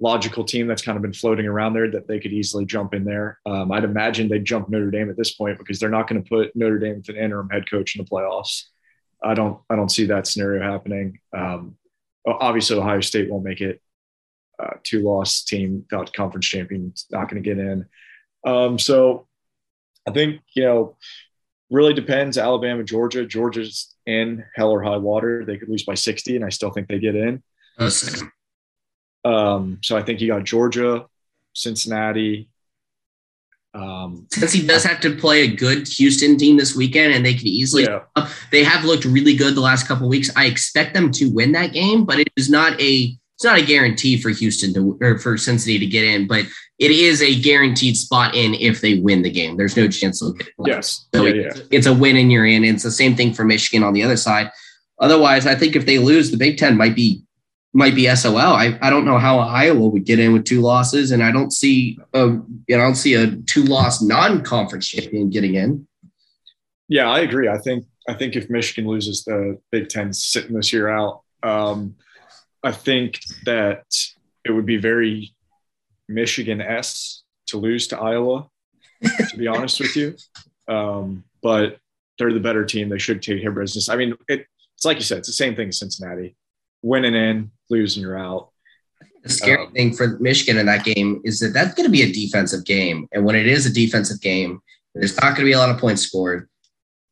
logical 0.00 0.44
team 0.44 0.66
that's 0.66 0.82
kind 0.82 0.96
of 0.96 1.02
been 1.02 1.12
floating 1.12 1.46
around 1.46 1.74
there 1.74 1.90
that 1.90 2.08
they 2.08 2.18
could 2.18 2.32
easily 2.32 2.64
jump 2.64 2.92
in 2.94 3.04
there. 3.04 3.38
Um, 3.46 3.70
I'd 3.70 3.84
imagine 3.84 4.28
they'd 4.28 4.44
jump 4.44 4.68
Notre 4.68 4.90
Dame 4.90 5.10
at 5.10 5.16
this 5.16 5.34
point 5.34 5.58
because 5.58 5.78
they're 5.78 5.88
not 5.88 6.08
going 6.08 6.22
to 6.22 6.28
put 6.28 6.54
Notre 6.56 6.78
Dame 6.78 6.96
with 6.96 7.08
an 7.08 7.16
interim 7.16 7.48
head 7.50 7.70
coach 7.70 7.96
in 7.96 8.04
the 8.04 8.10
playoffs. 8.10 8.64
I 9.24 9.34
don't 9.34 9.60
I 9.70 9.76
don't 9.76 9.90
see 9.90 10.06
that 10.06 10.26
scenario 10.26 10.62
happening. 10.62 11.20
Um, 11.36 11.76
obviously, 12.26 12.76
Ohio 12.76 13.00
State 13.00 13.30
won't 13.30 13.44
make 13.44 13.60
it. 13.60 13.80
Uh, 14.58 14.74
two 14.84 15.02
loss 15.02 15.42
team, 15.42 15.84
without 15.90 16.12
conference 16.12 16.46
champion, 16.46 16.92
not 17.10 17.28
going 17.28 17.42
to 17.42 17.48
get 17.48 17.58
in. 17.58 17.86
Um, 18.44 18.78
so 18.78 19.26
I 20.06 20.12
think 20.12 20.40
you 20.54 20.64
know 20.64 20.96
really 21.72 21.94
depends. 21.94 22.38
Alabama, 22.38 22.84
Georgia. 22.84 23.26
Georgia's 23.26 23.94
in 24.06 24.44
hell 24.54 24.70
or 24.70 24.82
high 24.82 24.96
water. 24.96 25.44
They 25.44 25.56
could 25.56 25.68
lose 25.68 25.84
by 25.84 25.94
60, 25.94 26.36
and 26.36 26.44
I 26.44 26.50
still 26.50 26.70
think 26.70 26.88
they 26.88 26.98
get 26.98 27.16
in. 27.16 27.42
Um, 29.24 29.78
so 29.82 29.96
I 29.96 30.02
think 30.02 30.20
you 30.20 30.28
got 30.28 30.44
Georgia, 30.44 31.06
Cincinnati. 31.54 32.48
Um, 33.74 34.26
Since 34.30 34.52
he 34.52 34.66
does 34.66 34.84
have 34.84 35.00
to 35.00 35.16
play 35.16 35.42
a 35.42 35.46
good 35.46 35.88
Houston 35.88 36.36
team 36.36 36.56
this 36.56 36.76
weekend, 36.76 37.14
and 37.14 37.24
they 37.24 37.34
could 37.34 37.46
easily, 37.46 37.84
yeah. 37.84 38.28
they 38.50 38.64
have 38.64 38.84
looked 38.84 39.04
really 39.04 39.34
good 39.34 39.54
the 39.54 39.60
last 39.60 39.88
couple 39.88 40.08
weeks. 40.08 40.30
I 40.36 40.46
expect 40.46 40.92
them 40.92 41.10
to 41.12 41.30
win 41.30 41.52
that 41.52 41.72
game, 41.72 42.04
but 42.04 42.18
it 42.18 42.28
is 42.36 42.50
not 42.50 42.78
a 42.80 43.16
it's 43.34 43.44
not 43.44 43.58
a 43.58 43.64
guarantee 43.64 44.20
for 44.20 44.30
Houston 44.30 44.72
to 44.74 44.98
or 45.00 45.18
for 45.18 45.36
Cincinnati 45.36 45.78
to 45.80 45.86
get 45.86 46.04
in, 46.04 46.26
but 46.26 46.46
it 46.78 46.90
is 46.90 47.22
a 47.22 47.40
guaranteed 47.40 47.96
spot 47.96 48.34
in 48.34 48.54
if 48.54 48.80
they 48.80 48.98
win 48.98 49.22
the 49.22 49.30
game. 49.30 49.56
There's 49.56 49.76
no 49.76 49.88
chance 49.88 50.20
they'll 50.20 50.32
get 50.32 50.48
it. 50.48 50.54
Yes. 50.64 51.06
So 51.14 51.24
yeah, 51.24 51.46
it's, 51.46 51.58
yeah. 51.58 51.64
it's 51.70 51.86
a 51.86 51.94
win 51.94 52.16
and 52.16 52.30
you're 52.30 52.46
in. 52.46 52.64
It's 52.64 52.82
the 52.82 52.90
same 52.90 53.16
thing 53.16 53.32
for 53.32 53.44
Michigan 53.44 53.82
on 53.82 53.92
the 53.94 54.02
other 54.02 54.16
side. 54.16 54.50
Otherwise, 54.98 55.46
I 55.46 55.54
think 55.54 55.74
if 55.74 55.86
they 55.86 55.98
lose, 55.98 56.30
the 56.30 56.36
Big 56.36 56.58
Ten 56.58 56.76
might 56.76 56.94
be 56.94 57.22
might 57.74 57.94
be 57.94 58.14
SOL. 58.14 58.36
I, 58.36 58.78
I 58.82 58.90
don't 58.90 59.04
know 59.04 59.18
how 59.18 59.38
Iowa 59.38 59.88
would 59.88 60.04
get 60.04 60.18
in 60.18 60.32
with 60.32 60.44
two 60.44 60.60
losses, 60.60 61.10
and 61.10 61.22
I 61.22 61.32
don't 61.32 61.52
see 61.52 61.98
a 62.12 62.26
you 62.26 62.66
know, 62.68 62.76
I 62.76 62.78
don't 62.78 62.94
see 62.94 63.14
a 63.14 63.34
two 63.36 63.64
loss 63.64 64.02
non 64.02 64.42
conference 64.42 64.86
champion 64.86 65.30
getting 65.30 65.54
in. 65.54 65.86
Yeah, 66.88 67.10
I 67.10 67.20
agree. 67.20 67.48
I 67.48 67.58
think 67.58 67.86
I 68.08 68.14
think 68.14 68.36
if 68.36 68.50
Michigan 68.50 68.88
loses, 68.88 69.24
the 69.24 69.58
Big 69.70 69.88
Ten's 69.88 70.22
sitting 70.22 70.54
this 70.54 70.72
year 70.72 70.88
out. 70.88 71.22
Um, 71.42 71.96
I 72.62 72.72
think 72.72 73.20
that 73.44 73.84
it 74.44 74.52
would 74.52 74.66
be 74.66 74.76
very 74.76 75.34
Michigan 76.08 76.60
s 76.60 77.22
to 77.48 77.58
lose 77.58 77.88
to 77.88 77.98
Iowa. 77.98 78.48
to 79.30 79.36
be 79.36 79.48
honest 79.48 79.80
with 79.80 79.96
you, 79.96 80.14
um, 80.68 81.24
but 81.42 81.78
they're 82.18 82.32
the 82.32 82.40
better 82.40 82.64
team. 82.64 82.88
They 82.88 82.98
should 82.98 83.22
take 83.22 83.40
care 83.40 83.50
of 83.50 83.56
business. 83.56 83.88
I 83.88 83.96
mean, 83.96 84.14
it, 84.28 84.46
it's 84.76 84.84
like 84.84 84.98
you 84.98 85.02
said, 85.02 85.18
it's 85.18 85.28
the 85.28 85.34
same 85.34 85.56
thing 85.56 85.68
as 85.68 85.78
Cincinnati 85.78 86.36
winning 86.82 87.14
in, 87.14 87.50
losing 87.70 88.02
you're 88.02 88.18
out. 88.18 88.50
The 89.22 89.28
scary 89.28 89.66
um, 89.66 89.72
thing 89.72 89.94
for 89.94 90.18
Michigan 90.18 90.58
in 90.58 90.66
that 90.66 90.84
game 90.84 91.20
is 91.24 91.38
that 91.40 91.52
that's 91.54 91.74
going 91.74 91.86
to 91.86 91.92
be 91.92 92.02
a 92.02 92.12
defensive 92.12 92.64
game. 92.64 93.08
And 93.12 93.24
when 93.24 93.36
it 93.36 93.46
is 93.46 93.66
a 93.66 93.72
defensive 93.72 94.20
game, 94.20 94.60
there's 94.94 95.14
not 95.16 95.36
going 95.36 95.40
to 95.40 95.44
be 95.44 95.52
a 95.52 95.58
lot 95.58 95.70
of 95.70 95.78
points 95.78 96.02
scored. 96.02 96.48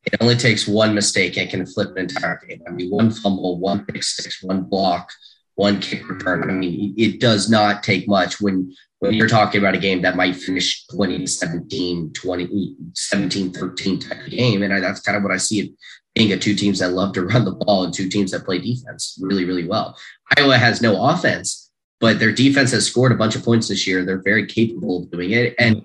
It 0.04 0.16
only 0.20 0.36
takes 0.36 0.66
one 0.66 0.94
mistake 0.94 1.36
and 1.36 1.48
can 1.48 1.66
flip 1.66 1.90
an 1.90 1.98
entire 1.98 2.40
game. 2.48 2.62
I 2.66 2.70
mean, 2.70 2.90
one 2.90 3.10
fumble, 3.10 3.58
one 3.58 3.84
pick 3.84 4.02
six, 4.02 4.42
one 4.42 4.62
block, 4.62 5.10
one 5.54 5.80
kick 5.80 6.08
return. 6.08 6.48
I 6.48 6.52
mean, 6.52 6.94
it 6.96 7.20
does 7.20 7.50
not 7.50 7.82
take 7.82 8.08
much 8.08 8.40
when 8.40 8.74
when 9.00 9.14
you're 9.14 9.28
talking 9.28 9.60
about 9.60 9.74
a 9.74 9.78
game 9.78 10.02
that 10.02 10.16
might 10.16 10.36
finish 10.36 10.86
20 10.88 11.26
17, 11.26 12.12
20, 12.12 12.76
17, 12.94 13.52
13 13.52 13.98
type 13.98 14.24
of 14.26 14.30
game. 14.30 14.62
And 14.62 14.72
I, 14.72 14.80
that's 14.80 15.00
kind 15.00 15.16
of 15.16 15.22
what 15.22 15.32
I 15.32 15.38
see 15.38 15.60
it 15.60 15.72
being 16.14 16.32
at 16.32 16.42
two 16.42 16.54
teams 16.54 16.80
that 16.80 16.92
love 16.92 17.14
to 17.14 17.22
run 17.26 17.44
the 17.44 17.52
ball 17.52 17.84
and 17.84 17.94
two 17.94 18.08
teams 18.08 18.30
that 18.30 18.44
play 18.44 18.58
defense 18.58 19.18
really, 19.20 19.44
really 19.44 19.66
well. 19.66 19.96
Iowa 20.36 20.58
has 20.58 20.82
no 20.82 21.02
offense, 21.02 21.70
but 21.98 22.18
their 22.18 22.32
defense 22.32 22.72
has 22.72 22.86
scored 22.86 23.12
a 23.12 23.16
bunch 23.16 23.36
of 23.36 23.44
points 23.44 23.68
this 23.68 23.86
year. 23.86 24.04
They're 24.04 24.22
very 24.22 24.46
capable 24.46 25.02
of 25.02 25.10
doing 25.10 25.30
it. 25.30 25.54
And 25.58 25.82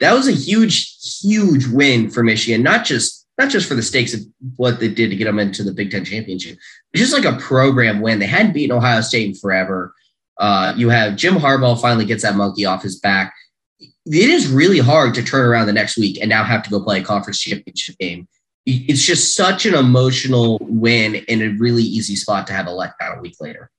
that 0.00 0.12
was 0.12 0.28
a 0.28 0.32
huge, 0.32 0.96
huge 1.20 1.66
win 1.66 2.10
for 2.10 2.22
Michigan, 2.22 2.62
not 2.62 2.84
just 2.84 3.17
not 3.38 3.50
just 3.50 3.68
for 3.68 3.74
the 3.74 3.82
stakes 3.82 4.14
of 4.14 4.20
what 4.56 4.80
they 4.80 4.88
did 4.88 5.10
to 5.10 5.16
get 5.16 5.24
them 5.24 5.38
into 5.38 5.62
the 5.62 5.72
Big 5.72 5.90
Ten 5.90 6.04
championship, 6.04 6.58
it's 6.92 7.00
just 7.00 7.14
like 7.14 7.24
a 7.24 7.38
program 7.38 8.00
win. 8.00 8.18
They 8.18 8.26
hadn't 8.26 8.52
beaten 8.52 8.76
Ohio 8.76 9.00
State 9.00 9.28
in 9.28 9.34
forever. 9.34 9.94
Uh, 10.38 10.74
you 10.76 10.88
have 10.88 11.16
Jim 11.16 11.34
Harbaugh 11.34 11.80
finally 11.80 12.04
gets 12.04 12.22
that 12.22 12.36
monkey 12.36 12.64
off 12.64 12.82
his 12.82 12.98
back. 12.98 13.34
It 13.80 14.30
is 14.30 14.48
really 14.48 14.78
hard 14.78 15.14
to 15.14 15.22
turn 15.22 15.46
around 15.46 15.66
the 15.66 15.72
next 15.72 15.96
week 15.98 16.18
and 16.20 16.28
now 16.28 16.42
have 16.42 16.62
to 16.64 16.70
go 16.70 16.82
play 16.82 17.00
a 17.00 17.04
conference 17.04 17.40
championship 17.40 17.96
game 17.98 18.26
it's 18.68 19.02
just 19.02 19.34
such 19.34 19.64
an 19.64 19.74
emotional 19.74 20.58
win 20.60 21.24
and 21.28 21.42
a 21.42 21.48
really 21.58 21.82
easy 21.82 22.14
spot 22.14 22.46
to 22.46 22.52
have 22.52 22.66
a 22.66 22.70
letdown 22.70 23.16
a 23.16 23.20
week 23.20 23.36
later. 23.40 23.70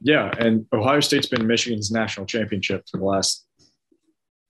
Yeah, 0.00 0.30
and 0.38 0.66
Ohio 0.72 1.00
State's 1.00 1.26
been 1.26 1.46
Michigan's 1.46 1.90
national 1.90 2.26
championship 2.26 2.84
for 2.88 2.98
the 2.98 3.04
last 3.04 3.44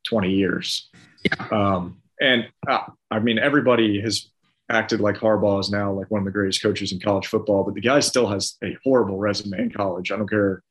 20 0.08 0.30
years. 0.30 0.90
Yeah. 1.24 1.46
Um, 1.50 2.02
and 2.20 2.48
uh, 2.68 2.84
I 3.10 3.18
mean, 3.18 3.38
everybody 3.38 4.00
has 4.00 4.30
acted 4.68 5.00
like 5.00 5.16
Harbaugh 5.16 5.60
is 5.60 5.70
now 5.70 5.92
like 5.92 6.10
one 6.10 6.20
of 6.20 6.24
the 6.24 6.32
greatest 6.32 6.62
coaches 6.62 6.92
in 6.92 7.00
college 7.00 7.26
football, 7.26 7.64
but 7.64 7.74
the 7.74 7.80
guy 7.80 8.00
still 8.00 8.26
has 8.26 8.56
a 8.64 8.76
horrible 8.82 9.18
resume 9.18 9.58
in 9.58 9.70
college. 9.70 10.10
I 10.10 10.16
don't 10.16 10.28
care 10.28 10.62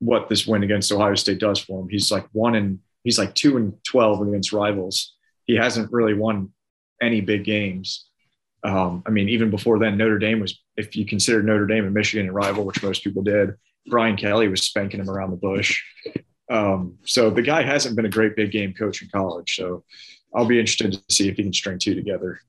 what 0.00 0.28
this 0.28 0.46
win 0.46 0.62
against 0.62 0.92
Ohio 0.92 1.14
State 1.14 1.38
does 1.38 1.60
for 1.60 1.80
him. 1.80 1.88
He's 1.88 2.10
like 2.10 2.26
one 2.32 2.54
and 2.54 2.80
he's 3.04 3.18
like 3.18 3.34
two 3.34 3.56
and 3.56 3.72
12 3.84 4.28
against 4.28 4.52
rivals. 4.52 5.14
He 5.44 5.54
hasn't 5.54 5.92
really 5.92 6.14
won 6.14 6.52
any 7.00 7.20
big 7.20 7.44
games. 7.44 8.08
Um, 8.64 9.02
I 9.06 9.10
mean, 9.10 9.28
even 9.28 9.50
before 9.50 9.78
then, 9.78 9.96
Notre 9.96 10.18
Dame 10.18 10.40
was, 10.40 10.60
if 10.76 10.96
you 10.96 11.06
consider 11.06 11.42
Notre 11.42 11.66
Dame 11.66 11.84
and 11.84 11.94
Michigan 11.94 12.28
a 12.28 12.32
rival, 12.32 12.64
which 12.64 12.82
most 12.82 13.04
people 13.04 13.22
did, 13.22 13.54
Brian 13.86 14.16
Kelly 14.16 14.48
was 14.48 14.62
spanking 14.62 15.00
him 15.00 15.08
around 15.08 15.30
the 15.30 15.36
bush. 15.36 15.80
Um, 16.50 16.98
so 17.04 17.30
the 17.30 17.42
guy 17.42 17.62
hasn't 17.62 17.94
been 17.94 18.06
a 18.06 18.10
great 18.10 18.34
big 18.34 18.50
game 18.50 18.74
coach 18.74 19.02
in 19.02 19.08
college. 19.10 19.54
So 19.54 19.84
I'll 20.34 20.46
be 20.46 20.58
interested 20.58 20.92
to 20.92 21.02
see 21.08 21.28
if 21.28 21.36
he 21.36 21.42
can 21.42 21.52
string 21.52 21.78
two 21.78 21.94
together. 21.94 22.40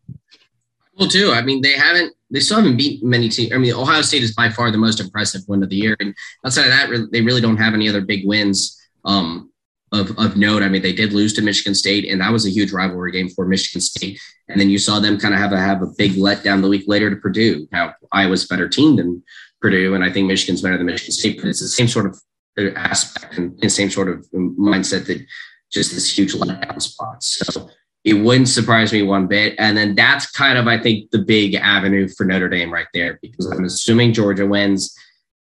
Well, 0.98 1.10
too. 1.10 1.32
I 1.32 1.42
mean, 1.42 1.62
they 1.62 1.74
haven't, 1.74 2.14
they 2.30 2.42
still 2.42 2.58
haven't 2.58 2.78
beat 2.78 3.04
many 3.04 3.30
teams. 3.30 3.54
I 3.54 3.58
mean, 3.58 3.74
Ohio 3.74 4.02
State 4.02 4.24
is 4.24 4.36
by 4.36 4.50
far 4.50 4.70
the 4.70 4.78
most 4.78 5.00
impressive 5.00 5.42
win 5.48 5.64
of 5.64 5.70
the 5.70 5.78
year. 5.78 5.96
And 6.00 6.14
outside 6.46 6.66
of 6.66 6.72
that, 6.72 7.10
they 7.12 7.22
really 7.22 7.42
don't 7.42 7.58
have 7.58 7.74
any 7.74 7.88
other 7.88 8.02
big 8.02 8.28
wins. 8.28 8.76
Um, 9.06 9.50
of, 9.92 10.18
of 10.18 10.38
note. 10.38 10.62
I 10.62 10.70
mean, 10.70 10.82
they 10.82 10.94
did 10.94 11.14
lose 11.14 11.34
to 11.34 11.42
Michigan 11.42 11.74
State, 11.74 12.10
and 12.10 12.22
that 12.22 12.32
was 12.32 12.46
a 12.46 12.52
huge 12.52 12.72
rivalry 12.72 13.12
game 13.12 13.30
for 13.30 13.46
Michigan 13.46 13.82
State. 13.82 14.20
And 14.48 14.60
then 14.60 14.70
you 14.70 14.78
saw 14.78 15.00
them 15.00 15.20
kind 15.20 15.34
of 15.34 15.40
have 15.40 15.52
a 15.52 15.60
have 15.60 15.82
a 15.82 15.88
big 15.98 16.14
letdown 16.14 16.62
the 16.62 16.68
week 16.68 16.84
later 16.88 17.10
to 17.10 17.16
Purdue. 17.16 17.68
Now 17.72 17.94
Iowa's 18.12 18.48
better 18.48 18.68
team 18.68 18.96
than 18.96 19.24
Purdue, 19.62 19.96
and 19.96 20.04
I 20.04 20.12
think 20.12 20.28
Michigan's 20.28 20.62
better 20.62 20.78
than 20.78 20.86
Michigan 20.86 21.14
State, 21.14 21.38
but 21.38 21.50
it's 21.50 21.62
the 21.62 21.68
same 21.68 21.88
sort 21.88 22.06
of 22.06 22.20
uh, 22.58 22.72
aspect 22.76 23.38
and 23.38 23.60
the 23.62 23.70
same 23.70 23.90
sort 23.90 24.10
of 24.10 24.28
mindset 24.34 25.06
that 25.08 25.26
just 25.72 25.92
this 25.92 26.18
huge 26.18 26.34
letdown 26.34 26.82
spot. 26.82 27.24
So 27.24 27.70
it 28.04 28.14
wouldn't 28.14 28.48
surprise 28.50 28.94
me 28.94 29.04
one 29.04 29.28
bit. 29.28 29.56
And 29.60 29.78
then 29.78 29.96
that's 29.96 30.32
kind 30.32 30.58
of, 30.58 30.68
I 30.68 30.78
think, 30.82 31.12
the 31.12 31.20
big 31.20 31.56
avenue 31.56 32.08
for 32.08 32.26
Notre 32.26 32.50
Dame 32.50 32.74
right 32.74 32.88
there, 32.94 33.20
because 33.22 33.46
I'm 33.46 33.66
assuming 33.66 34.14
Georgia 34.14 34.48
wins. 34.48 34.96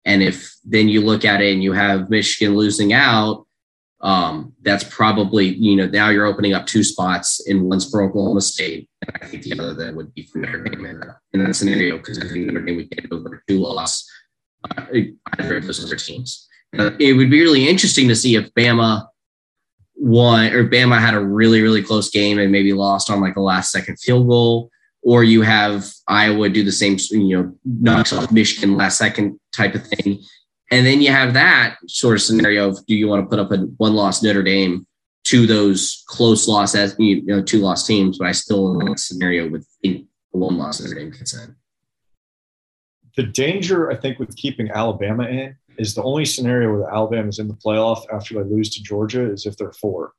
And 0.05 0.23
if 0.23 0.55
then 0.65 0.89
you 0.89 1.01
look 1.01 1.25
at 1.25 1.41
it 1.41 1.53
and 1.53 1.63
you 1.63 1.73
have 1.73 2.11
Michigan 2.11 2.57
losing 2.57 2.93
out, 2.93 3.47
um, 4.01 4.53
that's 4.61 4.85
probably, 4.85 5.47
you 5.47 5.77
know, 5.77 5.87
now 5.87 6.11
you're 6.11 6.27
opening 6.27 6.53
up 6.53 6.67
two 6.67 6.85
spots 6.85 7.41
in 7.49 7.65
one's 7.65 7.91
for 7.91 8.03
Oklahoma 8.03 8.43
State. 8.43 8.89
And 9.07 9.17
I 9.23 9.27
think 9.27 9.43
the 9.43 9.59
other 9.59 9.75
that 9.75 9.95
would 9.95 10.13
be 10.15 10.25
for 10.25 10.39
Notre 10.39 10.63
Dame 10.63 10.85
in, 10.85 11.03
in 11.33 11.45
that 11.45 11.57
scenario, 11.57 11.97
because 11.97 12.19
I 12.19 12.29
think 12.29 12.47
Notre 12.47 12.61
Dame 12.61 12.77
would 12.77 12.91
get 12.91 13.11
over 13.11 13.43
two 13.49 13.59
loss 13.59 14.07
uh, 14.71 14.85
either 15.39 15.57
of 15.57 15.67
those 15.67 15.83
other 15.83 15.97
teams. 15.97 16.47
Uh, 16.79 16.91
it 16.99 17.15
would 17.15 17.31
be 17.31 17.41
really 17.41 17.67
interesting 17.67 18.09
to 18.09 18.17
see 18.17 18.37
if 18.37 18.53
Bama 18.53 19.07
won 19.97 20.53
or 20.53 20.69
Bama 20.69 20.99
had 20.99 21.15
a 21.15 21.21
really, 21.21 21.63
really 21.63 21.83
close 21.83 22.11
game 22.11 22.39
and 22.39 22.53
maybe 22.53 22.73
lost 22.73 23.11
on 23.11 23.21
like 23.21 23.37
a 23.37 23.41
last 23.41 23.71
second 23.71 23.99
field 23.99 24.29
goal, 24.29 24.71
or 25.03 25.25
you 25.25 25.43
have 25.43 25.87
Iowa 26.09 26.49
do 26.49 26.65
the 26.65 26.73
same, 26.73 26.97
you 27.11 27.37
know, 27.37 27.55
knocks 27.65 28.13
off 28.13 28.31
Michigan 28.31 28.77
last 28.77 28.99
second 28.99 29.39
type 29.53 29.75
of 29.75 29.87
thing 29.87 30.21
and 30.71 30.87
then 30.87 31.01
you 31.01 31.11
have 31.11 31.35
that 31.35 31.77
sort 31.87 32.17
of 32.17 32.23
scenario 32.23 32.69
of 32.69 32.85
do 32.87 32.95
you 32.95 33.07
want 33.07 33.23
to 33.23 33.29
put 33.29 33.39
up 33.39 33.53
a 33.53 33.59
one 33.77 33.95
loss 33.95 34.23
Notre 34.23 34.43
Dame 34.43 34.87
to 35.25 35.47
those 35.47 36.03
close 36.09 36.49
loss 36.49 36.75
as 36.75 36.97
you 36.99 37.25
know 37.25 37.43
two 37.43 37.59
loss 37.59 37.87
teams, 37.87 38.19
but 38.19 38.27
I 38.27 38.33
still 38.33 38.81
in 38.81 38.87
that 38.87 38.99
scenario 38.99 39.49
with 39.49 39.67
a 39.85 40.05
one 40.31 40.59
loss 40.59 40.81
Notre 40.81 40.97
Dame 40.97 41.11
gets 41.11 41.35
in. 41.35 41.55
The 43.17 43.23
danger 43.23 43.91
I 43.91 43.97
think 43.97 44.19
with 44.19 44.37
keeping 44.37 44.71
Alabama 44.71 45.25
in 45.25 45.57
is 45.79 45.95
the 45.95 46.03
only 46.03 46.25
scenario 46.25 46.73
where 46.73 46.91
Alabama 46.91 47.29
is 47.29 47.39
in 47.39 47.49
the 47.49 47.55
playoff 47.55 48.05
after 48.13 48.35
they 48.35 48.49
lose 48.49 48.71
to 48.71 48.83
Georgia 48.83 49.31
is 49.31 49.47
if 49.47 49.57
they're 49.57 49.73
four, 49.73 50.13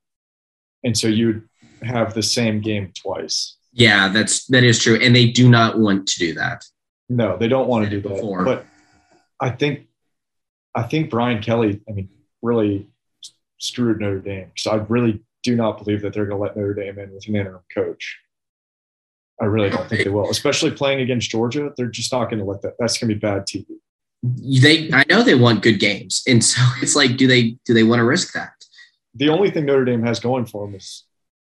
and 0.83 0.97
so 0.97 1.07
you'd 1.07 1.47
have 1.83 2.13
the 2.13 2.23
same 2.23 2.61
game 2.61 2.91
twice. 2.95 3.57
Yeah, 3.73 4.07
that's 4.09 4.45
that 4.47 4.63
is 4.63 4.79
true, 4.79 4.97
and 5.01 5.15
they 5.15 5.29
do 5.29 5.49
not 5.49 5.79
want 5.79 6.07
to 6.07 6.19
do 6.19 6.33
that. 6.35 6.63
No, 7.09 7.37
they 7.37 7.47
don't 7.47 7.67
want 7.67 7.85
to 7.85 7.89
do 7.89 8.01
that. 8.01 8.15
Before. 8.15 8.43
But 8.43 8.65
I 9.39 9.49
think 9.49 9.87
I 10.73 10.83
think 10.83 11.09
Brian 11.09 11.41
Kelly, 11.41 11.81
I 11.87 11.91
mean, 11.91 12.09
really 12.41 12.89
screwed 13.59 13.99
Notre 13.99 14.19
Dame. 14.19 14.51
So 14.57 14.71
I 14.71 14.75
really 14.75 15.21
do 15.43 15.55
not 15.55 15.83
believe 15.83 16.01
that 16.01 16.13
they're 16.13 16.25
going 16.25 16.37
to 16.37 16.43
let 16.43 16.57
Notre 16.57 16.73
Dame 16.73 16.99
in 16.99 17.13
with 17.13 17.27
an 17.27 17.35
interim 17.35 17.61
coach. 17.73 18.19
I 19.41 19.45
really 19.45 19.69
don't 19.69 19.87
think 19.89 20.03
they 20.03 20.09
will, 20.09 20.29
especially 20.29 20.71
playing 20.71 21.01
against 21.01 21.29
Georgia. 21.29 21.73
They're 21.75 21.87
just 21.87 22.11
not 22.11 22.25
going 22.25 22.39
to 22.39 22.45
let 22.45 22.61
that. 22.61 22.75
That's 22.79 22.97
going 22.97 23.09
to 23.09 23.15
be 23.15 23.19
bad 23.19 23.43
TV. 23.43 23.65
They, 24.23 24.91
I 24.91 25.03
know 25.09 25.23
they 25.23 25.35
want 25.35 25.61
good 25.61 25.79
games, 25.79 26.23
and 26.27 26.43
so 26.43 26.61
it's 26.81 26.95
like, 26.95 27.17
do 27.17 27.27
they, 27.27 27.57
do 27.65 27.73
they 27.73 27.83
want 27.83 27.99
to 27.99 28.05
risk 28.05 28.33
that? 28.33 28.53
The 29.13 29.29
only 29.29 29.51
thing 29.51 29.65
Notre 29.65 29.85
Dame 29.85 30.03
has 30.03 30.19
going 30.19 30.45
for 30.45 30.65
them 30.65 30.75
is 30.75 31.03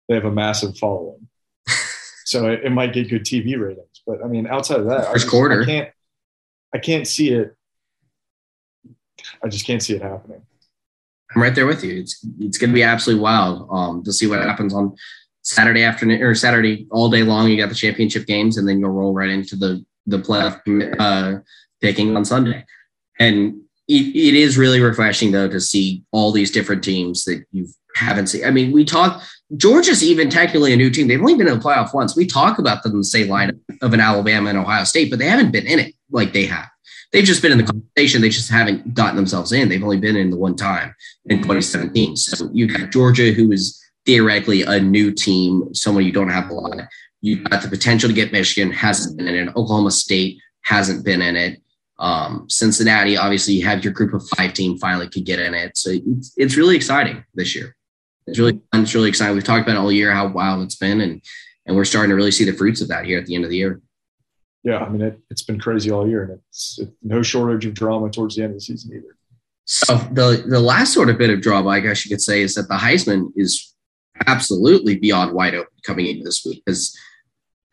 they 0.08 0.14
have 0.14 0.24
a 0.24 0.30
massive 0.30 0.76
following, 0.78 1.28
so 2.24 2.50
it, 2.50 2.64
it 2.64 2.70
might 2.70 2.92
get 2.92 3.08
good 3.08 3.24
TV 3.24 3.58
ratings. 3.60 4.02
But 4.06 4.24
I 4.24 4.28
mean, 4.28 4.46
outside 4.46 4.80
of 4.80 4.86
that, 4.86 5.06
First 5.06 5.10
I 5.10 5.14
just, 5.14 5.28
quarter. 5.28 5.62
I 5.62 5.64
can't, 5.64 5.90
I 6.74 6.78
can't 6.78 7.06
see 7.06 7.30
it. 7.30 7.54
I 9.42 9.48
just 9.48 9.66
can't 9.66 9.82
see 9.82 9.94
it 9.94 10.02
happening. 10.02 10.42
I'm 11.34 11.42
right 11.42 11.54
there 11.54 11.66
with 11.66 11.84
you. 11.84 12.00
It's 12.00 12.24
it's 12.40 12.58
going 12.58 12.70
to 12.70 12.74
be 12.74 12.82
absolutely 12.82 13.22
wild 13.22 13.68
um, 13.70 14.02
to 14.04 14.12
see 14.12 14.26
what 14.26 14.40
happens 14.40 14.72
on 14.72 14.96
Saturday 15.46 15.84
afternoon 15.84 16.20
or 16.22 16.34
Saturday 16.34 16.88
all 16.90 17.08
day 17.08 17.22
long. 17.22 17.48
You 17.48 17.56
got 17.56 17.68
the 17.68 17.74
championship 17.74 18.26
games, 18.26 18.56
and 18.56 18.68
then 18.68 18.80
you'll 18.80 18.90
roll 18.90 19.14
right 19.14 19.30
into 19.30 19.54
the 19.54 19.84
the 20.06 20.18
playoff 20.18 20.60
uh, 20.98 21.40
picking 21.80 22.16
on 22.16 22.24
Sunday. 22.24 22.64
And 23.20 23.60
it, 23.88 24.16
it 24.16 24.34
is 24.34 24.58
really 24.58 24.80
refreshing 24.80 25.30
though 25.30 25.48
to 25.48 25.60
see 25.60 26.02
all 26.10 26.32
these 26.32 26.50
different 26.50 26.82
teams 26.82 27.24
that 27.24 27.44
you 27.52 27.68
haven't 27.94 28.26
seen. 28.26 28.44
I 28.44 28.50
mean, 28.50 28.72
we 28.72 28.84
talk 28.84 29.22
Georgia's 29.56 30.02
even 30.02 30.28
technically 30.30 30.72
a 30.72 30.76
new 30.76 30.90
team. 30.90 31.06
They've 31.06 31.20
only 31.20 31.36
been 31.36 31.46
in 31.46 31.58
the 31.58 31.64
playoff 31.64 31.94
once. 31.94 32.16
We 32.16 32.26
talk 32.26 32.58
about 32.58 32.82
them 32.82 32.92
in 32.92 32.98
the 32.98 33.04
same 33.04 33.28
line 33.28 33.58
of 33.82 33.94
an 33.94 34.00
Alabama 34.00 34.50
and 34.50 34.58
Ohio 34.58 34.82
State, 34.82 35.10
but 35.10 35.20
they 35.20 35.28
haven't 35.28 35.52
been 35.52 35.66
in 35.66 35.78
it 35.78 35.94
like 36.10 36.32
they 36.32 36.46
have. 36.46 36.68
They've 37.12 37.24
just 37.24 37.40
been 37.40 37.52
in 37.52 37.58
the 37.58 37.64
conversation. 37.64 38.20
They 38.20 38.30
just 38.30 38.50
haven't 38.50 38.94
gotten 38.94 39.14
themselves 39.14 39.52
in. 39.52 39.68
They've 39.68 39.82
only 39.82 39.98
been 39.98 40.16
in 40.16 40.30
the 40.30 40.36
one 40.36 40.56
time 40.56 40.92
in 41.26 41.38
2017. 41.38 42.16
So 42.16 42.50
you 42.52 42.66
got 42.66 42.90
Georgia, 42.90 43.32
who 43.32 43.52
is 43.52 43.80
theoretically 44.06 44.62
a 44.62 44.80
new 44.80 45.12
team, 45.12 45.74
someone 45.74 46.04
you 46.04 46.12
don't 46.12 46.28
have 46.28 46.48
a 46.48 46.54
lot. 46.54 46.78
You 47.20 47.42
got 47.42 47.62
the 47.62 47.68
potential 47.68 48.08
to 48.08 48.14
get 48.14 48.32
Michigan, 48.32 48.70
hasn't 48.72 49.18
been 49.18 49.26
in 49.26 49.48
it. 49.48 49.56
Oklahoma 49.56 49.90
State 49.90 50.38
hasn't 50.62 51.04
been 51.04 51.20
in 51.20 51.36
it. 51.36 51.60
Um, 51.98 52.46
Cincinnati, 52.48 53.16
obviously, 53.16 53.54
you 53.54 53.64
have 53.64 53.82
your 53.82 53.92
group 53.92 54.12
of 54.12 54.26
five 54.36 54.52
team 54.52 54.78
finally 54.78 55.08
could 55.08 55.24
get 55.24 55.40
in 55.40 55.54
it. 55.54 55.76
So 55.76 55.90
it's, 55.90 56.32
it's 56.36 56.56
really 56.56 56.76
exciting 56.76 57.24
this 57.34 57.54
year. 57.54 57.74
It's 58.26 58.38
really 58.38 58.60
fun. 58.72 58.82
It's 58.82 58.94
really 58.94 59.08
exciting. 59.08 59.34
We've 59.34 59.44
talked 59.44 59.66
about 59.66 59.76
it 59.76 59.80
all 59.80 59.92
year 59.92 60.12
how 60.12 60.28
wild 60.28 60.62
it's 60.64 60.76
been, 60.76 61.00
and 61.00 61.22
and 61.64 61.76
we're 61.76 61.84
starting 61.84 62.10
to 62.10 62.16
really 62.16 62.32
see 62.32 62.44
the 62.44 62.52
fruits 62.52 62.80
of 62.80 62.88
that 62.88 63.04
here 63.04 63.18
at 63.18 63.26
the 63.26 63.34
end 63.34 63.44
of 63.44 63.50
the 63.50 63.56
year. 63.56 63.80
Yeah, 64.64 64.78
I 64.78 64.88
mean, 64.88 65.00
it, 65.00 65.20
it's 65.30 65.42
been 65.42 65.60
crazy 65.60 65.92
all 65.92 66.08
year, 66.08 66.24
and 66.24 66.40
it's 66.48 66.78
it, 66.80 66.92
no 67.02 67.22
shortage 67.22 67.66
of 67.66 67.74
drama 67.74 68.10
towards 68.10 68.34
the 68.34 68.42
end 68.42 68.50
of 68.50 68.56
the 68.56 68.60
season 68.60 68.96
either. 68.96 69.16
So 69.64 69.96
the 70.12 70.44
the 70.46 70.60
last 70.60 70.92
sort 70.92 71.08
of 71.08 71.18
bit 71.18 71.30
of 71.30 71.40
drama, 71.40 71.68
I 71.68 71.80
guess 71.80 72.04
you 72.04 72.10
could 72.10 72.20
say, 72.20 72.42
is 72.42 72.54
that 72.56 72.68
the 72.68 72.74
Heisman 72.74 73.30
is 73.36 73.74
absolutely 74.26 74.96
beyond 74.96 75.32
wide 75.32 75.54
open 75.54 75.72
coming 75.84 76.06
into 76.06 76.24
this 76.24 76.44
week 76.44 76.62
because 76.64 76.96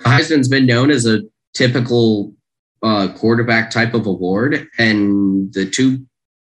Heisman's 0.01 0.47
been 0.47 0.65
known 0.65 0.91
as 0.91 1.05
a 1.05 1.21
typical 1.53 2.33
uh, 2.81 3.09
quarterback 3.15 3.71
type 3.71 3.93
of 3.93 4.05
award, 4.05 4.67
and 4.77 5.53
the 5.53 5.69
two 5.69 6.05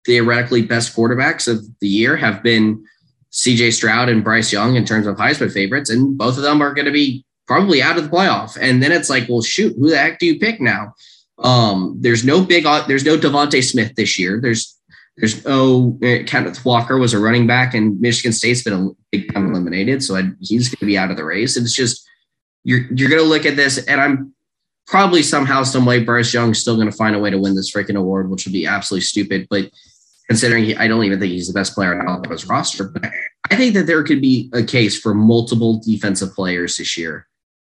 theoretically 0.06 0.62
best 0.62 0.96
quarterbacks 0.96 1.48
of 1.48 1.64
the 1.80 1.88
year 1.88 2.16
have 2.16 2.44
been 2.44 2.84
C.J. 3.30 3.72
Stroud 3.72 4.10
and 4.10 4.24
Bryce 4.24 4.52
Young 4.52 4.76
in 4.76 4.86
terms 4.86 5.08
of 5.08 5.18
Heisman 5.18 5.52
favorites, 5.52 5.90
and 5.90 6.18
both 6.18 6.38
of 6.38 6.44
them 6.44 6.62
are 6.62 6.74
going 6.74 6.86
to 6.86 6.92
be 6.92 7.26
probably 7.48 7.82
out 7.82 7.98
of 7.98 8.04
the 8.04 8.10
playoff. 8.10 8.58
And 8.60 8.82
then 8.82 8.92
it's 8.92 9.10
like, 9.10 9.28
well, 9.30 9.42
shoot, 9.42 9.76
who 9.78 9.90
the 9.90 9.98
heck 9.98 10.20
do 10.20 10.26
you 10.26 10.40
pick 10.40 10.62
now? 10.62 10.94
Um, 11.40 11.98
there's 12.00 12.24
no 12.24 12.44
big, 12.44 12.64
there's 12.88 13.06
no 13.06 13.18
DeVonta 13.18 13.64
Smith 13.64 13.96
this 13.96 14.18
year. 14.18 14.40
There's 14.42 14.78
there's 15.18 15.46
no 15.46 16.00
uh, 16.04 16.24
Kenneth 16.26 16.66
Walker 16.66 16.98
was 16.98 17.14
a 17.14 17.20
running 17.20 17.46
back, 17.46 17.74
and 17.74 18.00
Michigan 18.02 18.34
State's 18.34 18.64
been 18.64 18.74
a 18.74 18.90
big 19.12 19.34
time 19.34 19.50
eliminated, 19.50 20.04
so 20.04 20.16
I, 20.16 20.24
he's 20.42 20.70
going 20.70 20.80
to 20.80 20.86
be 20.86 20.98
out 20.98 21.12
of 21.12 21.18
the 21.18 21.24
race. 21.24 21.56
It's 21.56 21.74
just 21.74 22.08
you're 22.64 22.88
you're 22.92 23.10
going 23.10 23.22
to 23.22 23.28
look 23.28 23.46
at 23.46 23.56
this, 23.56 23.78
and 23.86 24.02
I'm 24.02 24.34
probably 24.88 25.22
somehow, 25.22 25.64
some 25.64 25.86
way, 25.86 26.04
Bryce 26.04 26.34
Young's 26.34 26.60
still 26.60 26.76
going 26.76 26.90
to 26.90 26.98
find 26.98 27.16
a 27.16 27.20
way 27.20 27.30
to 27.30 27.38
win 27.38 27.56
this 27.56 27.72
freaking 27.72 27.96
award, 27.96 28.30
which 28.30 28.46
would 28.46 28.54
be 28.54 28.66
absolutely 28.66 29.04
stupid. 29.04 29.48
But 29.50 29.70
considering 30.28 30.66
he, 30.66 30.76
I 30.76 30.88
don't 30.88 31.04
even 31.04 31.20
think 31.20 31.32
he's 31.32 31.48
the 31.48 31.54
best 31.54 31.76
player 31.76 31.94
on 31.94 32.08
Alabama's 32.08 32.48
roster, 32.48 32.86
but 32.86 33.06
I 33.52 33.56
think 33.56 33.76
that 33.76 33.86
there 33.86 34.04
could 34.04 34.22
be 34.22 34.50
a 34.54 34.64
case 34.64 35.00
for 35.00 35.14
multiple 35.14 35.82
defensive 35.86 36.34
players 36.34 36.78
this 36.78 36.98
year 36.98 37.28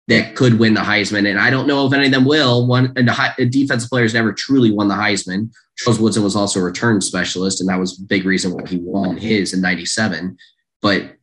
that 0.08 0.34
could 0.34 0.58
win 0.58 0.74
the 0.74 0.80
Heisman. 0.80 1.28
And 1.28 1.38
I 1.38 1.50
don't 1.50 1.66
know 1.66 1.86
if 1.86 1.92
any 1.92 2.06
of 2.06 2.12
them 2.12 2.24
will. 2.24 2.66
One 2.66 2.92
and 2.96 3.10
a 3.10 3.46
defensive 3.46 3.90
players 3.90 4.14
never 4.14 4.32
truly 4.32 4.70
won 4.70 4.88
the 4.88 4.94
Heisman. 4.94 5.50
Charles 5.76 5.98
Woodson 5.98 6.22
was 6.22 6.36
also 6.36 6.60
a 6.60 6.62
return 6.62 7.00
specialist, 7.00 7.60
and 7.60 7.68
that 7.68 7.78
was 7.78 7.98
a 7.98 8.02
big 8.02 8.24
reason 8.24 8.52
why 8.52 8.66
he 8.66 8.78
won 8.78 9.16
his 9.16 9.52
in 9.52 9.60
'97. 9.60 10.36
But 10.80 11.16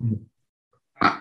uh, 1.01 1.19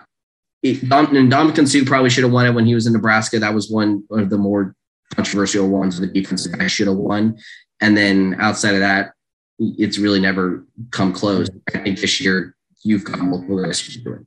it, 0.63 0.87
Dom, 0.89 1.15
and 1.15 1.31
Ndamukong 1.31 1.67
Suh 1.67 1.85
probably 1.85 2.09
should 2.09 2.23
have 2.23 2.33
won 2.33 2.45
it 2.45 2.53
when 2.53 2.65
he 2.65 2.75
was 2.75 2.87
in 2.87 2.93
Nebraska. 2.93 3.39
That 3.39 3.53
was 3.53 3.69
one 3.69 4.03
of 4.11 4.29
the 4.29 4.37
more 4.37 4.75
controversial 5.15 5.67
ones. 5.69 5.99
The 5.99 6.07
defensive 6.07 6.57
guy 6.57 6.67
should 6.67 6.87
have 6.87 6.97
won. 6.97 7.37
And 7.79 7.95
then 7.95 8.35
outside 8.39 8.73
of 8.73 8.81
that, 8.81 9.13
it's 9.59 9.97
really 9.97 10.19
never 10.19 10.65
come 10.91 11.13
close. 11.13 11.49
I 11.73 11.79
think 11.79 11.99
this 11.99 12.19
year 12.19 12.55
you've 12.83 13.03
got 13.03 13.19
multiple 13.19 13.63
guys 13.63 13.79
who 13.79 14.01
do 14.01 14.13
it. 14.13 14.25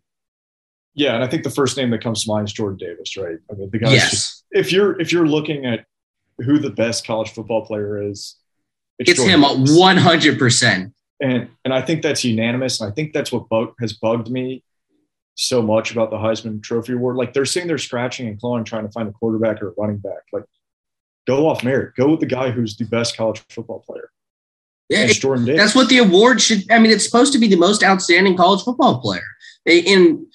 Yeah, 0.94 1.14
and 1.16 1.24
I 1.24 1.26
think 1.26 1.42
the 1.42 1.50
first 1.50 1.76
name 1.76 1.90
that 1.90 2.02
comes 2.02 2.24
to 2.24 2.30
mind 2.30 2.48
is 2.48 2.52
Jordan 2.52 2.78
Davis, 2.78 3.16
right? 3.16 3.36
I 3.50 3.54
mean, 3.54 3.68
the 3.70 3.78
guy. 3.78 3.92
Yes. 3.92 4.10
Just, 4.10 4.44
if 4.52 4.72
you're 4.72 5.00
if 5.00 5.12
you're 5.12 5.26
looking 5.26 5.66
at 5.66 5.86
who 6.38 6.58
the 6.58 6.70
best 6.70 7.06
college 7.06 7.30
football 7.30 7.66
player 7.66 8.00
is, 8.00 8.36
it's, 8.98 9.20
him 9.20 9.42
one 9.42 9.96
hundred 9.96 10.38
percent. 10.38 10.92
And 11.20 11.48
and 11.64 11.72
I 11.72 11.80
think 11.80 12.02
that's 12.02 12.24
unanimous, 12.24 12.80
and 12.80 12.90
I 12.90 12.94
think 12.94 13.12
that's 13.12 13.32
what 13.32 13.48
bug, 13.48 13.74
has 13.80 13.92
bugged 13.92 14.30
me 14.30 14.62
so 15.36 15.62
much 15.62 15.90
about 15.90 16.10
the 16.10 16.16
Heisman 16.16 16.62
Trophy 16.62 16.92
Award. 16.92 17.16
Like 17.16 17.32
they're 17.32 17.44
sitting 17.44 17.68
there 17.68 17.78
scratching 17.78 18.28
and 18.28 18.38
clawing, 18.38 18.64
trying 18.64 18.86
to 18.86 18.92
find 18.92 19.08
a 19.08 19.12
quarterback 19.12 19.62
or 19.62 19.68
a 19.68 19.72
running 19.78 19.98
back. 19.98 20.22
Like, 20.32 20.44
go 21.26 21.48
off 21.48 21.64
merit. 21.64 21.94
Go 21.96 22.08
with 22.08 22.20
the 22.20 22.26
guy 22.26 22.50
who's 22.50 22.76
the 22.76 22.84
best 22.84 23.16
college 23.16 23.42
football 23.48 23.80
player. 23.80 24.10
Yeah, 24.88 25.06
Davis. 25.06 25.46
That's 25.46 25.74
what 25.74 25.88
the 25.88 25.98
award 25.98 26.42
should. 26.42 26.70
I 26.70 26.78
mean, 26.78 26.92
it's 26.92 27.04
supposed 27.04 27.32
to 27.32 27.38
be 27.38 27.48
the 27.48 27.56
most 27.56 27.82
outstanding 27.82 28.36
college 28.36 28.62
football 28.62 29.00
player. 29.00 29.24
And 29.66 30.26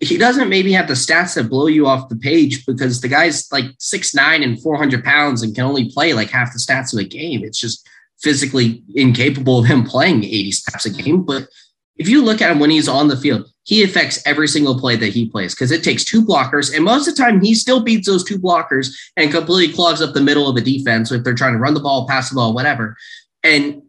he 0.00 0.16
doesn't 0.16 0.48
maybe 0.48 0.72
have 0.72 0.86
the 0.86 0.94
stats 0.94 1.34
that 1.34 1.48
blow 1.48 1.66
you 1.66 1.86
off 1.86 2.08
the 2.08 2.16
page 2.16 2.64
because 2.66 3.00
the 3.00 3.08
guy's 3.08 3.50
like 3.50 3.64
six 3.78 4.14
nine 4.14 4.42
and 4.42 4.62
four 4.62 4.76
hundred 4.76 5.02
pounds 5.02 5.42
and 5.42 5.54
can 5.54 5.64
only 5.64 5.90
play 5.90 6.12
like 6.12 6.30
half 6.30 6.52
the 6.52 6.58
stats 6.58 6.92
of 6.92 7.00
a 7.00 7.04
game. 7.04 7.42
It's 7.42 7.58
just 7.58 7.88
physically 8.20 8.82
incapable 8.94 9.58
of 9.58 9.66
him 9.66 9.84
playing 9.84 10.24
eighty 10.24 10.52
snaps 10.52 10.86
a 10.86 10.90
game. 10.90 11.22
But 11.22 11.48
if 11.96 12.08
you 12.08 12.22
look 12.22 12.42
at 12.42 12.50
him 12.50 12.58
when 12.58 12.70
he's 12.70 12.88
on 12.88 13.08
the 13.08 13.16
field, 13.16 13.50
he 13.62 13.82
affects 13.82 14.22
every 14.26 14.48
single 14.48 14.78
play 14.78 14.96
that 14.96 15.12
he 15.12 15.28
plays 15.28 15.54
because 15.54 15.72
it 15.72 15.82
takes 15.82 16.04
two 16.04 16.22
blockers, 16.24 16.74
and 16.74 16.84
most 16.84 17.08
of 17.08 17.16
the 17.16 17.22
time 17.22 17.40
he 17.40 17.54
still 17.54 17.82
beats 17.82 18.06
those 18.06 18.24
two 18.24 18.38
blockers 18.38 18.94
and 19.16 19.32
completely 19.32 19.74
clogs 19.74 20.00
up 20.00 20.14
the 20.14 20.20
middle 20.20 20.48
of 20.48 20.56
a 20.56 20.60
defense 20.60 21.10
if 21.10 21.24
they're 21.24 21.34
trying 21.34 21.54
to 21.54 21.58
run 21.58 21.74
the 21.74 21.80
ball, 21.80 22.06
pass 22.06 22.30
the 22.30 22.36
ball, 22.36 22.54
whatever. 22.54 22.96
And 23.42 23.82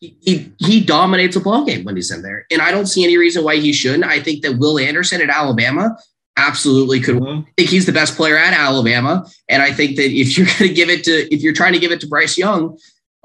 he 0.00 0.52
he 0.58 0.82
dominates 0.82 1.36
a 1.36 1.40
ball 1.40 1.64
game 1.64 1.84
when 1.84 1.96
he's 1.96 2.10
in 2.10 2.22
there, 2.22 2.46
and 2.50 2.62
I 2.62 2.70
don't 2.70 2.86
see 2.86 3.04
any 3.04 3.18
reason 3.18 3.44
why 3.44 3.56
he 3.56 3.72
shouldn't. 3.72 4.04
I 4.04 4.20
think 4.20 4.42
that 4.42 4.58
Will 4.58 4.78
Anderson 4.78 5.20
at 5.20 5.28
Alabama 5.28 5.96
absolutely 6.36 7.00
could. 7.00 7.16
Mm-hmm. 7.16 7.40
I 7.40 7.52
think 7.56 7.70
he's 7.70 7.86
the 7.86 7.92
best 7.92 8.16
player 8.16 8.36
at 8.36 8.54
Alabama, 8.54 9.26
and 9.48 9.60
I 9.60 9.72
think 9.72 9.96
that 9.96 10.10
if 10.10 10.38
you're 10.38 10.46
going 10.46 10.68
to 10.68 10.72
give 10.72 10.88
it 10.88 11.04
to 11.04 11.34
if 11.34 11.42
you're 11.42 11.52
trying 11.52 11.72
to 11.72 11.80
give 11.80 11.90
it 11.90 12.00
to 12.00 12.06
Bryce 12.06 12.38
Young, 12.38 12.78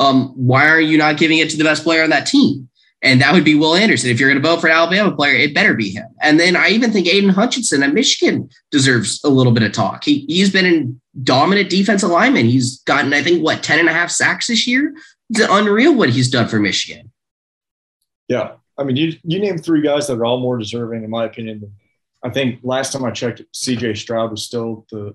um, 0.04 0.34
why 0.36 0.68
are 0.68 0.82
you 0.82 0.97
not 0.97 1.18
giving 1.18 1.39
it 1.39 1.49
to 1.51 1.58
the 1.58 1.64
best 1.64 1.84
player 1.84 2.04
on 2.04 2.10
that 2.10 2.28
team? 2.28 2.70
And 3.01 3.20
that 3.22 3.34
would 3.34 3.43
be 3.43 3.56
Will 3.56 3.76
Anderson. 3.76 4.10
If 4.10 4.20
you're 4.20 4.30
going 4.30 4.41
to 4.41 4.47
vote 4.47 4.62
for 4.62 4.68
an 4.68 4.74
Alabama 4.74 5.14
player, 5.14 5.36
it 5.36 5.54
better 5.54 5.74
be 5.74 5.89
him. 5.89 6.06
And 6.22 6.39
then 6.39 6.56
I 6.56 6.70
even 6.70 6.91
think 6.91 7.06
Aidan 7.06 7.32
Hutchinson 7.32 7.84
at 7.84 7.93
Michigan 7.93 8.49
deserves 8.72 9.22
a 9.26 9.30
little 9.30 9.51
bit 9.51 9.64
of 9.64 9.74
talk. 9.74 10.06
He, 10.06 10.20
he's 10.30 10.51
been 10.51 10.66
in 10.66 11.01
dominant 11.22 11.70
defensive 11.70 12.10
lineman. 12.10 12.45
He's 12.45 12.80
gotten, 12.84 13.14
I 13.14 13.22
think, 13.22 13.43
what, 13.43 13.62
10 13.62 13.80
and 13.80 13.89
a 13.89 13.93
half 13.93 14.10
sacks 14.10 14.47
this 14.47 14.66
year? 14.66 14.95
It's 15.30 15.41
unreal 15.41 15.93
what 15.93 16.12
he's 16.12 16.30
done 16.30 16.47
for 16.47 16.60
Michigan. 16.60 17.12
Yeah. 18.30 18.54
I 18.78 18.84
mean, 18.84 18.95
you, 18.95 19.14
you 19.24 19.39
name 19.39 19.58
three 19.58 19.82
guys 19.82 20.08
that 20.08 20.18
are 20.18 20.26
all 20.26 20.39
more 20.39 20.58
deserving, 20.58 21.04
in 21.04 21.10
my 21.10 21.26
opinion. 21.26 21.74
I 22.24 22.30
think 22.30 22.62
last 22.64 22.93
time 22.93 23.04
I 23.04 23.12
checked, 23.12 23.41
CJ 23.54 23.97
Stroud 23.97 24.32
was 24.32 24.45
still 24.45 24.86
the, 24.89 25.14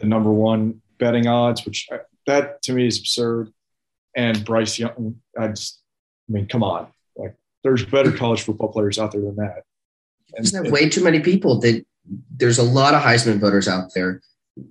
the 0.00 0.06
number 0.06 0.32
one 0.32 0.82
betting 0.98 1.28
odds, 1.28 1.64
which 1.64 1.88
that 2.28 2.62
to 2.62 2.72
me 2.72 2.86
is 2.86 2.98
absurd. 2.98 3.52
And 4.16 4.44
Bryce 4.44 4.78
Young, 4.78 5.16
I 5.38 5.48
just, 5.48 5.80
I 6.28 6.32
mean, 6.32 6.46
come 6.48 6.62
on. 6.62 6.88
Like, 7.16 7.36
there's 7.62 7.84
better 7.84 8.12
college 8.12 8.42
football 8.42 8.72
players 8.72 8.98
out 8.98 9.12
there 9.12 9.20
than 9.20 9.36
that. 9.36 9.64
And, 10.34 10.46
there's 10.46 10.70
way 10.70 10.88
too 10.88 11.04
many 11.04 11.20
people 11.20 11.60
that 11.60 11.84
there's 12.36 12.58
a 12.58 12.62
lot 12.62 12.94
of 12.94 13.02
Heisman 13.02 13.38
voters 13.40 13.68
out 13.68 13.92
there. 13.94 14.22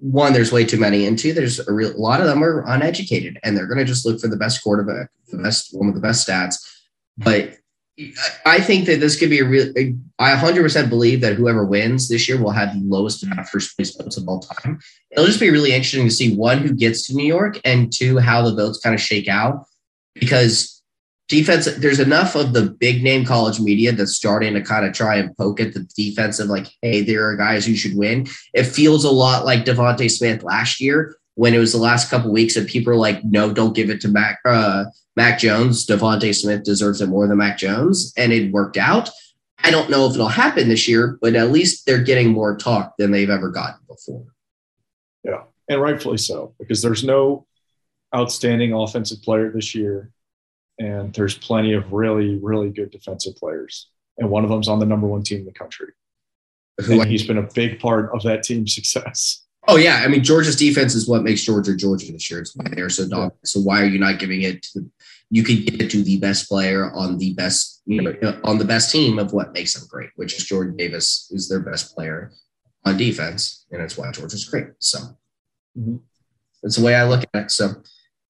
One, 0.01 0.33
there's 0.33 0.51
way 0.51 0.65
too 0.65 0.79
many, 0.79 1.05
and 1.05 1.17
two, 1.17 1.31
there's 1.31 1.65
a, 1.65 1.71
real, 1.71 1.95
a 1.95 1.97
lot 1.97 2.19
of 2.19 2.27
them 2.27 2.43
are 2.43 2.65
uneducated, 2.67 3.39
and 3.43 3.55
they're 3.55 3.67
going 3.67 3.77
to 3.77 3.85
just 3.85 4.05
look 4.05 4.19
for 4.19 4.27
the 4.27 4.35
best 4.35 4.61
quarterback, 4.61 5.09
the 5.31 5.37
best 5.37 5.73
one 5.73 5.87
with 5.87 5.95
the 5.95 6.01
best 6.01 6.27
stats. 6.27 6.55
But 7.17 7.55
I 8.45 8.59
think 8.59 8.85
that 8.87 8.99
this 8.99 9.17
could 9.17 9.29
be 9.29 9.39
a 9.39 9.45
real. 9.45 9.73
I 10.19 10.35
100% 10.35 10.89
believe 10.89 11.21
that 11.21 11.35
whoever 11.35 11.65
wins 11.65 12.07
this 12.07 12.27
year 12.27 12.41
will 12.41 12.51
have 12.51 12.73
the 12.73 12.83
lowest 12.83 13.23
amount 13.23 13.39
of 13.39 13.49
first 13.49 13.75
place 13.75 13.95
votes 13.95 14.17
of 14.17 14.27
all 14.27 14.39
time. 14.39 14.79
It'll 15.11 15.27
just 15.27 15.39
be 15.39 15.51
really 15.51 15.73
interesting 15.73 16.05
to 16.05 16.11
see 16.11 16.35
one 16.35 16.59
who 16.59 16.73
gets 16.73 17.05
to 17.07 17.15
New 17.15 17.25
York 17.25 17.59
and 17.63 17.93
two 17.93 18.17
how 18.17 18.41
the 18.41 18.55
votes 18.55 18.79
kind 18.79 18.95
of 18.95 19.01
shake 19.01 19.27
out 19.27 19.65
because 20.15 20.81
defense. 21.27 21.65
There's 21.77 21.99
enough 21.99 22.35
of 22.35 22.53
the 22.53 22.63
big 22.63 23.03
name 23.03 23.25
college 23.25 23.59
media 23.59 23.91
that's 23.91 24.15
starting 24.15 24.53
to 24.55 24.61
kind 24.61 24.85
of 24.85 24.93
try 24.93 25.17
and 25.17 25.35
poke 25.37 25.59
at 25.59 25.73
the 25.73 25.87
defensive, 25.95 26.47
like, 26.47 26.67
hey, 26.81 27.01
there 27.01 27.27
are 27.29 27.35
guys 27.35 27.65
who 27.65 27.75
should 27.75 27.95
win. 27.95 28.27
It 28.53 28.63
feels 28.63 29.03
a 29.03 29.11
lot 29.11 29.45
like 29.45 29.65
DeVonta 29.65 30.09
Smith 30.09 30.43
last 30.43 30.81
year 30.81 31.15
when 31.35 31.53
it 31.53 31.59
was 31.59 31.71
the 31.71 31.77
last 31.77 32.09
couple 32.09 32.31
weeks 32.31 32.55
and 32.55 32.67
people 32.67 32.91
are 32.91 32.97
like, 32.97 33.23
no, 33.23 33.53
don't 33.53 33.75
give 33.75 33.91
it 33.91 34.01
to 34.01 34.07
Mac. 34.07 34.39
Uh, 34.43 34.85
Mac 35.15 35.39
Jones, 35.39 35.85
DeVonta 35.85 36.33
Smith 36.33 36.63
deserves 36.63 37.01
it 37.01 37.09
more 37.09 37.27
than 37.27 37.37
Mac 37.37 37.57
Jones, 37.57 38.13
and 38.17 38.31
it 38.31 38.51
worked 38.51 38.77
out. 38.77 39.09
I 39.63 39.71
don't 39.71 39.89
know 39.89 40.05
if 40.07 40.13
it'll 40.13 40.27
happen 40.27 40.69
this 40.69 40.87
year, 40.87 41.17
but 41.21 41.35
at 41.35 41.51
least 41.51 41.85
they're 41.85 42.03
getting 42.03 42.29
more 42.31 42.55
talk 42.55 42.95
than 42.97 43.11
they've 43.11 43.29
ever 43.29 43.49
gotten 43.49 43.79
before. 43.87 44.25
Yeah, 45.23 45.43
and 45.67 45.81
rightfully 45.81 46.17
so, 46.17 46.53
because 46.59 46.81
there's 46.81 47.03
no 47.03 47.45
outstanding 48.15 48.73
offensive 48.73 49.21
player 49.23 49.51
this 49.51 49.75
year, 49.75 50.11
and 50.79 51.13
there's 51.13 51.37
plenty 51.37 51.73
of 51.73 51.91
really, 51.91 52.37
really 52.37 52.69
good 52.69 52.91
defensive 52.91 53.35
players, 53.35 53.89
and 54.17 54.29
one 54.29 54.43
of 54.43 54.49
them's 54.49 54.67
on 54.69 54.79
the 54.79 54.85
number 54.85 55.07
one 55.07 55.23
team 55.23 55.39
in 55.39 55.45
the 55.45 55.51
country. 55.51 55.93
And 56.77 57.05
he's 57.05 57.25
been 57.25 57.39
a 57.39 57.49
big 57.53 57.79
part 57.79 58.11
of 58.13 58.21
that 58.23 58.43
team's 58.43 58.75
success. 58.75 59.43
Oh 59.67 59.75
yeah, 59.75 60.01
I 60.03 60.07
mean 60.07 60.23
Georgia's 60.23 60.55
defense 60.55 60.95
is 60.95 61.09
what 61.09 61.23
makes 61.23 61.43
Georgia 61.43 61.75
Georgia 61.75 62.11
this 62.11 62.29
year. 62.31 62.39
It's 62.39 62.55
why 62.55 62.67
they're 62.71 62.89
so 62.89 63.07
dominant. 63.07 63.33
So 63.45 63.59
why 63.59 63.81
are 63.81 63.85
you 63.85 63.99
not 63.99 64.19
giving 64.19 64.43
it 64.43 64.61
to 64.63 64.79
the, 64.79 64.89
you 65.29 65.43
could 65.43 65.65
get 65.65 65.81
it 65.81 65.91
to 65.91 66.03
the 66.03 66.19
best 66.19 66.47
player 66.47 66.91
on 66.91 67.17
the 67.17 67.33
best 67.33 67.81
you 67.85 68.01
know 68.01 68.39
on 68.43 68.57
the 68.57 68.65
best 68.65 68.91
team 68.91 69.19
of 69.19 69.33
what 69.33 69.53
makes 69.53 69.73
them 69.73 69.87
great, 69.89 70.09
which 70.15 70.37
is 70.37 70.45
Jordan 70.45 70.75
Davis 70.75 71.29
is 71.31 71.49
their 71.49 71.59
best 71.59 71.95
player 71.95 72.31
on 72.85 72.97
defense, 72.97 73.65
and 73.71 73.81
it's 73.81 73.97
why 73.97 74.11
Georgia's 74.11 74.45
great. 74.45 74.67
So 74.79 74.99
mm-hmm. 75.77 75.97
that's 76.63 76.77
the 76.77 76.85
way 76.85 76.95
I 76.95 77.03
look 77.05 77.23
at 77.33 77.45
it. 77.45 77.51
So 77.51 77.73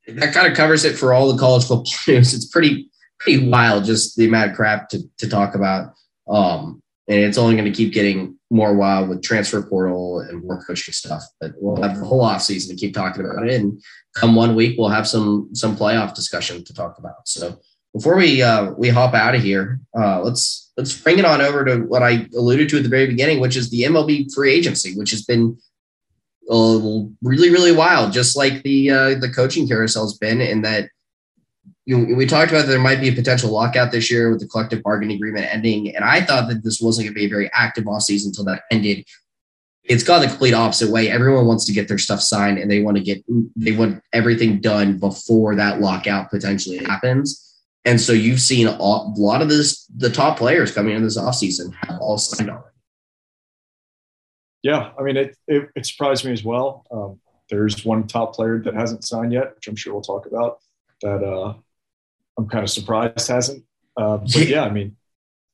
that 0.07 0.33
kind 0.33 0.47
of 0.47 0.55
covers 0.55 0.85
it 0.85 0.97
for 0.97 1.13
all 1.13 1.31
the 1.31 1.39
college 1.39 1.63
football 1.63 1.85
news. 2.07 2.33
It's 2.33 2.47
pretty 2.47 2.89
pretty 3.19 3.47
wild, 3.47 3.85
just 3.85 4.15
the 4.15 4.27
amount 4.27 4.51
of 4.51 4.55
crap 4.55 4.89
to 4.89 4.99
to 5.17 5.29
talk 5.29 5.55
about. 5.55 5.93
Um, 6.27 6.81
and 7.07 7.19
it's 7.19 7.37
only 7.37 7.55
going 7.55 7.71
to 7.71 7.75
keep 7.75 7.93
getting 7.93 8.36
more 8.49 8.75
wild 8.75 9.09
with 9.09 9.23
transfer 9.23 9.61
portal 9.61 10.21
and 10.21 10.43
more 10.43 10.63
coaching 10.63 10.93
stuff. 10.93 11.23
But 11.39 11.53
we'll 11.57 11.81
have 11.81 11.97
the 11.97 12.05
whole 12.05 12.21
off 12.21 12.41
season 12.41 12.75
to 12.75 12.79
keep 12.79 12.93
talking 12.93 13.25
about 13.25 13.47
it, 13.47 13.53
and 13.59 13.81
come 14.15 14.35
one 14.35 14.55
week 14.55 14.77
we'll 14.77 14.89
have 14.89 15.07
some 15.07 15.49
some 15.53 15.75
playoff 15.75 16.15
discussion 16.15 16.63
to 16.63 16.73
talk 16.73 16.97
about. 16.97 17.27
So 17.27 17.59
before 17.93 18.15
we 18.15 18.41
uh, 18.41 18.71
we 18.71 18.89
hop 18.89 19.13
out 19.13 19.35
of 19.35 19.41
here, 19.41 19.79
uh, 19.97 20.21
let's 20.21 20.71
let's 20.77 20.99
bring 20.99 21.19
it 21.19 21.25
on 21.25 21.41
over 21.41 21.65
to 21.65 21.77
what 21.79 22.03
I 22.03 22.27
alluded 22.35 22.69
to 22.69 22.77
at 22.77 22.83
the 22.83 22.89
very 22.89 23.07
beginning, 23.07 23.39
which 23.39 23.57
is 23.57 23.69
the 23.69 23.83
MLB 23.83 24.33
free 24.33 24.53
agency, 24.53 24.95
which 24.95 25.11
has 25.11 25.23
been 25.23 25.57
uh, 26.49 26.79
really 27.21 27.49
really 27.49 27.71
wild, 27.71 28.13
just 28.13 28.37
like 28.37 28.63
the 28.63 28.91
uh, 28.91 29.15
the 29.15 29.31
coaching 29.33 29.67
carousel's 29.67 30.17
been, 30.17 30.41
in 30.41 30.61
that 30.61 30.89
you 31.87 31.97
know, 31.97 32.15
we 32.15 32.25
talked 32.25 32.51
about 32.51 32.67
there 32.67 32.79
might 32.79 32.99
be 32.99 33.07
a 33.07 33.13
potential 33.13 33.49
lockout 33.49 33.93
this 33.93 34.11
year 34.11 34.29
with 34.29 34.41
the 34.41 34.47
collective 34.47 34.83
bargaining 34.83 35.15
agreement 35.15 35.47
ending, 35.49 35.95
and 35.95 36.03
I 36.03 36.19
thought 36.21 36.49
that 36.49 36.61
this 36.61 36.81
wasn't 36.81 37.05
going 37.05 37.13
to 37.13 37.19
be 37.19 37.25
a 37.25 37.29
very 37.29 37.49
active 37.53 37.87
off 37.87 38.01
season 38.01 38.31
until 38.31 38.43
that 38.43 38.63
ended. 38.69 39.05
It's 39.85 40.03
gone 40.03 40.19
the 40.19 40.27
complete 40.27 40.53
opposite 40.53 40.91
way. 40.91 41.09
Everyone 41.09 41.47
wants 41.47 41.63
to 41.63 41.71
get 41.71 41.87
their 41.87 41.97
stuff 41.97 42.19
signed, 42.19 42.57
and 42.57 42.69
they 42.69 42.81
want 42.81 42.97
to 42.97 43.03
get 43.03 43.23
they 43.55 43.71
want 43.71 44.03
everything 44.11 44.59
done 44.59 44.99
before 44.99 45.55
that 45.55 45.79
lockout 45.79 46.29
potentially 46.29 46.79
happens. 46.79 47.55
And 47.85 48.01
so 48.01 48.11
you've 48.11 48.41
seen 48.41 48.67
a 48.67 48.75
lot 48.81 49.41
of 49.41 49.47
this 49.47 49.85
the 49.95 50.09
top 50.09 50.37
players 50.37 50.73
coming 50.73 50.93
in 50.93 51.03
this 51.03 51.17
offseason 51.17 51.73
have 51.73 52.01
all 52.01 52.17
signed 52.17 52.49
already. 52.49 52.65
Yeah, 54.61 54.91
I 54.99 55.03
mean 55.03 55.15
it, 55.15 55.37
it, 55.47 55.69
it 55.73 55.85
surprised 55.85 56.25
me 56.25 56.33
as 56.33 56.43
well. 56.43 56.85
Um, 56.91 57.21
there's 57.49 57.85
one 57.85 58.07
top 58.07 58.35
player 58.35 58.59
that 58.59 58.73
hasn't 58.73 59.05
signed 59.05 59.31
yet, 59.31 59.55
which 59.55 59.69
I'm 59.69 59.77
sure 59.77 59.93
we'll 59.93 60.01
talk 60.01 60.25
about. 60.25 60.57
That 61.01 61.23
uh, 61.23 61.53
I'm 62.37 62.47
kind 62.47 62.63
of 62.63 62.69
surprised 62.69 63.27
hasn't. 63.27 63.63
Uh, 63.95 64.17
but 64.17 64.47
yeah, 64.47 64.63
I 64.63 64.69
mean, 64.69 64.95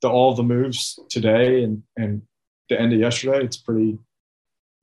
the, 0.01 0.09
all 0.09 0.35
the 0.35 0.43
moves 0.43 0.99
today 1.09 1.63
and 1.63 1.83
and 1.95 2.21
the 2.69 2.79
end 2.79 2.93
of 2.93 2.99
yesterday, 2.99 3.43
it's 3.43 3.57
pretty 3.57 3.97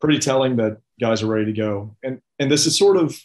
pretty 0.00 0.18
telling 0.18 0.56
that 0.56 0.78
guys 1.00 1.22
are 1.22 1.26
ready 1.26 1.46
to 1.46 1.52
go. 1.52 1.96
And 2.02 2.20
and 2.38 2.50
this 2.50 2.66
is 2.66 2.76
sort 2.76 2.96
of 2.96 3.18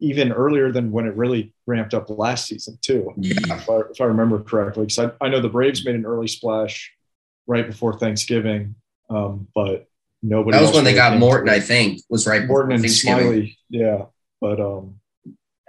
even 0.00 0.32
earlier 0.32 0.72
than 0.72 0.90
when 0.92 1.06
it 1.06 1.14
really 1.14 1.52
ramped 1.66 1.94
up 1.94 2.08
last 2.08 2.46
season 2.46 2.78
too. 2.80 3.12
Yeah. 3.16 3.34
If 3.56 3.68
I, 3.68 3.80
if 3.90 4.00
I 4.00 4.04
remember 4.04 4.42
correctly, 4.42 4.86
because 4.86 4.98
I, 4.98 5.24
I 5.24 5.28
know 5.28 5.40
the 5.40 5.48
Braves 5.48 5.84
made 5.84 5.94
an 5.94 6.06
early 6.06 6.26
splash 6.26 6.92
right 7.46 7.66
before 7.66 7.98
Thanksgiving, 7.98 8.76
um, 9.10 9.48
but 9.54 9.86
nobody. 10.22 10.56
That 10.56 10.62
was 10.62 10.74
when 10.74 10.84
they 10.84 10.94
got 10.94 11.18
Morton, 11.18 11.50
I 11.50 11.60
think, 11.60 12.00
was 12.08 12.26
right. 12.26 12.46
Morton 12.46 12.72
and 12.72 12.84
Smyly, 12.84 13.56
yeah, 13.68 14.06
but 14.40 14.58
um, 14.60 15.00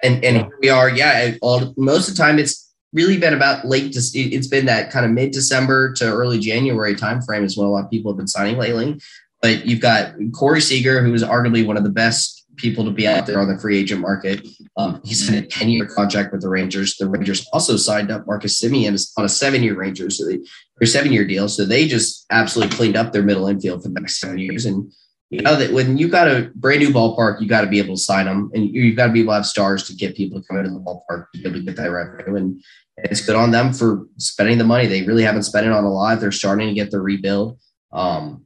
and 0.04 0.24
and 0.24 0.38
yeah. 0.38 0.48
we 0.62 0.70
are. 0.70 0.90
Yeah 0.90 1.32
all 1.42 1.74
most 1.78 2.10
of 2.10 2.16
the 2.16 2.22
time 2.22 2.40
it's 2.40 2.74
really 2.94 3.18
been 3.18 3.34
about 3.34 3.66
late 3.66 3.96
it's 3.96 4.48
been 4.48 4.66
that 4.66 4.92
kind 4.92 5.06
of 5.06 5.12
mid-december 5.12 5.94
to 5.94 6.06
early 6.06 6.38
january 6.40 6.94
timeframe 6.94 7.44
is 7.44 7.58
when 7.58 7.66
a 7.66 7.70
lot 7.70 7.86
of 7.86 7.90
people 7.90 8.12
have 8.12 8.18
been 8.18 8.28
signing 8.28 8.58
lately. 8.58 9.00
But 9.42 9.66
you've 9.66 9.80
got 9.80 10.14
corey 10.34 10.62
seager 10.62 11.04
who 11.04 11.14
is 11.14 11.24
arguably 11.24 11.66
one 11.66 11.78
of 11.78 11.84
the 11.84 11.90
best 11.90 12.46
people 12.58 12.86
to 12.86 12.92
be 12.92 13.08
out 13.08 13.26
there 13.26 13.40
on 13.40 13.48
the 13.48 13.60
free 13.60 13.80
agent 13.80 14.02
market. 14.02 14.48
Um, 14.78 15.02
he's 15.04 15.28
in 15.28 15.44
a 15.44 15.48
10-year 15.48 15.88
contract 15.88 16.32
with 16.32 16.42
the 16.42 16.50
rangers. 16.50 16.96
The 16.98 17.10
rangers 17.10 17.48
also 17.52 17.76
signed 17.76 18.12
up 18.12 18.28
marcus 18.28 18.62
semien 18.62 19.00
on 19.18 19.26
a 19.26 19.30
seven-year 19.30 19.76
ranger 19.76 20.10
so 20.12 20.28
they 20.28 20.40
or 20.80 20.86
seven-year 20.86 21.26
deal. 21.26 21.50
So 21.50 21.66
they 21.66 21.88
just 21.88 22.26
absolutely 22.30 22.76
cleaned 22.76 22.96
up 22.96 23.14
their 23.14 23.24
middle 23.24 23.48
infield 23.48 23.82
for 23.82 23.90
the 23.90 24.00
next 24.00 24.20
seven 24.20 24.38
years. 24.38 24.66
And 24.66 24.92
you 25.32 25.42
know 25.42 25.56
that 25.56 25.72
when 25.72 25.98
you 25.98 26.10
got 26.10 26.28
a 26.28 26.52
brand 26.56 26.82
new 26.82 26.90
ballpark, 26.90 27.40
you 27.40 27.48
got 27.48 27.62
to 27.62 27.68
be 27.68 27.80
able 27.80 27.96
to 27.96 28.02
sign 28.02 28.26
them, 28.26 28.52
and 28.54 28.70
you've 28.70 28.98
got 28.98 29.08
to 29.08 29.14
be 29.14 29.22
able 29.22 29.32
to 29.32 29.36
have 29.36 29.46
stars 29.46 29.88
to 29.88 29.96
get 29.96 30.16
people 30.16 30.42
to 30.42 30.46
come 30.46 30.58
into 30.58 30.72
the 30.72 30.80
ballpark 30.80 31.32
to 31.34 31.42
be 31.42 31.48
able 31.48 31.60
to 31.60 31.66
get 31.66 31.78
that 31.78 31.90
revenue. 31.90 32.36
And 32.36 32.62
it's 32.98 33.26
good 33.26 33.38
on 33.38 33.50
them 33.50 33.72
for 33.72 34.08
spending 34.18 34.58
the 34.58 34.66
money. 34.66 34.88
They 34.88 35.04
really 35.04 35.24
haven't 35.24 35.44
spent 35.44 35.66
it 35.66 35.72
on 35.72 35.86
a 35.86 35.90
lot. 35.90 36.20
They're 36.20 36.34
starting 36.34 36.68
to 36.68 36.74
get 36.74 36.92
the 36.92 37.00
rebuild. 37.00 37.58
Um, 37.94 38.46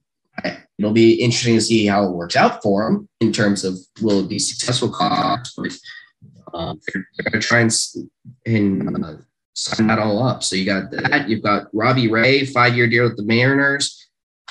it'll 0.77 0.91
be 0.91 1.15
interesting 1.15 1.55
to 1.55 1.61
see 1.61 1.87
how 1.87 2.05
it 2.05 2.11
works 2.11 2.35
out 2.35 2.61
for 2.61 2.85
them 2.85 3.09
in 3.19 3.33
terms 3.33 3.63
of 3.63 3.79
will 4.01 4.19
it 4.19 4.29
be 4.29 4.37
successful. 4.37 4.93
Um, 6.53 6.79
they're, 6.87 7.07
they're 7.17 7.31
going 7.31 7.41
to 7.41 7.47
try 7.47 7.61
and, 7.61 7.71
and 8.45 9.03
uh, 9.03 9.15
sign 9.53 9.87
that 9.87 9.97
all 9.97 10.21
up. 10.21 10.43
So 10.43 10.55
you 10.55 10.65
got 10.65 10.91
that. 10.91 11.27
You've 11.27 11.41
got 11.41 11.67
Robbie 11.73 12.11
Ray, 12.11 12.45
five 12.45 12.75
year 12.75 12.87
deal 12.87 13.05
with 13.05 13.17
the 13.17 13.23
Mariners. 13.23 14.04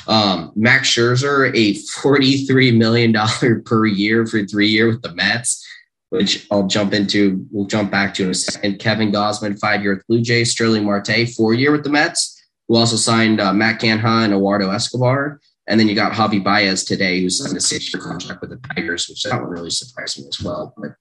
Um, 0.07 0.53
Max 0.55 0.89
Scherzer, 0.91 1.51
a 1.55 1.75
$43 1.75 2.77
million 2.77 3.63
per 3.65 3.87
year 3.87 4.27
for 4.27 4.45
three 4.45 4.69
year 4.69 4.89
with 4.89 5.03
the 5.03 5.15
Mets, 5.15 5.67
which 6.11 6.47
I'll 6.51 6.67
jump 6.67 6.93
into. 6.93 7.47
We'll 7.51 7.67
jump 7.67 7.91
back 7.91 8.15
to 8.15 8.25
in 8.25 8.31
a 8.31 8.35
second. 8.35 8.79
Kevin 8.79 9.13
Gausman, 9.13 9.59
five 9.59 9.83
year 9.83 9.95
with 9.95 10.07
Blue 10.07 10.21
Jays. 10.21 10.51
Starling 10.51 10.85
Marte, 10.85 11.29
four 11.37 11.55
year 11.55 11.73
with 11.73 11.85
the 11.85 11.91
Mets, 11.91 12.43
who 12.69 12.77
also 12.77 12.97
signed 12.97 13.41
uh, 13.41 13.53
Matt 13.53 13.81
Canha 13.81 14.25
and 14.25 14.33
Eduardo 14.33 14.71
Escobar. 14.71 15.41
And 15.67 15.81
then 15.81 15.89
you 15.89 15.95
got 15.95 16.13
Javy 16.13 16.45
Baez 16.45 16.85
today, 16.85 17.23
who 17.23 17.31
signed 17.31 17.57
a 17.57 17.61
six 17.61 17.93
year 17.93 18.03
contract 18.03 18.43
with 18.43 18.51
the 18.51 18.61
Tigers, 18.75 19.09
which 19.09 19.23
that 19.23 19.41
one 19.41 19.51
really 19.51 19.71
surprised 19.71 20.21
me 20.21 20.29
as 20.29 20.41
well. 20.43 20.75
But 20.77 20.97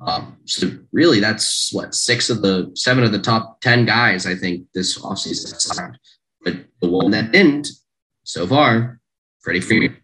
um, 0.00 0.36
so 0.44 0.70
really, 0.92 1.18
that's 1.18 1.72
what 1.72 1.94
six 1.94 2.30
of 2.30 2.42
the 2.42 2.70
seven 2.74 3.02
of 3.02 3.10
the 3.10 3.18
top 3.18 3.60
10 3.60 3.84
guys, 3.86 4.26
I 4.26 4.36
think, 4.36 4.66
this 4.72 4.98
offseason 4.98 5.60
signed. 5.60 5.98
But 6.44 6.66
the 6.80 6.88
one 6.88 7.10
that 7.10 7.32
didn't 7.32 7.68
so 8.28 8.46
far, 8.46 9.00
Freddie 9.40 9.62
Freeman. 9.62 9.96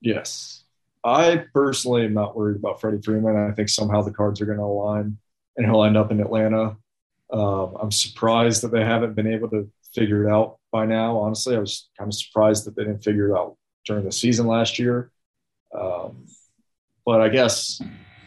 Yes. 0.00 0.64
I 1.04 1.44
personally 1.52 2.06
am 2.06 2.14
not 2.14 2.34
worried 2.34 2.56
about 2.56 2.80
Freddie 2.80 3.02
Freeman. 3.02 3.36
I 3.36 3.52
think 3.52 3.68
somehow 3.68 4.00
the 4.00 4.10
cards 4.10 4.40
are 4.40 4.46
going 4.46 4.56
to 4.56 4.64
align 4.64 5.18
and 5.56 5.66
he'll 5.66 5.84
end 5.84 5.98
up 5.98 6.10
in 6.10 6.20
Atlanta. 6.20 6.76
Um, 7.30 7.76
I'm 7.78 7.90
surprised 7.92 8.62
that 8.62 8.72
they 8.72 8.82
haven't 8.82 9.14
been 9.14 9.26
able 9.26 9.50
to 9.50 9.70
figure 9.94 10.26
it 10.26 10.32
out 10.32 10.56
by 10.72 10.86
now. 10.86 11.18
Honestly, 11.18 11.54
I 11.54 11.58
was 11.58 11.90
kind 11.98 12.08
of 12.08 12.14
surprised 12.14 12.64
that 12.64 12.74
they 12.74 12.84
didn't 12.84 13.04
figure 13.04 13.28
it 13.28 13.38
out 13.38 13.58
during 13.84 14.06
the 14.06 14.12
season 14.12 14.46
last 14.46 14.78
year. 14.78 15.12
Um, 15.78 16.24
but 17.04 17.20
I 17.20 17.28
guess 17.28 17.82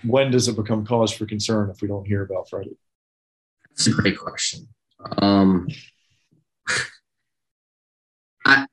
when 0.05 0.29
does 0.29 0.47
it 0.47 0.55
become 0.55 0.85
cause 0.85 1.11
for 1.11 1.25
concern 1.25 1.71
if 1.71 1.81
we 1.81 1.87
don't 1.87 2.05
hear 2.05 2.21
about 2.21 2.47
Freddie? 2.47 2.77
That's 3.71 3.87
a 3.87 3.91
great 3.91 4.19
question. 4.19 4.67
Um, 5.17 5.67
I, 8.47 8.65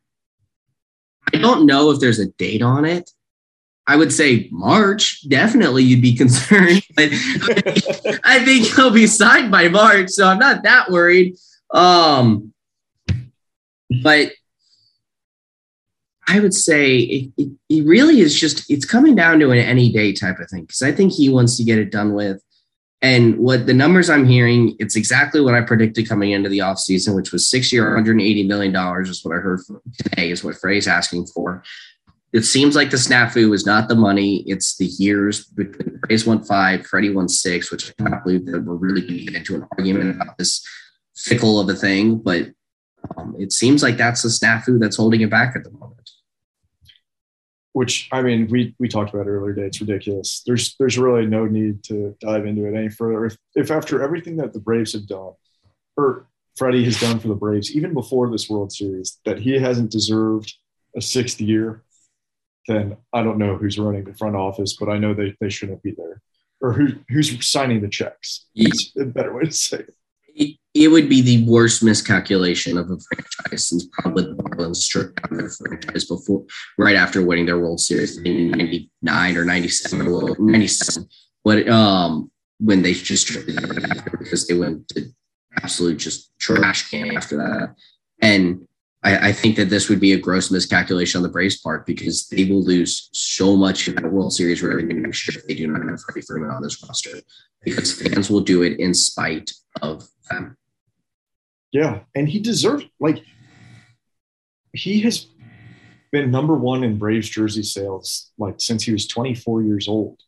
I 1.35 1.41
don't 1.41 1.67
know 1.67 1.91
if 1.91 2.01
there's 2.01 2.19
a 2.19 2.27
date 2.27 2.63
on 2.63 2.85
it. 2.85 3.11
I 3.87 3.97
would 3.97 4.13
say 4.13 4.49
March. 4.51 5.29
Definitely, 5.29 5.83
you'd 5.83 6.03
be 6.03 6.17
concerned, 6.17 6.83
but 6.97 7.11
I 8.25 8.43
think 8.45 8.67
he'll 8.67 8.91
be 8.91 9.07
signed 9.07 9.51
by 9.51 9.69
March, 9.69 10.11
so 10.11 10.27
I'm 10.27 10.39
not 10.39 10.63
that 10.63 10.91
worried. 10.91 11.37
Um, 11.73 12.53
but 14.03 14.33
I 16.27 16.41
would 16.41 16.55
say 16.55 16.99
it, 16.99 17.33
it, 17.37 17.53
it, 17.69 17.85
really 17.85 18.21
is 18.21 18.39
just 18.39 18.71
it's 18.71 18.87
coming 18.87 19.15
down 19.15 19.41
to 19.41 19.51
an 19.51 19.59
any 19.59 19.93
day 19.93 20.13
type 20.13 20.39
of 20.39 20.49
thing 20.49 20.63
because 20.63 20.81
I 20.81 20.91
think 20.91 21.13
he 21.13 21.29
wants 21.29 21.57
to 21.59 21.65
get 21.65 21.79
it 21.79 21.91
done 21.91 22.15
with, 22.15 22.43
And 23.05 23.37
what 23.37 23.67
the 23.67 23.75
numbers 23.75 24.09
I'm 24.09 24.25
hearing, 24.25 24.77
it's 24.79 24.97
exactly 24.97 25.43
what 25.43 25.53
I 25.53 25.61
predicted 25.61 26.09
coming 26.09 26.31
into 26.31 26.49
the 26.49 26.61
offseason, 26.61 27.15
which 27.15 27.33
was 27.33 27.47
six 27.47 27.71
year, 27.71 27.95
$180 27.95 28.47
million 28.47 28.75
is 29.03 29.23
what 29.23 29.37
I 29.37 29.41
heard 29.41 29.61
today, 29.99 30.31
is 30.31 30.43
what 30.43 30.55
Freddie's 30.55 30.89
asking 30.89 31.27
for. 31.27 31.63
It 32.33 32.45
seems 32.47 32.75
like 32.75 32.91
the 32.91 32.97
snafu 32.97 33.55
is 33.55 33.67
not 33.67 33.89
the 33.89 33.95
money, 33.95 34.43
it's 34.47 34.79
the 34.79 34.87
years. 34.87 35.45
Braves 35.45 36.25
one 36.25 36.45
five, 36.45 36.87
Freddie 36.87 37.11
one 37.11 37.29
six, 37.29 37.71
which 37.71 37.91
I 37.91 38.03
can't 38.03 38.25
believe 38.25 38.47
that 38.47 38.65
we're 38.65 38.75
really 38.75 39.03
going 39.03 39.19
to 39.19 39.25
get 39.27 39.35
into 39.35 39.57
an 39.57 39.69
argument 39.77 40.19
about 40.19 40.39
this 40.39 40.67
fickle 41.15 41.61
of 41.61 41.69
a 41.69 41.75
thing. 41.75 42.17
But 42.17 42.53
um, 43.19 43.37
it 43.39 43.53
seems 43.53 43.83
like 43.83 43.99
that's 43.99 44.23
the 44.23 44.31
snafu 44.31 44.81
that's 44.81 44.97
holding 44.97 45.21
it 45.21 45.29
back 45.29 45.55
at 45.55 45.65
the 45.65 45.71
moment 45.73 45.94
which 47.75 48.09
I 48.13 48.23
mean, 48.23 48.47
we 48.49 48.75
we 48.79 48.89
talked 48.89 49.13
about 49.13 49.27
earlier 49.27 49.53
today. 49.53 49.67
It's 49.67 49.81
ridiculous. 49.81 50.43
There's 50.47 50.77
there's 50.79 50.97
really 50.97 51.27
no 51.27 51.45
need 51.45 51.83
to 51.85 52.17
dive 52.21 52.47
into 52.47 52.67
it 52.67 52.77
any 52.77 52.89
further. 52.89 53.27
If 53.27 53.37
if 53.57 53.71
after 53.71 54.01
everything 54.01 54.37
that 54.37 54.53
the 54.53 54.61
Braves 54.61 54.93
have 54.93 55.09
done, 55.09 55.33
or 55.97 56.29
Freddie 56.57 56.85
has 56.85 57.01
done 57.01 57.19
for 57.19 57.27
the 57.27 57.35
Braves, 57.35 57.75
even 57.75 57.93
before 57.93 58.31
this 58.31 58.49
World 58.49 58.73
Series, 58.73 59.19
that 59.25 59.41
he 59.41 59.59
hasn't 59.59 59.91
deserved 59.91 60.55
a 60.97 61.01
sixth 61.01 61.41
year, 61.41 61.83
then 62.69 62.97
I 63.13 63.25
don't 63.25 63.39
know 63.39 63.57
who's 63.57 63.77
running 63.77 64.05
the 64.05 64.15
front 64.15 64.37
office, 64.37 64.77
but 64.79 64.89
I 64.89 64.99
know 64.99 65.13
they 65.13 65.37
they 65.41 65.51
shouldn't 65.51 65.83
be 65.83 65.97
there, 65.97 66.23
or 66.61 66.73
who 66.73 67.01
who's 67.09 67.45
signing 67.45 67.81
the 67.81 67.89
checks. 67.89 68.47
It's 68.55 68.93
a 68.97 69.05
better 69.05 69.35
way 69.35 69.45
to 69.45 69.53
say 69.53 69.79
it 69.79 69.95
it 70.75 70.89
would 70.89 71.09
be 71.09 71.21
the 71.21 71.49
worst 71.49 71.85
miscalculation 71.85 72.77
of 72.77 72.91
a 72.91 72.99
franchise 72.99 73.69
since 73.69 73.87
probably 73.93 74.25
the 74.25 74.35
Marlins 74.35 74.91
down 75.15 75.39
their 75.39 75.49
franchise 75.49 76.05
before, 76.05 76.45
right 76.79 76.97
after 76.97 77.25
winning 77.25 77.47
their 77.47 77.59
World 77.59 77.81
Series 77.81 78.19
in 78.19 78.51
'99 78.51 79.37
or 79.37 79.45
'97 79.45 80.09
or 80.09 80.37
'97. 80.39 81.09
But 81.45 81.69
um, 81.69 82.31
when 82.59 82.83
they 82.83 82.93
just 82.93 83.31
it 83.31 83.91
after 83.91 84.17
because 84.17 84.47
they 84.49 84.55
went 84.55 84.89
to 84.89 85.07
absolute 85.63 85.99
just 85.99 86.37
trash 86.41 86.91
can 86.91 87.17
after 87.17 87.37
that, 87.37 87.75
and 88.21 88.67
I, 89.05 89.29
I, 89.29 89.33
think 89.33 89.57
that 89.57 89.69
this 89.69 89.91
would 89.91 90.01
be 90.01 90.15
a 90.15 90.19
gross 90.19 90.51
miscalculation 90.51 91.19
on 91.19 91.23
the 91.23 91.29
Braves 91.29 91.59
part 91.59 91.85
because 91.85 92.27
they 92.29 92.47
will 92.47 92.65
lose 92.65 93.11
so 93.13 93.55
much 93.55 93.87
in 93.87 93.95
that 93.97 94.11
World 94.11 94.33
Series 94.33 94.63
revenue 94.63 95.01
next 95.01 95.29
year 95.29 95.39
if 95.39 95.47
they 95.47 95.55
do 95.55 95.67
not 95.67 95.87
have 95.87 96.01
Freddie 96.01 96.23
Freeman 96.23 96.51
on 96.51 96.63
this 96.63 96.83
roster 96.83 97.21
because 97.63 97.93
fans 98.01 98.31
will 98.31 98.41
do 98.41 98.63
it 98.63 98.81
in 98.81 98.95
spite 98.95 99.53
of 99.83 100.09
them. 100.31 100.57
Yeah, 101.71 102.01
and 102.15 102.29
he 102.29 102.41
deserves 102.41 102.85
like 102.99 103.23
he 104.73 105.01
has 105.01 105.27
been 106.11 106.31
number 106.31 106.55
one 106.55 106.83
in 106.83 106.99
Braves 106.99 107.29
jersey 107.29 107.63
sales 107.63 108.31
like 108.39 108.55
since 108.59 108.85
he 108.85 108.93
was 108.93 109.07
24 109.07 109.63
years 109.63 109.87
old. 109.87 110.21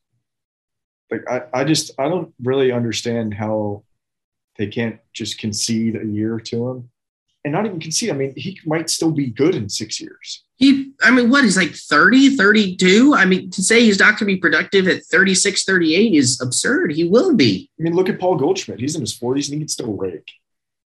Like 1.11 1.23
I, 1.31 1.43
I 1.55 1.65
just 1.65 1.93
I 1.99 2.09
don't 2.09 2.35
really 2.43 2.73
understand 2.73 3.35
how 3.35 3.85
they 4.57 4.67
can't 4.67 4.99
just 5.15 5.39
concede 5.39 5.97
a 5.97 6.05
year 6.05 6.41
to 6.41 6.69
him. 6.69 6.91
And 7.47 7.53
not 7.53 7.65
even 7.65 7.79
concede. 7.79 8.11
I 8.11 8.15
mean, 8.15 8.35
he 8.37 8.59
might 8.67 8.91
still 8.91 9.13
be 9.13 9.29
good 9.29 9.55
in 9.55 9.69
six 9.69 10.01
years. 10.01 10.43
He, 10.57 10.91
I 11.01 11.13
mean, 11.13 11.31
what, 11.31 11.45
he's 11.45 11.57
like 11.57 11.71
30, 11.71 12.37
32? 12.37 13.15
I 13.15 13.25
mean, 13.25 13.51
to 13.53 13.63
say 13.63 13.85
he's 13.85 14.01
not 14.01 14.19
going 14.19 14.19
to 14.19 14.25
be 14.25 14.37
productive 14.37 14.89
at 14.89 15.05
36, 15.05 15.63
38 15.63 16.13
is 16.13 16.41
absurd. 16.41 16.91
He 16.91 17.05
will 17.05 17.37
be. 17.37 17.71
I 17.79 17.85
mean, 17.85 17.95
look 17.95 18.09
at 18.09 18.19
Paul 18.19 18.35
Goldschmidt. 18.35 18.81
He's 18.81 18.97
in 18.97 19.01
his 19.01 19.17
40s 19.17 19.47
and 19.47 19.55
he 19.55 19.59
can 19.61 19.69
still 19.69 19.93
rake. 19.93 20.29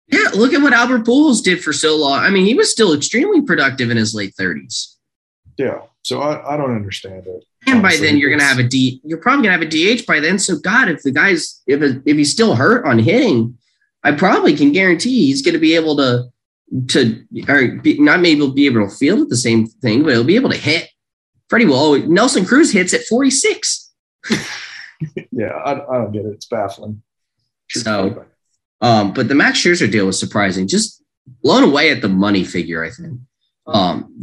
Yeah, 0.08 0.30
look 0.34 0.52
at 0.52 0.64
what 0.64 0.74
Albert 0.74 1.06
Pujols 1.06 1.44
did 1.44 1.64
for 1.64 1.74
so 1.74 1.96
long. 1.96 2.22
I 2.22 2.32
mean, 2.32 2.48
he 2.48 2.56
was 2.56 2.72
still 2.72 2.96
extremely 2.96 3.44
productive 3.44 3.92
in 3.92 3.98
his 3.98 4.16
late 4.16 4.34
30s. 4.34 4.96
Yeah, 5.60 5.82
so 6.02 6.22
I, 6.22 6.56
I 6.56 6.58
don't 6.58 6.76
understand 6.76 7.28
it. 7.28 7.46
And 7.68 7.84
by 7.84 7.98
then 7.98 8.18
you're 8.18 8.32
going 8.32 8.40
to 8.40 8.46
have 8.46 8.58
a 8.58 8.64
D. 8.64 9.00
You're 9.04 9.20
probably 9.20 9.48
going 9.48 9.60
to 9.60 9.66
have 9.66 9.96
a 9.96 10.02
DH 10.02 10.08
by 10.08 10.20
then. 10.20 10.40
So 10.40 10.58
God, 10.58 10.90
if 10.90 11.04
the 11.04 11.12
guy's 11.12 11.62
if 11.68 11.82
if 11.84 12.18
he's 12.18 12.32
still 12.32 12.56
hurt 12.56 12.86
on 12.86 12.98
hitting, 12.98 13.60
I 14.04 14.14
probably 14.14 14.56
can 14.56 14.72
guarantee 14.72 15.28
he's 15.28 15.44
going 15.44 15.54
to 15.54 15.60
be 15.60 15.76
able 15.76 15.98
to 15.98 16.32
to 16.90 17.24
or 17.48 17.72
be, 17.78 18.00
not 18.00 18.20
maybe 18.20 18.42
will 18.42 18.54
be 18.54 18.66
able 18.66 18.88
to 18.88 18.96
field 18.96 19.22
at 19.22 19.30
the 19.30 19.38
same 19.38 19.68
thing, 19.68 20.04
but 20.04 20.14
he'll 20.14 20.24
be 20.24 20.36
able 20.36 20.50
to 20.50 20.58
hit. 20.58 20.90
Freddie 21.50 21.66
will 21.66 21.76
always. 21.76 22.06
Nelson 22.06 22.46
Cruz 22.46 22.72
hits 22.72 22.94
at 22.94 23.06
46. 23.06 23.94
yeah, 25.32 25.48
I, 25.48 25.72
I 25.74 25.98
don't 25.98 26.12
get 26.12 26.26
it. 26.26 26.34
It's 26.34 26.46
baffling. 26.46 27.02
So 27.70 28.26
um, 28.82 29.14
but 29.14 29.28
the 29.28 29.36
Max 29.36 29.60
Scherzer 29.60 29.92
deal 29.92 30.06
was 30.06 30.20
surprising. 30.20 30.68
Just 30.68 31.04
blown 31.44 31.64
away 31.64 31.92
at 31.92 32.02
the 32.02 32.10
money 32.10 32.44
figure. 32.44 32.84
I 32.84 32.90
think 32.90 33.20
um, 33.66 34.14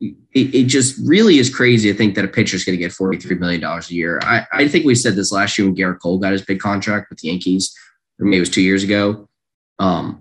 it, 0.00 0.14
it, 0.32 0.64
just 0.64 0.98
really 1.06 1.38
is 1.38 1.54
crazy 1.54 1.92
to 1.92 1.96
think 1.96 2.14
that 2.14 2.24
a 2.24 2.28
pitcher 2.28 2.56
is 2.56 2.64
going 2.64 2.76
to 2.76 2.82
get 2.82 2.92
$43 2.92 3.38
million 3.38 3.62
a 3.62 3.80
year. 3.88 4.18
I, 4.22 4.46
I 4.52 4.68
think 4.68 4.84
we 4.84 4.94
said 4.94 5.14
this 5.14 5.30
last 5.30 5.58
year 5.58 5.66
when 5.66 5.76
Gerrit 5.76 6.00
Cole 6.00 6.18
got 6.18 6.32
his 6.32 6.42
big 6.42 6.60
contract 6.60 7.10
with 7.10 7.20
the 7.20 7.28
Yankees, 7.28 7.74
or 8.18 8.24
maybe 8.24 8.38
it 8.38 8.40
was 8.40 8.50
two 8.50 8.62
years 8.62 8.82
ago. 8.82 9.28
Um, 9.78 10.19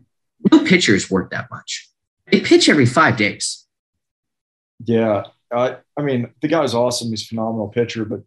no 0.52 0.64
pitchers 0.64 1.04
is 1.04 1.12
worth 1.12 1.30
that 1.32 1.50
much. 1.52 1.90
They 2.32 2.42
pitch 2.42 2.70
every 2.70 2.86
five 2.86 3.18
days. 3.18 3.66
Yeah. 4.86 5.24
I, 5.52 5.78
I 5.98 6.02
mean, 6.02 6.32
the 6.42 6.48
guy's 6.48 6.74
awesome. 6.74 7.10
He's 7.10 7.24
a 7.24 7.28
phenomenal 7.28 7.70
pitcher, 7.70 8.06
but 8.06 8.22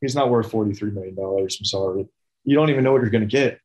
he's 0.00 0.14
not 0.14 0.30
worth 0.30 0.50
$43 0.50 0.92
million. 0.92 1.16
I'm 1.18 1.48
sorry. 1.48 2.06
You 2.44 2.54
don't 2.54 2.70
even 2.70 2.84
know 2.84 2.92
what 2.92 3.02
you're 3.02 3.10
going 3.10 3.28
to 3.28 3.30
get. 3.30 3.60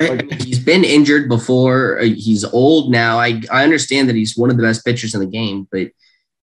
Like, 0.00 0.30
he's 0.42 0.58
been 0.58 0.84
injured 0.84 1.28
before. 1.28 1.98
Uh, 1.98 2.04
he's 2.04 2.44
old 2.44 2.90
now. 2.90 3.18
I, 3.18 3.40
I 3.50 3.64
understand 3.64 4.08
that 4.08 4.16
he's 4.16 4.36
one 4.36 4.50
of 4.50 4.56
the 4.56 4.62
best 4.62 4.84
pitchers 4.84 5.14
in 5.14 5.20
the 5.20 5.26
game, 5.26 5.66
but 5.70 5.90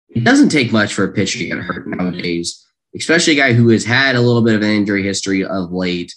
it 0.10 0.24
doesn't 0.24 0.50
take 0.50 0.72
much 0.72 0.94
for 0.94 1.04
a 1.04 1.12
pitcher 1.12 1.40
to 1.40 1.46
get 1.46 1.58
hurt 1.58 1.88
nowadays, 1.88 2.66
especially 2.96 3.34
a 3.34 3.38
guy 3.38 3.54
who 3.54 3.70
has 3.70 3.84
had 3.84 4.16
a 4.16 4.22
little 4.22 4.44
bit 4.44 4.56
of 4.56 4.62
an 4.62 4.70
injury 4.70 5.04
history 5.04 5.44
of 5.44 5.72
late 5.72 6.16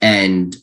and 0.00 0.56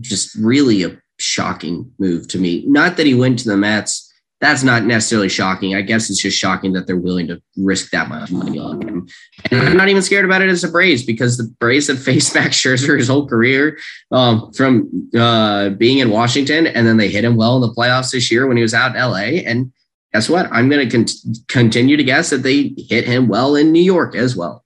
just 0.00 0.34
really 0.34 0.82
a 0.82 1.00
shocking 1.32 1.90
move 1.98 2.28
to 2.28 2.38
me. 2.38 2.64
Not 2.66 2.96
that 2.96 3.06
he 3.06 3.14
went 3.14 3.38
to 3.40 3.48
the 3.48 3.56
Mets 3.56 4.12
that's 4.42 4.64
not 4.64 4.84
necessarily 4.84 5.28
shocking. 5.28 5.76
I 5.76 5.82
guess 5.82 6.10
it's 6.10 6.20
just 6.20 6.36
shocking 6.36 6.72
that 6.72 6.88
they're 6.88 6.96
willing 6.96 7.28
to 7.28 7.40
risk 7.56 7.92
that 7.92 8.08
much 8.08 8.32
money 8.32 8.58
on 8.58 8.82
him. 8.82 9.08
And 9.52 9.60
I'm 9.60 9.76
not 9.76 9.88
even 9.88 10.02
scared 10.02 10.24
about 10.24 10.42
it 10.42 10.48
as 10.48 10.64
a 10.64 10.68
Braves 10.68 11.04
because 11.04 11.36
the 11.36 11.44
Braves 11.60 11.86
have 11.86 12.02
faced 12.04 12.34
Max 12.34 12.60
Scherzer 12.60 12.98
his 12.98 13.06
whole 13.06 13.28
career 13.28 13.78
um, 14.10 14.52
from 14.52 15.08
uh, 15.16 15.70
being 15.70 15.98
in 15.98 16.10
Washington, 16.10 16.66
and 16.66 16.88
then 16.88 16.96
they 16.96 17.08
hit 17.08 17.24
him 17.24 17.36
well 17.36 17.54
in 17.54 17.62
the 17.62 17.72
playoffs 17.72 18.10
this 18.10 18.32
year 18.32 18.48
when 18.48 18.56
he 18.56 18.64
was 18.64 18.74
out 18.74 18.96
in 18.96 19.00
LA. 19.00 19.48
And 19.48 19.72
guess 20.12 20.28
what? 20.28 20.48
I'm 20.50 20.68
going 20.68 20.88
to 20.88 20.96
con- 20.96 21.44
continue 21.46 21.96
to 21.96 22.04
guess 22.04 22.30
that 22.30 22.42
they 22.42 22.74
hit 22.76 23.06
him 23.06 23.28
well 23.28 23.54
in 23.54 23.70
New 23.70 23.82
York 23.82 24.16
as 24.16 24.34
well. 24.34 24.64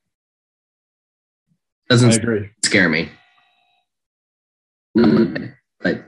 Doesn't 1.91 2.13
scare 2.65 2.89
me. 2.89 3.11
But 4.95 6.03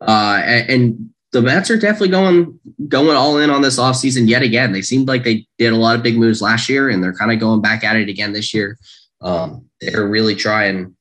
uh, 0.00 0.40
and 0.44 1.10
the 1.34 1.42
Mets 1.42 1.68
are 1.68 1.76
definitely 1.76 2.08
going 2.08 2.58
going 2.88 3.16
all 3.16 3.38
in 3.38 3.50
on 3.50 3.60
this 3.60 3.78
offseason 3.78 4.28
yet 4.28 4.42
again. 4.42 4.72
They 4.72 4.82
seemed 4.82 5.08
like 5.08 5.24
they 5.24 5.46
did 5.58 5.72
a 5.72 5.76
lot 5.76 5.96
of 5.96 6.02
big 6.02 6.16
moves 6.16 6.40
last 6.40 6.68
year, 6.68 6.88
and 6.88 7.02
they're 7.02 7.12
kind 7.12 7.32
of 7.32 7.40
going 7.40 7.60
back 7.60 7.82
at 7.82 7.96
it 7.96 8.08
again 8.08 8.32
this 8.32 8.54
year. 8.54 8.78
Um, 9.20 9.68
they're 9.80 10.06
really 10.06 10.36
trying 10.36 10.94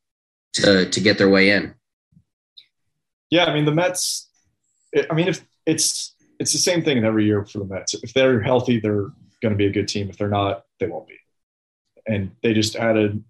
to 0.54 0.90
to 0.90 1.00
get 1.00 1.18
their 1.18 1.30
way 1.30 1.52
in. 1.52 1.76
Yeah, 3.30 3.46
I 3.46 3.54
mean 3.54 3.66
the 3.66 3.74
Mets. 3.74 4.28
I 5.10 5.14
mean, 5.14 5.28
if 5.28 5.46
it's 5.66 6.16
it's 6.40 6.52
the 6.52 6.60
same 6.60 6.84
thing 6.84 7.04
every 7.04 7.26
year 7.26 7.46
for 7.46 7.60
the 7.60 7.66
Mets. 7.66 7.94
If 7.94 8.14
they're 8.14 8.42
healthy, 8.42 8.80
they're 8.80 9.12
going 9.42 9.52
to 9.52 9.56
be 9.56 9.68
a 9.68 9.72
good 9.72 9.88
team. 9.88 10.10
If 10.10 10.18
they're 10.18 10.30
not, 10.30 10.64
they 10.80 10.88
won't 10.88 11.08
be. 11.08 11.20
And 12.08 12.32
they 12.42 12.54
just 12.54 12.76
added 12.76 13.24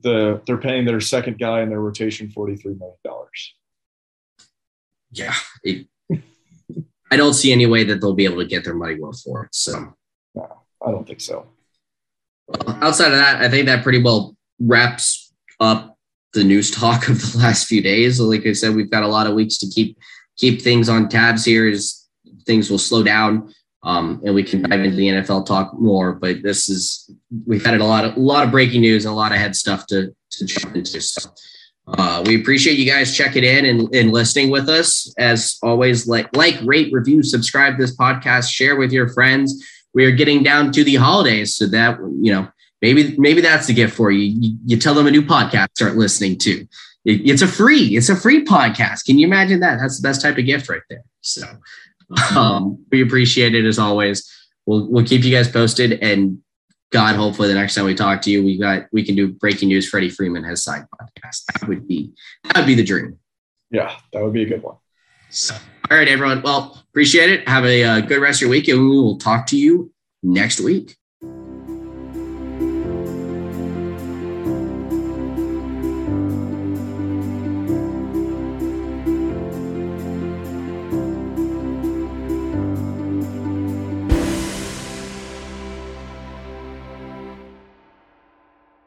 the 0.00 0.40
they're 0.46 0.56
paying 0.58 0.84
their 0.84 1.00
second 1.00 1.38
guy 1.38 1.60
in 1.62 1.70
their 1.70 1.80
rotation 1.80 2.30
forty 2.30 2.56
three 2.56 2.74
million 2.74 2.96
dollars 3.04 3.54
yeah, 5.12 5.34
it, 5.62 5.86
I 7.10 7.16
don't 7.16 7.34
see 7.34 7.52
any 7.52 7.66
way 7.66 7.84
that 7.84 8.00
they'll 8.00 8.14
be 8.14 8.24
able 8.24 8.38
to 8.38 8.46
get 8.46 8.64
their 8.64 8.74
money 8.74 8.98
worth 8.98 9.22
for 9.22 9.44
it. 9.44 9.54
So, 9.54 9.94
no, 10.34 10.62
I 10.84 10.90
don't 10.90 11.06
think 11.06 11.20
so. 11.20 11.46
Well, 12.48 12.78
outside 12.82 13.12
of 13.12 13.18
that, 13.18 13.42
I 13.42 13.48
think 13.48 13.66
that 13.66 13.82
pretty 13.82 14.02
well 14.02 14.36
wraps 14.58 15.32
up 15.60 15.98
the 16.32 16.44
news 16.44 16.70
talk 16.70 17.08
of 17.08 17.20
the 17.20 17.38
last 17.42 17.66
few 17.66 17.82
days. 17.82 18.18
Like 18.18 18.46
I 18.46 18.52
said, 18.52 18.74
we've 18.74 18.90
got 18.90 19.02
a 19.02 19.08
lot 19.08 19.26
of 19.26 19.34
weeks 19.34 19.58
to 19.58 19.66
keep 19.68 19.98
keep 20.38 20.62
things 20.62 20.88
on 20.88 21.08
tabs 21.08 21.44
here 21.44 21.68
as 21.68 22.08
things 22.46 22.70
will 22.70 22.78
slow 22.78 23.02
down. 23.02 23.52
Um, 23.84 24.22
and 24.24 24.34
we 24.34 24.44
can 24.44 24.62
dive 24.62 24.80
into 24.80 24.96
the 24.96 25.08
NFL 25.08 25.44
talk 25.44 25.78
more. 25.78 26.12
But 26.12 26.42
this 26.42 26.68
is 26.68 27.10
we've 27.46 27.64
had 27.64 27.80
a 27.80 27.84
lot 27.84 28.04
of 28.04 28.16
a 28.16 28.20
lot 28.20 28.44
of 28.44 28.50
breaking 28.50 28.80
news 28.80 29.04
and 29.04 29.12
a 29.12 29.16
lot 29.16 29.32
of 29.32 29.38
head 29.38 29.56
stuff 29.56 29.86
to 29.88 30.14
to 30.30 30.44
jump 30.44 30.76
into. 30.76 31.00
So 31.00 31.30
uh, 31.86 32.22
we 32.26 32.40
appreciate 32.40 32.78
you 32.78 32.90
guys 32.90 33.16
checking 33.16 33.44
in 33.44 33.64
and, 33.64 33.94
and 33.94 34.12
listening 34.12 34.50
with 34.50 34.68
us. 34.68 35.12
As 35.18 35.58
always, 35.62 36.06
like, 36.06 36.34
like, 36.36 36.58
rate, 36.62 36.92
review, 36.92 37.22
subscribe 37.22 37.76
to 37.76 37.82
this 37.82 37.96
podcast, 37.96 38.50
share 38.50 38.76
with 38.76 38.92
your 38.92 39.08
friends. 39.08 39.64
We 39.92 40.04
are 40.04 40.12
getting 40.12 40.42
down 40.42 40.72
to 40.72 40.84
the 40.84 40.94
holidays, 40.94 41.56
so 41.56 41.66
that 41.66 41.98
you 42.20 42.32
know 42.32 42.48
maybe 42.80 43.14
maybe 43.18 43.40
that's 43.40 43.66
the 43.66 43.74
gift 43.74 43.94
for 43.94 44.10
you. 44.10 44.24
You, 44.24 44.58
you 44.64 44.76
tell 44.76 44.94
them 44.94 45.06
a 45.06 45.10
new 45.10 45.22
podcast 45.22 45.68
start 45.74 45.96
listening 45.96 46.38
to. 46.38 46.66
It, 47.04 47.28
it's 47.28 47.42
a 47.42 47.48
free 47.48 47.96
it's 47.96 48.08
a 48.08 48.16
free 48.16 48.44
podcast. 48.44 49.04
Can 49.04 49.18
you 49.18 49.26
imagine 49.26 49.60
that? 49.60 49.78
That's 49.80 50.00
the 50.00 50.06
best 50.06 50.22
type 50.22 50.38
of 50.38 50.46
gift 50.46 50.68
right 50.68 50.82
there. 50.88 51.04
So 51.20 51.46
um, 52.36 52.84
we 52.90 53.02
appreciate 53.02 53.54
it 53.54 53.64
as 53.64 53.78
always. 53.78 54.30
We'll 54.66 54.88
we'll 54.88 55.04
keep 55.04 55.24
you 55.24 55.34
guys 55.34 55.48
posted 55.48 55.94
and 56.00 56.38
God, 56.92 57.16
hopefully 57.16 57.48
the 57.48 57.54
next 57.54 57.74
time 57.74 57.86
we 57.86 57.94
talk 57.94 58.20
to 58.22 58.30
you, 58.30 58.44
we 58.44 58.58
got 58.58 58.84
we 58.92 59.02
can 59.02 59.16
do 59.16 59.32
breaking 59.32 59.68
news. 59.68 59.88
Freddie 59.88 60.10
Freeman 60.10 60.44
has 60.44 60.62
side 60.62 60.84
podcast. 60.94 61.44
That 61.52 61.68
would 61.68 61.88
be 61.88 62.12
that 62.44 62.58
would 62.58 62.66
be 62.66 62.74
the 62.74 62.84
dream. 62.84 63.18
Yeah, 63.70 63.96
that 64.12 64.22
would 64.22 64.34
be 64.34 64.42
a 64.42 64.46
good 64.46 64.62
one. 64.62 64.76
So, 65.30 65.54
all 65.90 65.96
right, 65.96 66.06
everyone. 66.06 66.42
Well, 66.42 66.84
appreciate 66.90 67.30
it. 67.30 67.48
Have 67.48 67.64
a 67.64 67.82
uh, 67.82 68.00
good 68.00 68.20
rest 68.20 68.38
of 68.38 68.42
your 68.42 68.50
week, 68.50 68.68
and 68.68 68.78
we 68.78 68.88
will 68.88 69.16
talk 69.16 69.46
to 69.46 69.58
you 69.58 69.90
next 70.22 70.60
week. 70.60 70.96